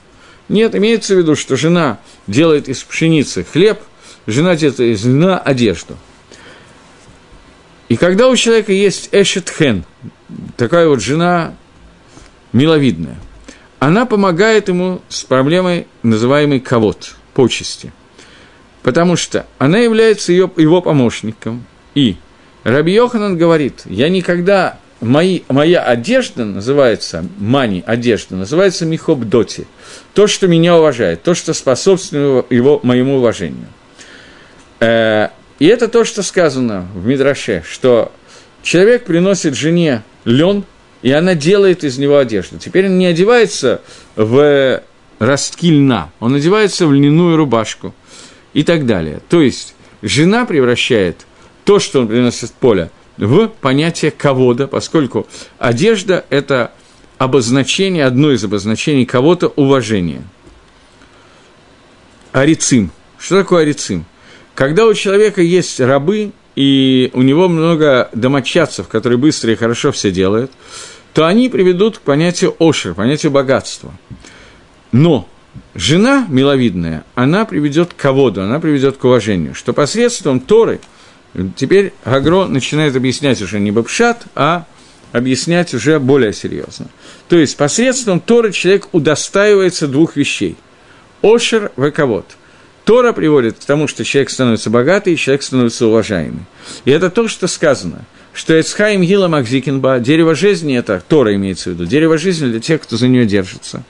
Нет, 0.48 0.76
имеется 0.76 1.16
в 1.16 1.18
виду, 1.18 1.36
что 1.36 1.56
жена 1.56 2.00
делает 2.28 2.70
из 2.70 2.84
пшеницы 2.84 3.44
хлеб, 3.44 3.80
жена 4.28 4.56
делает 4.56 4.80
из 4.80 5.06
льна 5.06 5.38
одежду. 5.38 5.98
И 7.94 7.96
когда 7.96 8.28
у 8.28 8.36
человека 8.36 8.74
есть 8.74 9.10
эшетхен, 9.12 9.84
такая 10.58 10.88
вот 10.88 11.00
жена 11.00 11.54
миловидная, 12.52 13.18
она 13.78 14.08
помогает 14.08 14.68
ему 14.68 15.04
с 15.10 15.24
проблемой, 15.24 15.86
называемой 16.02 16.60
ковод, 16.60 17.14
почести. 17.36 17.94
Потому 18.82 19.16
что 19.16 19.46
она 19.60 19.78
является 19.78 20.32
ее, 20.32 20.50
его 20.58 20.82
помощником. 20.82 21.66
И 21.94 22.16
Раби 22.64 22.94
Йоханан 22.94 23.38
говорит, 23.38 23.84
я 23.86 24.10
никогда, 24.10 24.80
мои, 25.00 25.42
моя 25.48 25.84
одежда 25.84 26.46
называется, 26.46 27.24
мани, 27.38 27.84
одежда, 27.86 28.36
называется 28.36 28.88
михобдоти, 28.88 29.68
то, 30.16 30.26
что 30.26 30.48
меня 30.48 30.78
уважает, 30.78 31.22
то, 31.22 31.36
что 31.36 31.54
способствует 31.54 32.48
его, 32.50 32.80
моему 32.82 33.18
уважению. 33.18 33.68
Э, 34.80 35.30
и 35.64 35.66
это 35.66 35.88
то, 35.88 36.04
что 36.04 36.24
сказано 36.24 36.90
в 36.94 37.06
Мидраше, 37.06 37.64
что 37.66 38.12
человек 38.64 39.06
приносит 39.06 39.56
жене 39.56 40.04
лен, 40.26 40.66
и 41.02 41.10
она 41.10 41.36
делает 41.36 41.86
из 41.86 41.98
него 41.98 42.18
одежду. 42.18 42.60
Теперь 42.60 42.88
он 42.88 42.98
не 42.98 43.06
одевается 43.06 43.80
в 44.18 44.84
ростки 45.20 45.72
льна, 45.72 46.12
он 46.20 46.36
одевается 46.36 46.86
в 46.86 46.92
льняную 46.92 47.38
рубашку 47.38 47.96
и 48.54 48.64
так 48.64 48.86
далее. 48.86 49.22
То 49.30 49.42
есть 49.42 49.74
жена 50.02 50.44
превращает 50.46 51.26
то, 51.64 51.80
что 51.80 52.02
он 52.02 52.10
приносит 52.10 52.50
в 52.50 52.54
поле, 52.56 52.92
в 53.16 53.48
понятие 53.48 54.12
ковода, 54.12 54.68
поскольку 54.68 55.28
одежда– 55.60 56.26
это 56.30 56.74
обозначение, 57.18 58.04
одно 58.04 58.34
из 58.34 58.44
обозначений 58.44 59.06
кого-то 59.06 59.48
уважения. 59.48 60.24
Арицим. 62.34 62.92
Что 63.18 63.38
такое 63.38 63.62
арицим? 63.62 64.06
Когда 64.56 64.86
у 64.86 64.94
человека 64.94 65.42
есть 65.42 65.80
рабы, 65.80 66.32
и 66.56 67.10
у 67.14 67.24
него 67.24 67.48
много 67.48 68.10
домочадцев, 68.14 68.88
которые 68.88 69.18
быстро 69.18 69.52
и 69.52 69.56
хорошо 69.56 69.92
все 69.92 70.12
делают, 70.12 70.52
то 71.14 71.26
они 71.26 71.50
приведут 71.50 71.98
к 71.98 72.02
понятию 72.02 72.56
ошер, 72.60 72.94
понятию 72.94 73.32
богатства. 73.32 73.92
Но 74.92 75.28
жена 75.74 76.26
миловидная, 76.30 77.04
она 77.16 77.46
приведет 77.46 77.94
к 77.94 77.96
ководу, 77.96 78.44
она 78.44 78.60
приведет 78.60 78.98
к 78.98 79.04
уважению, 79.04 79.56
что 79.56 79.74
посредством 79.74 80.40
Торы, 80.40 80.80
теперь 81.56 81.94
Гагро 82.06 82.46
начинает 82.46 82.96
объяснять 82.96 83.42
уже 83.42 83.60
не 83.60 83.72
бабшат, 83.72 84.24
а 84.36 84.66
объяснять 85.12 85.74
уже 85.74 86.00
более 86.00 86.34
серьезно. 86.34 86.88
То 87.30 87.38
есть 87.38 87.58
посредством 87.58 88.20
Торы 88.20 88.52
человек 88.52 88.90
удостаивается 88.92 89.88
двух 89.88 90.16
вещей– 90.16 90.56
ошер 91.24 91.72
в 91.76 91.90
ковод– 91.90 92.26
Тора 92.86 93.14
приводит 93.14 93.60
к 93.60 93.66
тому, 93.66 93.88
что 93.88 94.04
человек 94.04 94.30
становится 94.30 94.70
богатый, 94.70 95.16
человек 95.16 95.44
становится 95.44 95.88
уважаемый. 95.88 96.42
И 96.86 96.92
это 96.92 97.10
то, 97.10 97.28
что 97.28 97.48
сказано, 97.48 98.06
что 98.34 98.60
Эцхайм 98.60 99.02
Гила 99.04 99.28
Макзикинба, 99.28 100.00
дерево 100.00 100.36
жизни, 100.36 100.78
это 100.78 101.02
Тора 101.08 101.34
имеется 101.36 101.70
в 101.70 101.74
виду, 101.74 101.86
дерево 101.86 102.18
жизни 102.18 102.48
для 102.48 102.60
тех, 102.60 102.82
кто 102.82 102.98
за 102.98 103.08
нее 103.08 103.26
держится. 103.26 103.84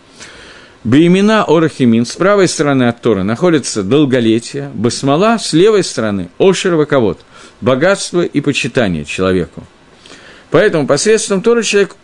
Беймина 0.83 1.45
Орахимин, 1.45 2.05
с 2.05 2.15
правой 2.15 2.47
стороны 2.47 2.83
от 2.83 3.01
Тора 3.01 3.23
находится 3.23 3.83
долголетие, 3.83 4.69
Басмала, 4.73 5.39
с 5.39 5.53
левой 5.53 5.83
стороны 5.83 6.29
Ошер 6.37 6.75
Ваковод, 6.75 7.19
богатство 7.61 8.21
и 8.21 8.41
почитание 8.41 9.05
человеку. 9.05 9.63
Поэтому 10.51 10.85
посредством 10.85 11.41
Тора 11.41 11.63
человек 11.63 11.95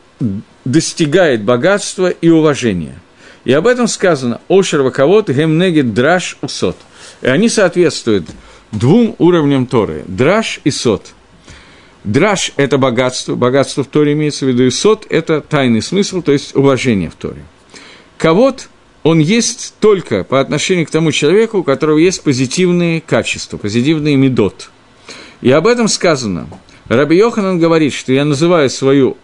достигает 0.65 1.43
богатства 1.43 2.09
и 2.09 2.29
уважения– 2.29 2.99
и 3.49 3.51
об 3.51 3.65
этом 3.65 3.87
сказано 3.87 4.41
«Ошер 4.47 4.83
ваковод 4.83 5.31
гемнегит 5.31 5.95
драш 5.95 6.37
усот». 6.43 6.77
И 7.23 7.25
они 7.25 7.49
соответствуют 7.49 8.27
двум 8.71 9.15
уровням 9.17 9.65
Торы– 9.65 10.03
драш 10.07 10.59
и 10.65 10.69
сот. 10.69 11.15
Драш– 12.03 12.51
это 12.57 12.77
богатство, 12.77 13.33
богатство 13.33 13.83
в 13.83 13.87
Торе 13.87 14.13
имеется 14.13 14.45
в 14.45 14.49
виду, 14.49 14.65
и 14.65 14.69
сот– 14.69 15.07
это 15.09 15.41
тайный 15.41 15.81
смысл, 15.81 16.21
то 16.21 16.31
есть 16.31 16.55
уважение 16.55 17.09
в 17.09 17.15
Торе. 17.15 17.43
Ковод, 18.19 18.69
он 19.01 19.17
есть 19.17 19.73
только 19.79 20.23
по 20.23 20.39
отношению 20.39 20.85
к 20.85 20.91
тому 20.91 21.11
человеку, 21.11 21.57
у 21.57 21.63
которого 21.63 21.97
есть 21.97 22.21
позитивные 22.21 23.01
качества, 23.01 23.57
позитивные 23.57 24.15
медот. 24.15 24.69
И 25.41 25.49
об 25.49 25.65
этом 25.65 25.87
сказано. 25.87 26.47
Раби 26.87 27.17
Йоханан 27.17 27.57
говорит, 27.57 27.93
что 27.93 28.13
я 28.13 28.25
называю 28.25 28.69
свою 28.69 29.17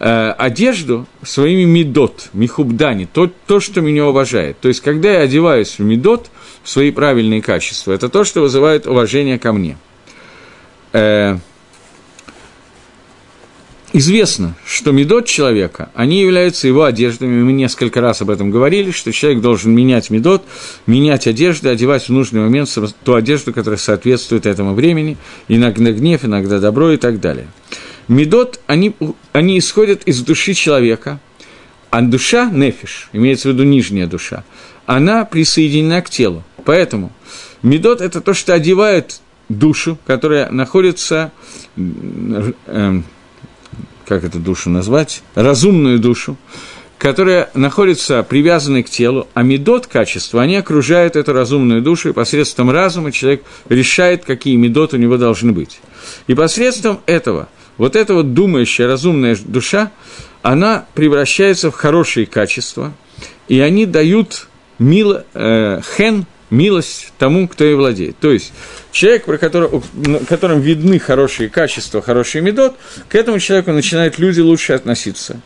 э, 0.00 0.30
одежду 0.38 1.06
своими 1.22 1.64
медот, 1.64 2.28
михубдани, 2.32 3.08
то, 3.12 3.30
то, 3.46 3.60
что 3.60 3.80
меня 3.80 4.06
уважает. 4.06 4.58
То 4.60 4.68
есть, 4.68 4.80
когда 4.80 5.12
я 5.12 5.20
одеваюсь 5.20 5.78
в 5.78 5.82
медот, 5.82 6.30
в 6.62 6.70
свои 6.70 6.90
правильные 6.90 7.42
качества, 7.42 7.92
это 7.92 8.08
то, 8.08 8.24
что 8.24 8.40
вызывает 8.40 8.86
уважение 8.86 9.38
ко 9.38 9.52
мне. 9.52 9.76
Э, 10.92 11.36
Известно, 13.96 14.56
что 14.66 14.90
медот 14.90 15.26
человека, 15.26 15.88
они 15.94 16.20
являются 16.20 16.66
его 16.66 16.82
одеждами. 16.82 17.44
Мы 17.44 17.52
несколько 17.52 18.00
раз 18.00 18.22
об 18.22 18.30
этом 18.30 18.50
говорили, 18.50 18.90
что 18.90 19.12
человек 19.12 19.40
должен 19.40 19.72
менять 19.72 20.10
медот, 20.10 20.42
менять 20.88 21.28
одежду, 21.28 21.68
одевать 21.68 22.08
в 22.08 22.08
нужный 22.08 22.40
момент 22.40 22.76
ту 23.04 23.14
одежду, 23.14 23.52
которая 23.52 23.78
соответствует 23.78 24.46
этому 24.46 24.74
времени, 24.74 25.16
иногда 25.46 25.92
гнев, 25.92 26.24
иногда 26.24 26.58
добро 26.58 26.90
и 26.90 26.96
так 26.96 27.20
далее. 27.20 27.46
Медот, 28.08 28.60
они, 28.66 28.94
они 29.32 29.58
исходят 29.58 30.02
из 30.04 30.20
души 30.20 30.54
человека, 30.54 31.20
а 31.90 32.02
душа, 32.02 32.50
нефиш, 32.50 33.08
имеется 33.12 33.48
в 33.48 33.52
виду 33.52 33.64
нижняя 33.64 34.06
душа, 34.06 34.44
она 34.86 35.24
присоединена 35.24 36.02
к 36.02 36.10
телу. 36.10 36.42
Поэтому 36.64 37.12
медот– 37.62 38.00
это 38.02 38.20
то, 38.20 38.34
что 38.34 38.52
одевает 38.52 39.20
душу, 39.48 39.98
которая 40.06 40.50
находится, 40.50 41.32
э, 41.76 43.00
как 44.06 44.24
эту 44.24 44.38
душу 44.38 44.70
назвать, 44.70 45.22
разумную 45.34 45.98
душу, 45.98 46.36
которая 46.98 47.50
находится 47.54 48.22
привязанной 48.22 48.82
к 48.82 48.90
телу, 48.90 49.28
а 49.34 49.42
медот 49.42 49.86
качества, 49.86 50.42
они 50.42 50.56
окружают 50.56 51.16
эту 51.16 51.32
разумную 51.32 51.80
душу, 51.80 52.10
и 52.10 52.12
посредством 52.12 52.70
разума 52.70 53.12
человек 53.12 53.44
решает, 53.68 54.24
какие 54.24 54.56
медот 54.56 54.94
у 54.94 54.96
него 54.96 55.16
должны 55.16 55.52
быть. 55.52 55.80
И 56.26 56.34
посредством 56.34 57.00
этого– 57.06 57.48
вот 57.76 57.96
эта 57.96 58.14
вот 58.14 58.34
думающая, 58.34 58.86
разумная 58.86 59.36
душа, 59.44 59.90
она 60.42 60.86
превращается 60.94 61.70
в 61.70 61.74
хорошие 61.74 62.26
качества, 62.26 62.92
и 63.48 63.60
они 63.60 63.86
дают 63.86 64.48
мило, 64.78 65.24
э, 65.34 65.80
хен, 65.96 66.26
милость 66.50 67.12
тому, 67.18 67.48
кто 67.48 67.64
и 67.64 67.74
владеет. 67.74 68.18
То 68.18 68.30
есть 68.30 68.52
человек, 68.92 69.24
про 69.24 69.38
которого, 69.38 69.82
которым 70.28 70.60
видны 70.60 70.98
хорошие 70.98 71.48
качества, 71.48 72.02
хороший 72.02 72.40
медот, 72.40 72.76
к 73.08 73.14
этому 73.14 73.38
человеку 73.38 73.72
начинают 73.72 74.18
люди 74.18 74.40
лучше 74.40 74.72
относиться. 74.72 75.40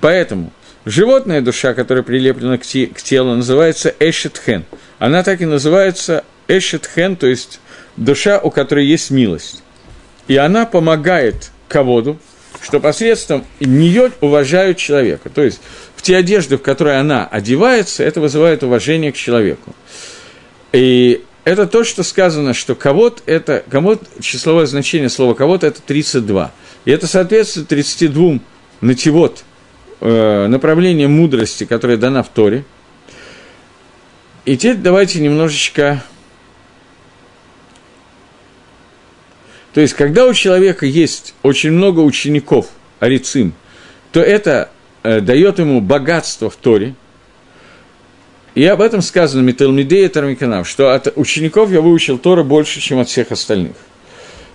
Поэтому 0.00 0.52
животная 0.84 1.40
душа, 1.40 1.74
которая 1.74 2.02
прилеплена 2.02 2.58
к, 2.58 2.62
те, 2.62 2.86
к 2.86 3.02
телу, 3.02 3.34
называется 3.34 3.94
эшетхен. 3.98 4.64
Она 4.98 5.22
так 5.22 5.40
и 5.40 5.46
называется 5.46 6.24
эшетхен, 6.48 7.16
то 7.16 7.26
есть 7.26 7.60
душа, 7.96 8.38
у 8.38 8.50
которой 8.50 8.86
есть 8.86 9.10
милость. 9.10 9.62
И 10.28 10.36
она 10.36 10.66
помогает 10.66 11.51
ководу, 11.72 12.18
что 12.60 12.78
посредством 12.78 13.44
нее 13.58 14.12
уважают 14.20 14.76
человека. 14.76 15.30
То 15.30 15.42
есть 15.42 15.60
в 15.96 16.02
те 16.02 16.16
одежды, 16.16 16.58
в 16.58 16.62
которые 16.62 16.98
она 16.98 17.26
одевается, 17.26 18.04
это 18.04 18.20
вызывает 18.20 18.62
уважение 18.62 19.10
к 19.10 19.16
человеку. 19.16 19.74
И 20.72 21.22
это 21.44 21.66
то, 21.66 21.82
что 21.82 22.02
сказано, 22.02 22.54
что 22.54 22.74
ковод– 22.74 23.22
это, 23.26 23.64
ковод, 23.68 24.02
числовое 24.20 24.66
значение 24.66 25.08
слова 25.08 25.34
ковод– 25.34 25.64
это 25.64 25.80
32. 25.82 26.52
И 26.84 26.90
это 26.90 27.06
соответствует 27.06 27.68
32 27.68 28.38
нативот, 28.80 29.44
э, 30.00 30.46
направления 30.46 31.08
мудрости, 31.08 31.64
которая 31.64 31.96
дана 31.96 32.22
в 32.22 32.28
Торе. 32.28 32.64
И 34.44 34.56
теперь 34.56 34.76
давайте 34.76 35.20
немножечко 35.20 36.02
То 39.72 39.80
есть, 39.80 39.94
когда 39.94 40.26
у 40.26 40.34
человека 40.34 40.86
есть 40.86 41.34
очень 41.42 41.72
много 41.72 42.00
учеников, 42.00 42.68
арицим, 43.00 43.54
то 44.12 44.20
это 44.20 44.70
э, 45.02 45.20
дает 45.20 45.58
ему 45.58 45.80
богатство 45.80 46.50
в 46.50 46.56
Торе. 46.56 46.94
И 48.54 48.64
об 48.66 48.82
этом 48.82 49.00
сказано 49.00 49.40
Мителмидея 49.42 50.08
Тармиканав, 50.08 50.68
что 50.68 50.90
от 50.90 51.16
учеников 51.16 51.70
я 51.70 51.80
выучил 51.80 52.18
Тора 52.18 52.42
больше, 52.42 52.80
чем 52.80 53.00
от 53.00 53.08
всех 53.08 53.32
остальных. 53.32 53.72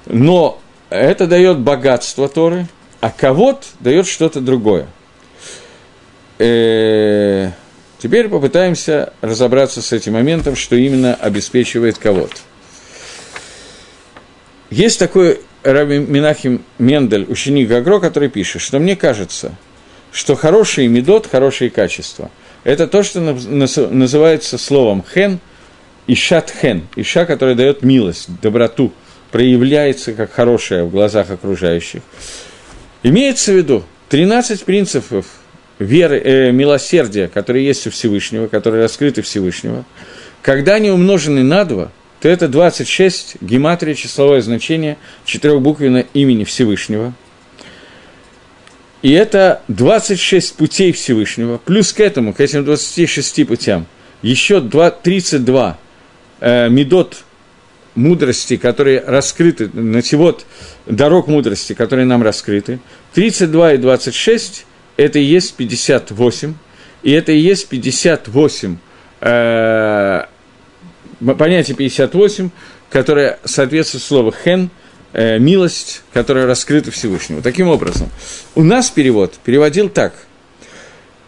Но 0.05 0.61
это 0.89 1.25
дает 1.25 1.59
богатство 1.59 2.29
Торы, 2.29 2.67
а 3.01 3.09
кого-то 3.09 3.65
дает 3.79 4.07
что-то 4.07 4.39
другое. 4.39 4.87
Э-э- 6.37 7.51
теперь 7.97 8.29
попытаемся 8.29 9.13
разобраться 9.21 9.81
с 9.81 9.91
этим 9.91 10.13
моментом, 10.13 10.55
что 10.55 10.75
именно 10.75 11.15
обеспечивает 11.15 11.97
кого-то. 11.97 12.37
Есть 14.69 14.99
такой 14.99 15.39
Раби 15.63 15.97
Минахим 15.99 16.63
Мендель, 16.77 17.25
ученик 17.29 17.67
Гагро, 17.67 17.99
который 17.99 18.29
пишет, 18.29 18.61
что 18.61 18.79
мне 18.79 18.95
кажется, 18.95 19.55
что 20.11 20.35
хорошие 20.35 20.87
медот, 20.87 21.27
хорошие 21.27 21.69
качества, 21.69 22.31
это 22.63 22.87
то, 22.87 23.03
что 23.03 23.19
называется 23.21 24.57
словом 24.57 25.03
хен, 25.13 25.39
ишат 26.05 26.53
хен, 26.61 26.87
иша, 26.95 27.25
которая 27.25 27.55
дает 27.55 27.81
милость, 27.81 28.29
доброту, 28.41 28.91
проявляется 29.31 30.13
как 30.13 30.31
хорошая 30.31 30.83
в 30.83 30.91
глазах 30.91 31.29
окружающих. 31.29 32.01
Имеется 33.03 33.51
в 33.51 33.55
виду 33.55 33.83
13 34.09 34.63
принципов 34.63 35.25
веры, 35.79 36.19
э, 36.19 36.51
милосердия, 36.51 37.27
которые 37.27 37.65
есть 37.65 37.87
у 37.87 37.91
Всевышнего, 37.91 38.47
которые 38.47 38.83
раскрыты 38.83 39.21
Всевышнего, 39.21 39.85
когда 40.41 40.75
они 40.75 40.89
умножены 40.89 41.43
на 41.43 41.65
два, 41.65 41.91
то 42.19 42.29
это 42.29 42.47
26 42.47 43.41
гематрия, 43.41 43.93
числовое 43.93 44.41
значение 44.41 44.97
четырехбуквенного 45.25 46.05
имени 46.13 46.43
Всевышнего. 46.43 47.13
И 49.01 49.11
это 49.11 49.61
26 49.67 50.55
путей 50.55 50.91
Всевышнего, 50.91 51.59
плюс 51.59 51.93
к 51.93 51.99
этому, 51.99 52.33
к 52.33 52.41
этим 52.41 52.65
26 52.65 53.47
путям, 53.47 53.85
еще 54.23 54.59
2, 54.59 54.91
32 54.91 55.77
э, 56.39 56.69
медот 56.69 57.23
мудрости, 57.93 58.57
которые 58.57 59.01
раскрыты, 59.05 59.69
нативот 59.73 60.45
дорог 60.87 61.27
мудрости, 61.27 61.73
которые 61.73 62.05
нам 62.05 62.23
раскрыты. 62.23 62.79
32 63.13 63.73
и 63.73 63.77
26– 63.77 64.65
это 64.97 65.19
и 65.19 65.23
есть 65.23 65.55
58, 65.55 66.55
и 67.03 67.11
это 67.11 67.31
и 67.31 67.37
есть 67.37 67.67
58, 67.67 68.77
э, 69.21 70.23
понятие 71.37 71.75
58, 71.75 72.49
которое 72.89 73.39
соответствует 73.43 74.03
слову 74.03 74.33
«хен», 74.43 74.69
э, 75.13 75.39
милость, 75.39 76.03
которая 76.13 76.45
раскрыта 76.45 76.91
Всевышнему. 76.91 77.41
Таким 77.41 77.67
образом, 77.69 78.09
у 78.55 78.63
нас 78.63 78.89
перевод 78.89 79.35
переводил 79.43 79.89
так. 79.89 80.13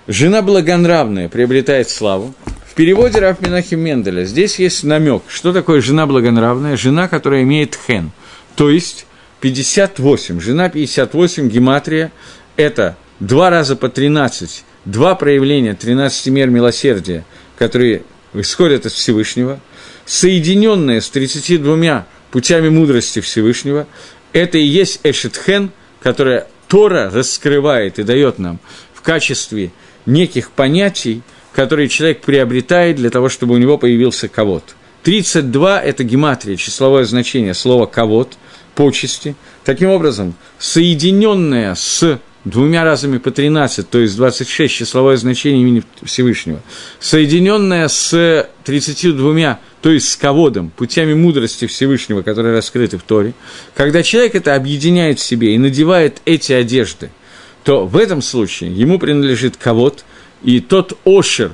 «Жена 0.07 0.41
благонравная 0.41 1.29
приобретает 1.29 1.89
славу, 1.89 2.33
переводе 2.79 3.19
Раф 3.19 3.41
Минахим 3.41 3.81
Менделя 3.81 4.23
здесь 4.23 4.57
есть 4.57 4.85
намек, 4.85 5.23
что 5.27 5.51
такое 5.51 5.81
жена 5.81 6.07
благонравная, 6.07 6.77
жена, 6.77 7.09
которая 7.09 7.43
имеет 7.43 7.77
хен, 7.85 8.11
то 8.55 8.69
есть 8.69 9.05
58, 9.41 10.39
жена 10.39 10.69
58, 10.69 11.49
гематрия, 11.49 12.13
это 12.55 12.95
два 13.19 13.49
раза 13.49 13.75
по 13.75 13.89
13, 13.89 14.63
два 14.85 15.15
проявления 15.15 15.73
13 15.73 16.27
мер 16.27 16.49
милосердия, 16.49 17.25
которые 17.57 18.03
исходят 18.33 18.85
от 18.85 18.93
Всевышнего, 18.93 19.59
соединенные 20.09 21.01
с 21.01 21.09
32 21.11 22.07
путями 22.31 22.69
мудрости 22.69 23.19
Всевышнего, 23.19 23.85
это 24.33 24.57
и 24.57 24.63
есть 24.63 25.01
Эшетхен, 25.03 25.71
которая 26.01 26.47
Тора 26.67 27.11
раскрывает 27.11 27.99
и 27.99 28.03
дает 28.03 28.39
нам 28.39 28.59
в 28.91 29.03
качестве 29.03 29.71
неких 30.07 30.49
понятий, 30.49 31.21
которые 31.53 31.89
человек 31.89 32.21
приобретает 32.21 32.95
для 32.95 33.11
того, 33.11 33.29
чтобы 33.29 33.53
у 33.53 33.57
него 33.57 33.77
появился 33.77 34.27
ковод. 34.27 34.75
32– 35.03 35.79
это 35.83 36.03
гематрия, 36.03 36.55
числовое 36.55 37.05
значение 37.05 37.53
слова 37.53 37.85
«ковод», 37.85 38.35
почести. 38.73 39.35
Таким 39.63 39.89
образом, 39.89 40.33
соединенная 40.57 41.75
с 41.75 42.19
двумя 42.45 42.83
разами 42.83 43.17
по 43.17 43.31
13, 43.31 43.89
то 43.89 43.99
есть 43.99 44.15
26 44.15 44.73
числовое 44.73 45.17
значение 45.17 45.61
имени 45.61 45.83
Всевышнего, 46.03 46.61
соединенная 46.99 47.87
с 47.87 48.47
32, 48.63 49.59
то 49.81 49.89
есть 49.91 50.09
с 50.09 50.15
ководом, 50.15 50.69
путями 50.69 51.13
мудрости 51.13 51.67
Всевышнего, 51.67 52.21
которые 52.21 52.55
раскрыты 52.55 52.97
в 52.97 53.03
Торе, 53.03 53.33
когда 53.75 54.03
человек 54.03 54.35
это 54.35 54.55
объединяет 54.55 55.19
в 55.19 55.23
себе 55.23 55.53
и 55.53 55.57
надевает 55.57 56.21
эти 56.25 56.53
одежды, 56.53 57.11
то 57.63 57.85
в 57.85 57.97
этом 57.97 58.21
случае 58.21 58.73
ему 58.73 58.99
принадлежит 58.99 59.57
ковод, 59.57 60.05
и 60.41 60.61
тот 60.61 60.97
ошер, 61.05 61.51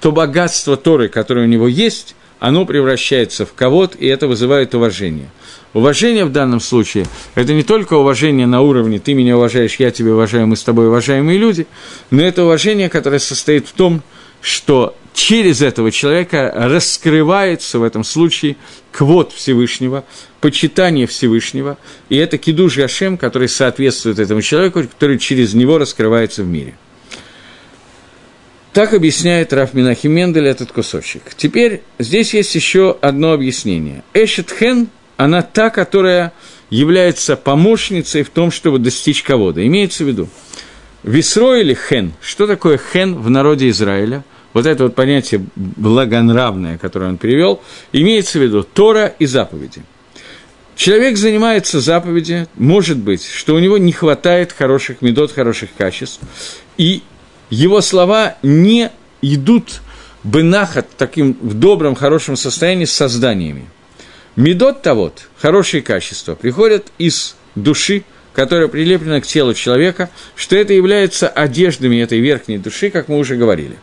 то 0.00 0.10
богатство 0.10 0.76
Торы, 0.76 1.08
которое 1.08 1.46
у 1.46 1.48
него 1.48 1.68
есть, 1.68 2.15
оно 2.38 2.66
превращается 2.66 3.46
в 3.46 3.54
ковод, 3.54 3.96
и 3.98 4.06
это 4.06 4.26
вызывает 4.26 4.74
уважение. 4.74 5.30
Уважение 5.72 6.24
в 6.24 6.32
данном 6.32 6.60
случае– 6.60 7.06
это 7.34 7.52
не 7.52 7.62
только 7.62 7.94
уважение 7.94 8.46
на 8.46 8.62
уровне 8.62 8.98
«ты 8.98 9.14
меня 9.14 9.36
уважаешь, 9.36 9.76
я 9.76 9.90
тебя 9.90 10.12
уважаю, 10.12 10.46
мы 10.46 10.56
с 10.56 10.62
тобой 10.62 10.88
уважаемые 10.88 11.38
люди», 11.38 11.66
но 12.10 12.22
это 12.22 12.44
уважение, 12.44 12.88
которое 12.88 13.18
состоит 13.18 13.68
в 13.68 13.72
том, 13.72 14.02
что 14.40 14.96
через 15.12 15.62
этого 15.62 15.90
человека 15.90 16.52
раскрывается 16.54 17.78
в 17.78 17.82
этом 17.82 18.04
случае 18.04 18.56
квот 18.92 19.32
Всевышнего, 19.32 20.04
почитание 20.40 21.06
Всевышнего, 21.06 21.78
и 22.08 22.16
это 22.16 22.38
кидуш 22.38 22.76
Гашем, 22.76 23.18
который 23.18 23.48
соответствует 23.48 24.18
этому 24.18 24.42
человеку, 24.42 24.82
который 24.82 25.18
через 25.18 25.52
него 25.54 25.78
раскрывается 25.78 26.42
в 26.42 26.46
мире– 26.46 26.74
так 28.76 28.92
объясняет 28.92 29.54
Раф 29.54 29.72
Минахи 29.72 30.06
Мендель 30.06 30.48
этот 30.48 30.70
кусочек. 30.70 31.22
Теперь 31.34 31.80
здесь 31.98 32.34
есть 32.34 32.54
еще 32.54 32.94
одно 33.00 33.32
объяснение. 33.32 34.04
Эшет 34.12 34.50
Хен, 34.52 34.88
она 35.16 35.40
та, 35.40 35.70
которая 35.70 36.34
является 36.68 37.36
помощницей 37.36 38.22
в 38.22 38.28
том, 38.28 38.50
чтобы 38.50 38.78
достичь 38.78 39.22
кого-то. 39.22 39.66
Имеется 39.66 40.04
в 40.04 40.08
виду, 40.08 40.28
Висро 41.04 41.58
или 41.58 41.72
Хен. 41.72 42.12
Что 42.20 42.46
такое 42.46 42.78
Хен 42.92 43.14
в 43.14 43.30
народе 43.30 43.70
Израиля? 43.70 44.26
Вот 44.52 44.66
это 44.66 44.82
вот 44.82 44.94
понятие 44.94 45.46
благонравное, 45.56 46.76
которое 46.76 47.08
он 47.08 47.16
привел, 47.16 47.62
имеется 47.94 48.38
в 48.38 48.42
виду 48.42 48.62
Тора 48.62 49.06
и 49.18 49.24
заповеди. 49.24 49.84
Человек 50.76 51.16
занимается 51.16 51.80
заповеди, 51.80 52.46
может 52.56 52.98
быть, 52.98 53.24
что 53.24 53.54
у 53.54 53.58
него 53.58 53.78
не 53.78 53.92
хватает 53.92 54.52
хороших 54.52 55.00
медот, 55.00 55.32
хороших 55.32 55.70
качеств, 55.78 56.20
и 56.76 57.00
его 57.50 57.80
слова 57.80 58.36
не 58.42 58.90
идут 59.22 59.80
бенахат 60.24 60.88
таким 60.96 61.36
в 61.40 61.54
добром, 61.54 61.94
хорошем 61.94 62.36
состоянии 62.36 62.84
с 62.84 62.92
созданиями. 62.92 63.68
Медот 64.34 64.84
вот 64.86 65.28
хорошие 65.38 65.82
качества, 65.82 66.34
приходят 66.34 66.88
из 66.98 67.36
души, 67.54 68.04
которая 68.34 68.68
прилеплена 68.68 69.20
к 69.22 69.26
телу 69.26 69.54
человека, 69.54 70.10
что 70.34 70.56
это 70.56 70.74
является 70.74 71.26
одеждами 71.28 71.96
этой 72.02 72.20
верхней 72.20 72.58
души, 72.58 72.90
как 72.90 73.08
мы 73.08 73.18
уже 73.18 73.36
говорили. 73.36 73.78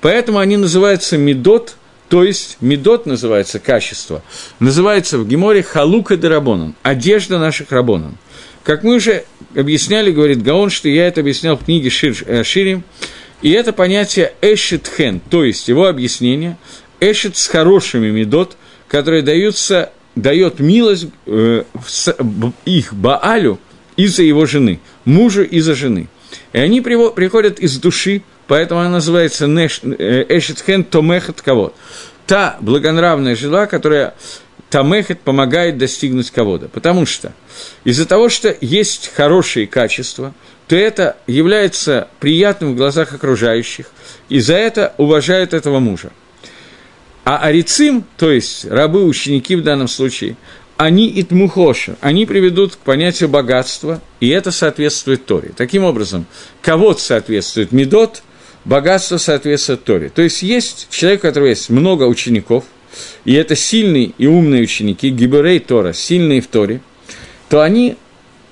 Поэтому 0.00 0.38
они 0.38 0.56
называются 0.56 1.18
медот, 1.18 1.76
то 2.08 2.22
есть 2.22 2.58
медот 2.60 3.06
называется 3.06 3.58
качество, 3.58 4.22
называется 4.60 5.18
в 5.18 5.26
Геморе 5.26 5.64
халука 5.64 6.16
де 6.16 6.28
рабонан, 6.28 6.76
одежда 6.84 7.40
наших 7.40 7.72
рабонан. 7.72 8.16
Как 8.66 8.82
мы 8.82 8.96
уже 8.96 9.22
объясняли, 9.54 10.10
говорит 10.10 10.42
Гаон, 10.42 10.70
что 10.70 10.88
я 10.88 11.06
это 11.06 11.20
объяснял 11.20 11.56
в 11.56 11.64
книге 11.64 11.88
Шир, 11.88 12.16
э, 12.26 12.42
Ширим, 12.42 12.82
и 13.40 13.52
это 13.52 13.72
понятие 13.72 14.32
эшетхен, 14.42 15.20
то 15.20 15.44
есть 15.44 15.68
его 15.68 15.86
объяснение, 15.86 16.58
эшет 16.98 17.36
с 17.36 17.46
хорошими 17.46 18.10
медот, 18.10 18.56
которые 18.88 19.22
даются, 19.22 19.92
дает 20.16 20.58
милость 20.58 21.06
э, 21.26 21.62
их 22.64 22.92
Баалю 22.92 23.60
из-за 23.96 24.24
его 24.24 24.46
жены, 24.46 24.80
мужу 25.04 25.44
из-за 25.44 25.76
жены. 25.76 26.08
И 26.52 26.58
они 26.58 26.80
приходят 26.80 27.60
из 27.60 27.78
души, 27.78 28.22
поэтому 28.48 28.80
она 28.80 28.90
называется 28.90 29.46
э, 29.46 30.26
эшетхен 30.28 30.82
томехет 30.82 31.40
кого 31.40 31.72
Та 32.26 32.56
благонравная 32.60 33.36
жила, 33.36 33.66
которая 33.66 34.14
Тамехет 34.70 35.20
помогает 35.20 35.78
достигнуть 35.78 36.30
кого-то. 36.30 36.68
Потому 36.68 37.06
что 37.06 37.32
из-за 37.84 38.06
того, 38.06 38.28
что 38.28 38.54
есть 38.60 39.12
хорошие 39.14 39.66
качества, 39.66 40.34
то 40.66 40.74
это 40.74 41.16
является 41.26 42.08
приятным 42.18 42.72
в 42.72 42.76
глазах 42.76 43.12
окружающих, 43.12 43.86
и 44.28 44.40
за 44.40 44.54
это 44.54 44.94
уважают 44.98 45.54
этого 45.54 45.78
мужа. 45.78 46.10
А 47.24 47.38
арицим, 47.38 48.04
то 48.16 48.30
есть 48.30 48.64
рабы, 48.64 49.04
ученики 49.04 49.54
в 49.54 49.62
данном 49.62 49.88
случае, 49.88 50.36
они 50.76 51.10
итмухоша, 51.20 51.96
они 52.00 52.26
приведут 52.26 52.74
к 52.74 52.78
понятию 52.78 53.28
богатства, 53.28 54.00
и 54.20 54.28
это 54.28 54.50
соответствует 54.50 55.24
Торе. 55.26 55.52
Таким 55.56 55.84
образом, 55.84 56.26
кого-то 56.60 57.00
соответствует 57.00 57.72
Медот, 57.72 58.22
богатство 58.64 59.16
соответствует 59.16 59.84
Торе. 59.84 60.08
То 60.08 60.22
есть 60.22 60.42
есть 60.42 60.88
человек, 60.90 61.20
у 61.20 61.22
которого 61.22 61.48
есть 61.48 61.70
много 61.70 62.02
учеников– 62.04 62.64
и 63.24 63.34
это 63.34 63.56
сильные 63.56 64.12
и 64.18 64.26
умные 64.26 64.62
ученики, 64.62 65.10
гиберей 65.10 65.58
Тора, 65.60 65.92
сильные 65.92 66.40
в 66.40 66.46
Торе, 66.46 66.80
то 67.48 67.60
они 67.62 67.96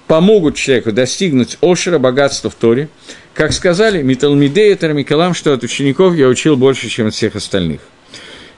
помогут 0.07 0.57
человеку 0.57 0.93
достигнуть 0.93 1.59
ошера, 1.61 1.99
богатства 1.99 2.51
в 2.51 2.55
Торе. 2.55 2.89
Как 3.35 3.53
сказали, 3.53 4.03
Миталмидея 4.03 4.77
Тарамикалам, 4.77 5.35
что 5.35 5.53
от 5.53 5.63
учеников 5.63 6.15
я 6.15 6.29
учил 6.29 6.57
больше, 6.57 6.89
чем 6.89 7.09
от 7.09 7.15
всех 7.15 7.37
остальных. 7.37 7.81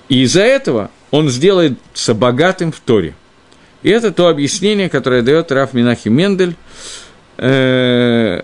И 0.08 0.22
из-за 0.22 0.42
этого 0.42 0.90
он 1.10 1.30
сделается 1.30 2.14
богатым 2.14 2.72
в 2.72 2.80
Торе. 2.80 3.14
И 3.82 3.90
это 3.90 4.10
то 4.12 4.28
объяснение, 4.28 4.88
которое 4.88 5.22
дает 5.22 5.52
Раф 5.52 5.72
Минахи 5.72 6.08
Мендель. 6.08 6.56
Э, 7.38 8.42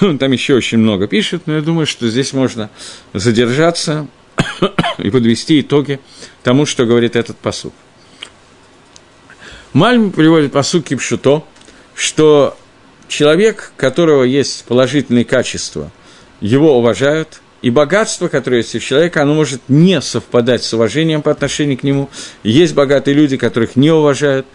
там 0.00 0.32
еще 0.32 0.54
очень 0.54 0.78
много 0.78 1.06
пишет, 1.06 1.42
но 1.46 1.56
я 1.56 1.60
думаю, 1.62 1.86
что 1.86 2.08
здесь 2.08 2.32
можно 2.32 2.70
задержаться 3.12 4.06
и 4.98 5.10
подвести 5.10 5.60
итоги 5.60 6.00
тому, 6.42 6.66
что 6.66 6.86
говорит 6.86 7.16
этот 7.16 7.36
посук. 7.36 7.72
Мальм 9.72 10.10
приводит 10.10 10.52
посук 10.52 10.84
Кипшуто, 10.86 11.44
что 11.94 12.56
человек, 13.08 13.72
которого 13.76 14.24
есть 14.24 14.64
положительные 14.64 15.24
качества, 15.24 15.90
его 16.40 16.78
уважают, 16.78 17.40
и 17.62 17.68
богатство, 17.70 18.28
которое 18.28 18.58
есть 18.58 18.74
у 18.74 18.78
человека, 18.78 19.22
оно 19.22 19.34
может 19.34 19.60
не 19.68 20.00
совпадать 20.00 20.64
с 20.64 20.72
уважением 20.72 21.20
по 21.20 21.30
отношению 21.30 21.76
к 21.76 21.82
нему. 21.82 22.08
Есть 22.42 22.74
богатые 22.74 23.14
люди, 23.14 23.36
которых 23.36 23.76
не 23.76 23.90
уважают. 23.90 24.46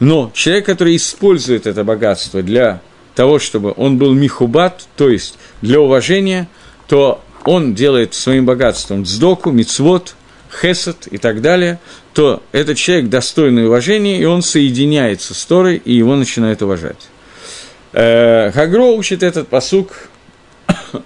Но 0.00 0.32
человек, 0.34 0.66
который 0.66 0.96
использует 0.96 1.68
это 1.68 1.84
богатство 1.84 2.42
для 2.42 2.80
того, 3.14 3.38
чтобы 3.38 3.72
он 3.76 3.96
был 3.96 4.12
михубат, 4.12 4.88
то 4.96 5.08
есть 5.08 5.38
для 5.60 5.80
уважения, 5.80 6.48
то 6.88 7.22
он 7.44 7.74
делает 7.74 8.14
своим 8.14 8.44
богатством 8.44 9.04
дздоку, 9.04 9.52
мицвод, 9.52 10.16
хесед 10.60 11.06
и 11.10 11.18
так 11.18 11.40
далее, 11.40 11.78
то 12.12 12.42
этот 12.52 12.76
человек 12.76 13.08
достойный 13.08 13.66
уважения, 13.66 14.20
и 14.20 14.24
он 14.24 14.42
соединяется 14.42 15.34
с 15.34 15.44
Торой, 15.44 15.76
и 15.76 15.92
его 15.94 16.14
начинают 16.16 16.62
уважать. 16.62 17.08
Э, 17.92 18.50
Хагро 18.52 18.82
учит 18.82 19.22
этот 19.22 19.48
посук 19.48 20.08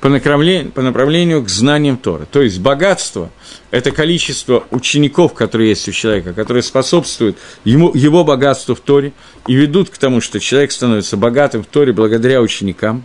по 0.00 0.08
направлению, 0.08 0.72
по 0.72 0.82
направлению 0.82 1.42
к 1.42 1.48
знаниям 1.48 1.96
Торы. 1.96 2.26
То 2.30 2.42
есть 2.42 2.58
богатство– 2.58 3.30
это 3.70 3.90
количество 3.90 4.64
учеников, 4.70 5.34
которые 5.34 5.70
есть 5.70 5.88
у 5.88 5.92
человека, 5.92 6.32
которые 6.32 6.62
способствуют 6.62 7.36
ему, 7.64 7.92
его 7.94 8.24
богатству 8.24 8.74
в 8.74 8.80
Торе 8.80 9.12
и 9.46 9.54
ведут 9.54 9.90
к 9.90 9.98
тому, 9.98 10.20
что 10.20 10.40
человек 10.40 10.72
становится 10.72 11.16
богатым 11.16 11.62
в 11.62 11.66
Торе 11.66 11.92
благодаря 11.92 12.40
ученикам, 12.40 13.04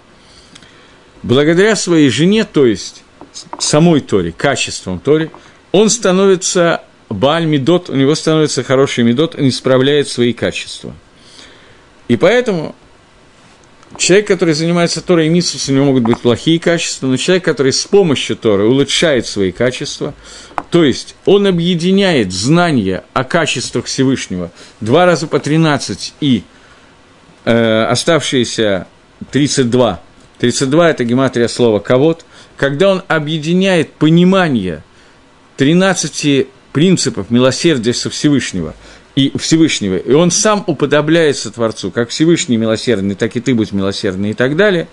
благодаря 1.23 1.75
своей 1.75 2.09
жене, 2.09 2.45
то 2.45 2.65
есть 2.65 3.03
самой 3.59 4.01
Торе, 4.01 4.31
качеством 4.31 4.99
Торе, 4.99 5.31
он 5.71 5.89
становится 5.89 6.83
Бааль 7.09 7.45
Медот, 7.45 7.89
у 7.89 7.95
него 7.95 8.15
становится 8.15 8.63
хороший 8.63 9.03
Медот, 9.03 9.35
он 9.35 9.49
исправляет 9.49 10.07
свои 10.07 10.33
качества. 10.33 10.93
И 12.07 12.17
поэтому 12.17 12.75
человек, 13.97 14.27
который 14.27 14.53
занимается 14.53 15.01
Торой 15.01 15.27
и 15.27 15.29
Митсус, 15.29 15.69
у 15.69 15.73
него 15.73 15.85
могут 15.85 16.03
быть 16.03 16.19
плохие 16.19 16.59
качества, 16.59 17.07
но 17.07 17.17
человек, 17.17 17.45
который 17.45 17.73
с 17.73 17.85
помощью 17.85 18.35
Торы 18.35 18.65
улучшает 18.65 19.27
свои 19.27 19.51
качества, 19.51 20.13
то 20.69 20.83
есть 20.83 21.15
он 21.25 21.47
объединяет 21.47 22.31
знания 22.31 23.03
о 23.13 23.23
качествах 23.23 23.85
Всевышнего 23.85 24.51
два 24.79 25.05
раза 25.05 25.27
по 25.27 25.39
13 25.39 26.13
и 26.21 26.43
э, 27.45 27.83
оставшиеся 27.83 28.87
32. 29.31 30.01
32– 30.39 30.89
это 30.91 31.03
гематрия 31.03 31.47
слова 31.47 31.79
«ковод», 31.79 32.25
когда 32.57 32.89
он 32.89 33.03
объединяет 33.07 33.91
понимание 33.93 34.83
13 35.61 36.47
принципов 36.73 37.29
милосердия 37.29 37.93
со 37.93 38.09
Всевышнего– 38.09 38.73
и 39.15 39.31
Всевышнего, 39.37 39.97
и 39.97 40.13
он 40.13 40.31
сам 40.31 40.63
уподобляется 40.65 41.51
Творцу, 41.51 41.91
как 41.91 42.09
Всевышний 42.09 42.57
милосердный, 42.57 43.13
так 43.13 43.35
и 43.35 43.41
ты 43.41 43.53
будь 43.53 43.71
милосердный 43.71 44.31
и 44.31 44.33
так 44.33 44.55
далее, 44.55 44.87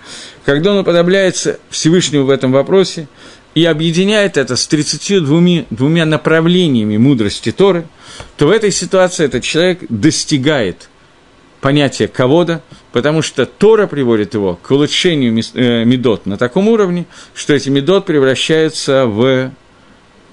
когда 0.44 0.72
он 0.72 0.78
уподобляется 0.80 1.58
Всевышнему 1.70 2.24
в 2.24 2.30
этом 2.30 2.52
вопросе 2.52 3.08
и 3.54 3.64
объединяет 3.64 4.36
это 4.36 4.56
с 4.56 4.66
32 4.66 5.66
двумя 5.70 6.04
направлениями 6.04 6.98
мудрости 6.98 7.50
Торы, 7.50 7.86
то 8.36 8.48
в 8.48 8.50
этой 8.50 8.70
ситуации 8.70 9.24
этот 9.24 9.44
человек 9.44 9.78
достигает 9.88 10.90
понятия 11.62 12.08
ковода, 12.08 12.62
потому 12.92 13.22
что 13.22 13.46
Тора 13.46 13.86
приводит 13.86 14.34
его 14.34 14.58
к 14.60 14.70
улучшению 14.70 15.42
э, 15.54 15.84
медот 15.84 16.26
на 16.26 16.36
таком 16.36 16.68
уровне, 16.68 17.06
что 17.34 17.54
эти 17.54 17.70
медот 17.70 18.04
превращаются 18.04 19.06
в 19.06 19.52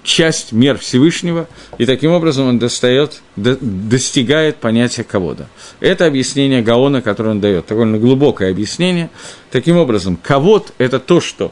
часть 0.06 0.52
мер 0.54 0.78
Всевышнего, 0.78 1.48
и 1.78 1.86
таким 1.86 2.12
образом 2.12 2.48
он 2.48 2.60
достает, 2.60 3.22
до, 3.36 3.58
достигает 3.60 4.58
понятия 4.58 5.04
ковода. 5.04 5.50
Это 5.82 6.06
объяснение 6.06 6.62
Гаона, 6.62 7.02
которое 7.02 7.32
он 7.32 7.42
дает, 7.42 7.68
довольно 7.68 7.98
глубокое 7.98 8.52
объяснение. 8.52 9.10
Таким 9.52 9.78
образом, 9.78 10.18
ковод– 10.22 10.74
это 10.78 11.00
то, 11.00 11.20
что 11.20 11.52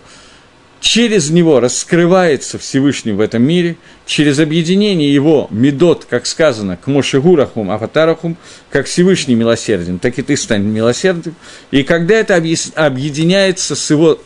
через 0.80 1.30
него 1.30 1.60
раскрывается 1.60 2.60
Всевышний 2.60 3.14
в 3.14 3.22
этом 3.22 3.42
мире, 3.42 3.78
через 4.06 4.40
объединение 4.40 5.14
его 5.14 5.48
медот, 5.50 6.06
как 6.10 6.26
сказано, 6.26 6.78
к 6.78 6.88
Мошегурахум, 6.88 7.72
Афатарахум, 7.72 8.38
как 8.70 8.86
Всевышний 8.86 9.34
милосерден, 9.34 9.98
так 9.98 10.20
и 10.20 10.22
ты 10.22 10.36
стань 10.36 10.64
милосердным. 10.64 11.36
И 11.72 11.84
когда 11.84 12.16
это 12.16 12.36
объединяется 12.36 13.76
с 13.76 13.90
его 13.90 14.20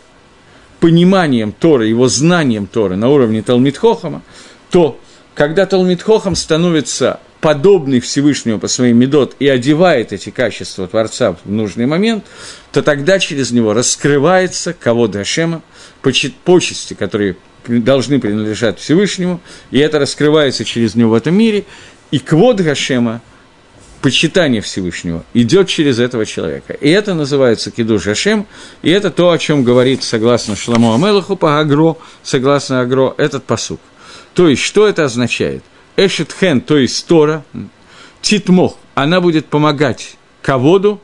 пониманием 0.79 1.51
Торы, 1.51 1.87
его 1.87 2.07
знанием 2.07 2.67
Торы 2.67 2.95
на 2.95 3.09
уровне 3.09 3.41
Талмитхохама, 3.41 4.21
то 4.69 4.99
когда 5.35 5.65
Талмитхохам 5.65 6.35
становится 6.35 7.19
подобный 7.41 7.99
Всевышнему 7.99 8.59
по 8.59 8.67
своим 8.67 8.97
медот 8.97 9.35
и 9.39 9.47
одевает 9.47 10.11
эти 10.11 10.29
качества 10.29 10.87
Творца 10.87 11.35
в 11.43 11.49
нужный 11.51 11.85
момент, 11.85 12.25
то 12.71 12.81
тогда 12.81 13.19
через 13.19 13.51
него 13.51 13.73
раскрывается 13.73 14.73
кого 14.73 15.07
Дашема, 15.07 15.61
почести, 16.43 16.93
которые 16.93 17.37
должны 17.67 18.19
принадлежать 18.19 18.79
Всевышнему, 18.79 19.39
и 19.71 19.79
это 19.79 19.99
раскрывается 19.99 20.65
через 20.65 20.95
него 20.95 21.11
в 21.11 21.13
этом 21.13 21.35
мире, 21.35 21.65
и 22.11 22.19
квод 22.19 22.61
Гашема– 22.61 23.21
почитание 24.01 24.61
Всевышнего 24.61 25.23
идет 25.33 25.67
через 25.67 25.99
этого 25.99 26.25
человека. 26.25 26.73
И 26.73 26.89
это 26.89 27.13
называется 27.13 27.71
киду 27.71 27.99
Жашем, 27.99 28.45
и 28.81 28.89
это 28.89 29.09
то, 29.11 29.31
о 29.31 29.37
чем 29.37 29.63
говорит, 29.63 30.03
согласно 30.03 30.55
Шламу 30.55 30.93
Амелаху 30.93 31.35
по 31.35 31.59
Агро, 31.59 31.97
согласно 32.23 32.81
Агро, 32.81 33.13
этот 33.17 33.43
посук. 33.43 33.79
То 34.33 34.47
есть, 34.47 34.61
что 34.61 34.87
это 34.87 35.05
означает? 35.05 35.63
Эшет 35.95 36.31
хен, 36.31 36.61
то 36.61 36.77
есть 36.77 37.05
Тора, 37.07 37.43
Титмох, 38.21 38.77
она 38.93 39.19
будет 39.19 39.47
помогать 39.47 40.15
Каводу 40.41 41.01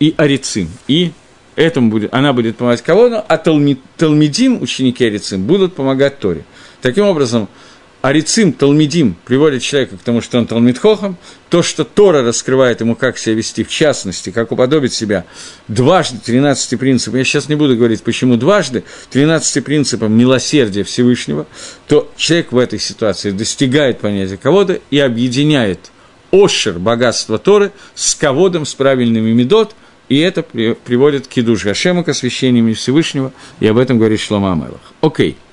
и 0.00 0.14
Арицим, 0.16 0.68
и 0.88 1.12
этому 1.54 1.90
будет, 1.90 2.12
она 2.12 2.32
будет 2.32 2.56
помогать 2.56 2.82
Каводу, 2.82 3.22
а 3.26 3.36
Талмидим, 3.36 4.60
ученики 4.60 5.04
Арицим, 5.04 5.44
будут 5.44 5.74
помогать 5.74 6.18
Торе. 6.18 6.44
Таким 6.80 7.04
образом, 7.04 7.48
Арицим, 8.00 8.52
Талмидим 8.52 9.16
приводит 9.24 9.62
человека 9.62 9.96
к 9.96 10.02
тому, 10.02 10.20
что 10.20 10.38
он 10.38 10.46
Талмидхохом, 10.46 11.16
то, 11.50 11.64
что 11.64 11.84
Тора 11.84 12.22
раскрывает 12.22 12.80
ему, 12.80 12.94
как 12.94 13.18
себя 13.18 13.34
вести, 13.34 13.64
в 13.64 13.70
частности, 13.70 14.30
как 14.30 14.52
уподобить 14.52 14.92
себя 14.92 15.24
дважды 15.66 16.18
13 16.24 16.78
принципам, 16.78 17.18
я 17.18 17.24
сейчас 17.24 17.48
не 17.48 17.56
буду 17.56 17.76
говорить, 17.76 18.04
почему 18.04 18.36
дважды, 18.36 18.84
13 19.10 19.64
принципам 19.64 20.16
милосердия 20.16 20.84
Всевышнего, 20.84 21.46
то 21.88 22.08
человек 22.16 22.52
в 22.52 22.58
этой 22.58 22.78
ситуации 22.78 23.32
достигает 23.32 23.98
понятия 23.98 24.36
кого-то 24.36 24.80
и 24.90 24.98
объединяет 25.00 25.90
ошер, 26.30 26.78
богатство 26.78 27.36
Торы, 27.36 27.72
с 27.96 28.14
ководом, 28.14 28.64
с 28.64 28.74
правильными 28.74 29.32
медот, 29.32 29.74
и 30.08 30.18
это 30.18 30.42
приводит 30.42 31.26
к 31.26 31.30
Кидуш 31.30 31.64
Гашему, 31.64 32.04
к 32.04 32.08
освящению 32.08 32.72
Всевышнего, 32.76 33.32
и 33.58 33.66
об 33.66 33.76
этом 33.76 33.98
говорит 33.98 34.20
Шлома 34.20 34.52
Амелах. 34.52 34.80
Окей. 35.00 35.32
Okay. 35.32 35.47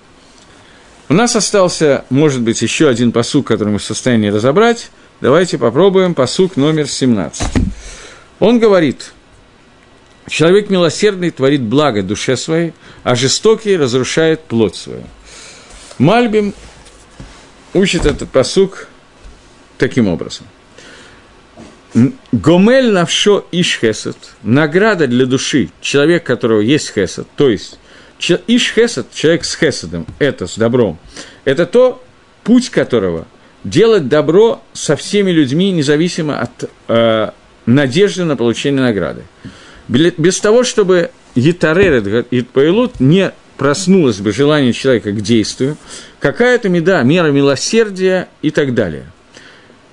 У 1.08 1.14
нас 1.14 1.36
остался, 1.36 2.03
может 2.10 2.41
быть, 2.41 2.62
еще 2.62 2.89
один 2.89 3.12
посук, 3.12 3.47
который 3.47 3.70
мы 3.70 3.80
в 3.80 3.84
состоянии 3.84 4.30
разобрать. 4.30 4.89
Давайте 5.22 5.60
попробуем 5.60 6.16
посук 6.16 6.58
номер 6.58 6.88
17. 6.88 7.47
Он 8.39 8.60
говорит, 8.60 9.14
человек 10.28 10.72
милосердный 10.72 11.30
творит 11.30 11.62
благо 11.62 12.01
душе 12.01 12.36
своей, 12.36 12.74
а 13.03 13.16
жестокий 13.16 13.78
разрушает 13.78 14.41
плоть 14.45 14.76
свою. 14.76 15.03
Мальбим 15.99 16.56
учит 17.74 18.06
этот 18.06 18.30
посук 18.32 18.88
таким 19.78 20.08
образом. 20.08 20.47
Гомель 22.32 22.91
навшо 22.91 23.45
иш 23.51 23.80
награда 24.41 25.08
для 25.08 25.28
души, 25.28 25.70
человек, 25.82 26.26
которого 26.26 26.62
есть 26.62 26.93
хесед, 26.93 27.28
то 27.38 27.49
есть 27.49 27.80
Иш 28.20 28.74
хесед, 28.74 29.07
человек 29.13 29.45
с 29.45 29.55
хеседом, 29.55 30.05
это 30.20 30.47
с 30.47 30.57
добром, 30.57 30.97
это 31.43 31.66
то, 31.66 32.03
путь 32.43 32.70
которого 32.70 33.28
делать 33.66 34.07
добро 34.07 34.63
со 34.74 34.95
всеми 34.95 35.32
людьми, 35.32 35.72
независимо 35.72 36.39
от 36.39 36.70
э, 36.88 37.30
надежды 37.66 38.24
на 38.24 38.38
получение 38.38 38.82
награды. 38.82 39.24
Без 39.88 40.39
того, 40.39 40.63
чтобы 40.63 41.11
Гитаререт 41.36 42.28
и 42.32 42.41
Паилут 42.41 42.99
не 42.99 43.32
проснулось 43.57 44.18
бы 44.18 44.32
желание 44.32 44.74
человека 44.74 45.11
к 45.11 45.22
действию, 45.22 45.78
какая-то 46.20 46.70
меда, 46.70 47.01
мера 47.03 47.32
милосердия 47.32 48.28
и 48.41 48.51
так 48.51 48.74
далее. 48.74 49.05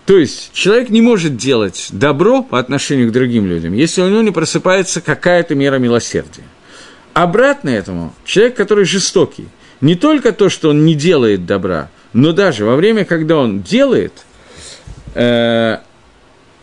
То 0.07 0.19
есть 0.19 0.51
человек 0.53 0.89
не 0.91 1.01
может 1.01 1.37
делать 1.37 1.89
добро 1.93 2.43
по 2.43 2.59
отношению 2.59 3.09
к 3.09 3.13
другим 3.13 3.47
людям, 3.47 3.73
если 3.73 4.03
у 4.03 4.09
него 4.09 4.23
не 4.23 4.33
просыпается 4.33 5.01
какая-то 5.01 5.55
мера 5.55 5.79
милосердия. 5.79 6.45
Обратно 7.15 7.69
этому, 7.69 8.15
человек, 8.25 8.57
который 8.57 8.85
жестокий, 8.85 9.49
не 9.81 9.97
только 9.97 10.33
то, 10.33 10.49
что 10.49 10.71
он 10.71 10.85
не 10.85 10.95
делает 10.95 11.45
добра, 11.45 11.91
но 12.13 12.33
даже 12.33 12.65
во 12.65 12.77
время, 12.77 13.05
когда 13.05 13.37
он 13.37 13.63
делает, 13.63 14.13
э, 15.15 15.79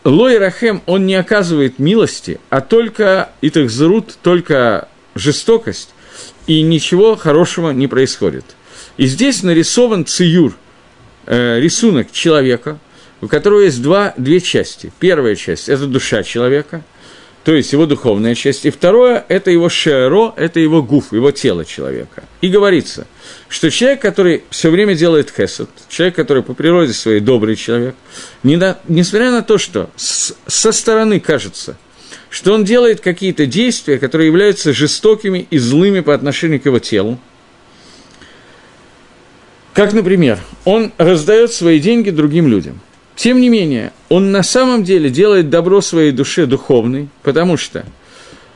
Лой 0.04 0.38
Рахем, 0.38 0.82
он 0.86 1.06
не 1.06 1.16
оказывает 1.16 1.78
милости, 1.78 2.40
а 2.50 2.62
только 2.62 3.30
Итахзрут, 3.42 4.18
только 4.24 4.88
жестокость, 5.14 5.90
и 6.48 6.62
ничего 6.62 7.16
хорошего 7.16 7.72
не 7.72 7.88
происходит. 7.88 8.46
И 8.98 9.06
здесь 9.06 9.44
нарисован 9.44 10.06
циюр, 10.06 10.56
э, 11.28 11.60
рисунок 11.60 12.12
человека, 12.12 12.80
у 13.22 13.28
которого 13.28 13.60
есть 13.60 13.82
два, 13.84 14.14
две 14.18 14.40
части. 14.40 14.92
Первая 15.00 15.36
часть– 15.36 15.70
это 15.70 15.86
душа 15.86 16.24
человека– 16.24 16.82
то 17.44 17.54
есть 17.54 17.72
его 17.72 17.86
духовная 17.86 18.36
часть, 18.36 18.66
и 18.66 18.70
второе– 18.70 19.24
это 19.30 19.50
его 19.50 19.70
шеро, 19.70 20.34
это 20.36 20.60
его 20.60 20.84
гуф, 20.84 21.14
его 21.14 21.32
тело 21.32 21.64
человека. 21.64 22.24
И 22.42 22.50
говорится, 22.50 23.08
что 23.48 23.72
человек, 23.72 24.02
который 24.02 24.44
все 24.50 24.70
время 24.70 24.94
делает 24.94 25.32
хесед, 25.32 25.70
человек, 25.88 26.16
который 26.16 26.44
по 26.44 26.54
природе 26.54 26.94
своей 26.94 27.22
добрый 27.22 27.56
человек, 27.56 27.96
не 28.44 28.58
на, 28.58 28.78
несмотря 28.88 29.32
на 29.32 29.42
то, 29.42 29.58
что 29.58 29.90
с, 29.96 30.36
со 30.48 30.72
стороны 30.74 31.22
кажется, 31.22 31.78
что 32.30 32.54
он 32.54 32.66
делает 32.66 33.00
какие-то 33.00 33.46
действия, 33.46 33.98
которые 33.98 34.28
являются 34.28 34.74
жестокими 34.74 35.48
и 35.50 35.58
злыми 35.58 36.02
по 36.02 36.14
отношению 36.14 36.60
к 36.60 36.66
его 36.66 36.80
телу, 36.80 37.18
как, 39.74 39.94
например, 39.94 40.40
он 40.66 40.92
раздает 40.98 41.54
свои 41.54 41.80
деньги 41.80 42.10
другим 42.10 42.50
людям– 42.50 42.82
тем 43.20 43.42
не 43.42 43.50
менее, 43.50 43.92
он 44.08 44.32
на 44.32 44.44
самом 44.44 44.86
деле 44.86 45.10
делает 45.10 45.50
добро 45.50 45.82
своей 45.82 46.14
душе 46.14 46.46
духовной, 46.46 47.10
потому 47.22 47.58
что 47.58 47.84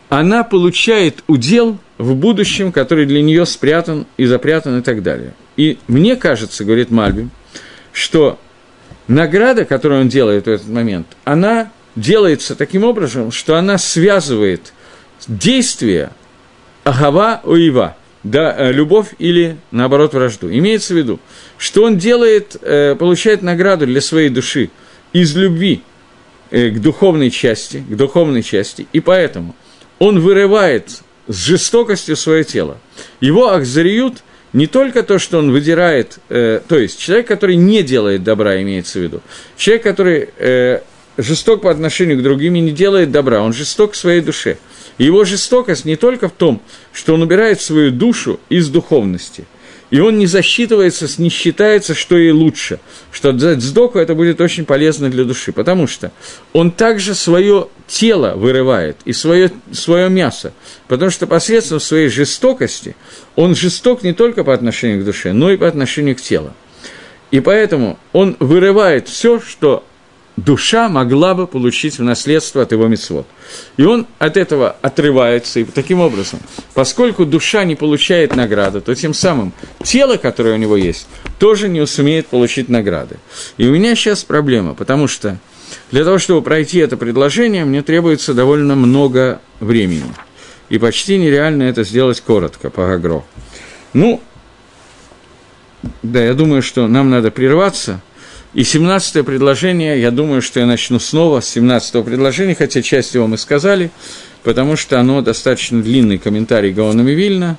она 0.08 0.46
получает 0.46 1.22
удел 1.28 1.80
в 1.98 2.16
будущем, 2.16 2.72
который 2.72 3.06
для 3.06 3.22
нее 3.22 3.46
спрятан 3.46 4.06
и 4.16 4.24
запрятан 4.24 4.80
и 4.80 4.82
так 4.82 5.04
далее. 5.04 5.34
И 5.58 5.80
мне 5.88 6.16
кажется, 6.16 6.64
говорит 6.64 6.92
Мальбим, 6.92 7.30
что 7.92 8.40
награда, 9.10 9.66
которую 9.66 10.00
он 10.00 10.08
делает 10.08 10.46
в 10.46 10.50
этот 10.50 10.70
момент, 10.70 11.08
она 11.26 11.70
делается 11.98 12.56
таким 12.56 12.86
образом, 12.86 13.34
что 13.34 13.58
она 13.58 13.78
связывает 13.78 14.72
действие 15.28 16.12
Агава 16.86 17.42
Уива– 17.44 17.98
да, 18.24 18.56
э, 18.58 18.72
любовь 18.72 19.14
или, 19.20 19.58
наоборот, 19.72 20.14
вражду. 20.14 20.50
Имеется 20.50 20.94
в 20.94 20.98
виду, 20.98 21.20
что 21.64 21.84
он 21.84 21.98
делает, 21.98 22.58
э, 22.62 22.94
получает 23.00 23.42
награду 23.42 23.86
для 23.88 24.02
своей 24.02 24.28
души 24.28 24.70
из 25.14 25.34
любви 25.34 25.82
э, 26.52 26.72
к 26.72 26.82
духовной 26.82 27.32
части, 27.32 27.78
к 27.88 27.96
духовной 27.96 28.44
части, 28.44 28.86
и 28.92 29.00
поэтому 29.00 29.56
он 29.98 30.20
вырывает 30.20 30.90
с 31.30 31.36
жестокостью 31.46 32.18
свое 32.18 32.44
тело. 32.44 32.80
Его 33.22 33.52
ахзариют 33.52 34.24
не 34.52 34.68
только 34.68 35.04
то, 35.04 35.20
что 35.20 35.40
он 35.40 35.52
выдирает, 35.52 36.20
то 36.28 36.62
есть 36.70 37.00
человек, 37.00 37.28
который 37.28 37.56
не 37.56 37.82
делает 37.82 38.24
добра, 38.24 38.62
имеется 38.62 39.00
в 39.00 39.02
виду, 39.02 39.22
человек, 39.58 39.84
который 39.84 40.30
жесток 41.18 41.62
по 41.62 41.72
отношению 41.72 42.20
к 42.20 42.22
другим 42.22 42.56
и 42.56 42.60
не 42.60 42.72
делает 42.72 43.10
добра, 43.10 43.42
он 43.42 43.54
жесток 43.54 43.94
к 43.94 43.96
своей 43.96 44.20
душе– 44.20 44.58
его 44.98 45.26
жестокость 45.26 45.86
не 45.86 45.96
только 45.96 46.30
в 46.30 46.34
том, 46.34 46.62
что 46.92 47.16
он 47.16 47.22
убирает 47.22 47.62
свою 47.62 47.92
душу 47.92 48.40
из 48.50 48.70
духовности, 48.70 49.46
и 49.94 50.00
он 50.00 50.18
не 50.18 50.26
засчитывается, 50.26 51.06
не 51.22 51.30
считается, 51.30 51.94
что 51.94 52.18
ей 52.18 52.32
лучше, 52.32 52.80
что 53.12 53.32
дать 53.32 53.62
сдоку 53.62 54.00
это 54.00 54.16
будет 54.16 54.42
очень 54.42 54.66
полезно 54.66 55.08
для 55.12 55.24
души, 55.24 55.52
потому 55.52 55.86
что 55.86 56.12
он 56.52 56.72
также 56.72 57.14
свое 57.14 57.68
тело 57.86 58.34
вырывает 58.36 58.98
и 59.06 59.14
свое, 59.14 59.52
свое 59.72 60.10
мясо, 60.10 60.52
потому 60.88 61.12
что 61.12 61.28
посредством 61.28 61.80
своей 61.80 62.10
жестокости 62.10 62.96
он 63.36 63.54
жесток 63.54 64.02
не 64.02 64.14
только 64.14 64.44
по 64.44 64.56
отношению 64.56 65.04
к 65.04 65.06
душе, 65.06 65.32
но 65.32 65.52
и 65.52 65.58
по 65.58 65.68
отношению 65.68 66.16
к 66.16 66.22
телу. 66.22 66.54
И 67.30 67.40
поэтому 67.40 68.00
он 68.14 68.36
вырывает 68.40 69.08
все, 69.08 69.40
что 69.40 69.86
душа 70.36 70.90
могла 70.90 71.34
бы 71.36 71.48
получить 71.48 72.00
в 72.00 72.04
наследство 72.04 72.62
от 72.62 72.72
его 72.72 72.88
мецвод. 72.88 73.28
И 73.78 73.84
он 73.84 74.08
от 74.20 74.38
этого 74.38 74.76
отрывается, 74.82 75.60
и 75.60 75.64
таким 75.64 76.00
образом, 76.00 76.40
поскольку 76.74 77.26
душа 77.26 77.64
не 77.64 77.76
получает 77.76 78.36
награды, 78.36 78.82
то 78.82 78.96
тем 78.96 79.14
самым 79.14 79.54
тело, 79.84 80.18
которое 80.18 80.56
у 80.56 80.58
него 80.58 80.76
есть, 80.76 81.08
тоже 81.40 81.70
не 81.70 81.86
сумеет 81.86 82.28
получить 82.28 82.70
награды. 82.70 83.18
И 83.58 83.68
у 83.68 83.72
меня 83.72 83.96
сейчас 83.96 84.24
проблема, 84.24 84.74
потому 84.74 85.08
что 85.08 85.38
для 85.92 86.04
того, 86.04 86.18
чтобы 86.18 86.42
пройти 86.42 86.80
это 86.80 86.98
предложение, 86.98 87.66
мне 87.66 87.82
требуется 87.84 88.34
довольно 88.34 88.76
много 88.76 89.42
времени. 89.60 90.14
И 90.70 90.78
почти 90.80 91.18
нереально 91.18 91.64
это 91.64 91.84
сделать 91.84 92.22
коротко, 92.22 92.70
по 92.70 92.92
агро. 92.94 93.24
Ну, 93.94 94.22
да, 96.02 96.24
я 96.24 96.34
думаю, 96.34 96.62
что 96.62 96.88
нам 96.88 97.10
надо 97.10 97.30
прерваться– 97.30 98.02
и 98.54 98.64
17 98.64 99.26
предложение, 99.26 100.00
я 100.00 100.12
думаю, 100.12 100.42
что 100.42 100.60
я 100.60 100.66
начну 100.66 101.00
снова 101.00 101.40
с 101.42 101.50
17 101.50 102.06
предложения, 102.06 102.56
хотя 102.56 102.82
часть 102.82 103.16
его 103.16 103.28
мы 103.28 103.38
сказали, 103.38 103.90
потому 104.44 104.76
что 104.76 105.00
оно 105.00 105.22
достаточно 105.22 105.82
длинный 105.82 106.18
комментарий 106.18 106.72
Гаона 106.72 107.02
Вильна, 107.02 107.58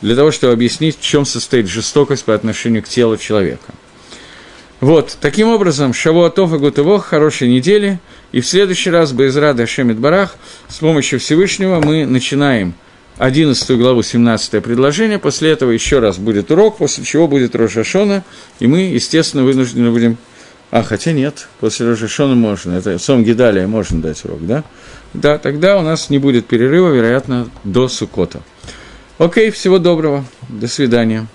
для 0.00 0.16
того, 0.16 0.32
чтобы 0.32 0.52
объяснить, 0.52 0.98
в 0.98 1.02
чем 1.02 1.24
состоит 1.24 1.68
жестокость 1.68 2.24
по 2.24 2.34
отношению 2.34 2.82
к 2.82 2.88
телу 2.88 3.16
человека. 3.16 3.72
Вот, 4.80 5.16
таким 5.20 5.48
образом, 5.48 5.94
Шавуатов 5.94 6.52
и 6.52 6.58
Гутывох, 6.58 7.06
хорошей 7.06 7.48
недели, 7.48 8.00
и 8.32 8.40
в 8.40 8.46
следующий 8.46 8.90
раз 8.90 9.12
Байзрада 9.12 9.66
Шемит 9.66 9.98
Барах 9.98 10.36
с 10.68 10.78
помощью 10.78 11.20
Всевышнего 11.20 11.80
мы 11.80 12.04
начинаем 12.04 12.74
11 13.18 13.78
главу, 13.78 14.02
17 14.02 14.62
предложение, 14.62 15.18
после 15.18 15.50
этого 15.50 15.70
еще 15.70 16.00
раз 16.00 16.18
будет 16.18 16.50
урок, 16.50 16.78
после 16.78 17.04
чего 17.04 17.28
будет 17.28 17.54
Рошашона, 17.54 18.24
и 18.58 18.66
мы, 18.66 18.80
естественно, 18.80 19.44
вынуждены 19.44 19.90
будем... 19.90 20.16
А, 20.70 20.82
хотя 20.82 21.12
нет, 21.12 21.48
после 21.60 21.88
Рошашона 21.88 22.34
можно, 22.34 22.72
это 22.72 22.98
Сом 22.98 23.22
Гидалия 23.22 23.68
можно 23.68 24.02
дать 24.02 24.24
урок, 24.24 24.44
да? 24.44 24.64
Да, 25.12 25.38
тогда 25.38 25.78
у 25.78 25.82
нас 25.82 26.10
не 26.10 26.18
будет 26.18 26.46
перерыва, 26.46 26.92
вероятно, 26.92 27.48
до 27.62 27.86
Сукота. 27.86 28.42
Окей, 29.18 29.50
всего 29.52 29.78
доброго, 29.78 30.24
до 30.48 30.66
свидания. 30.66 31.28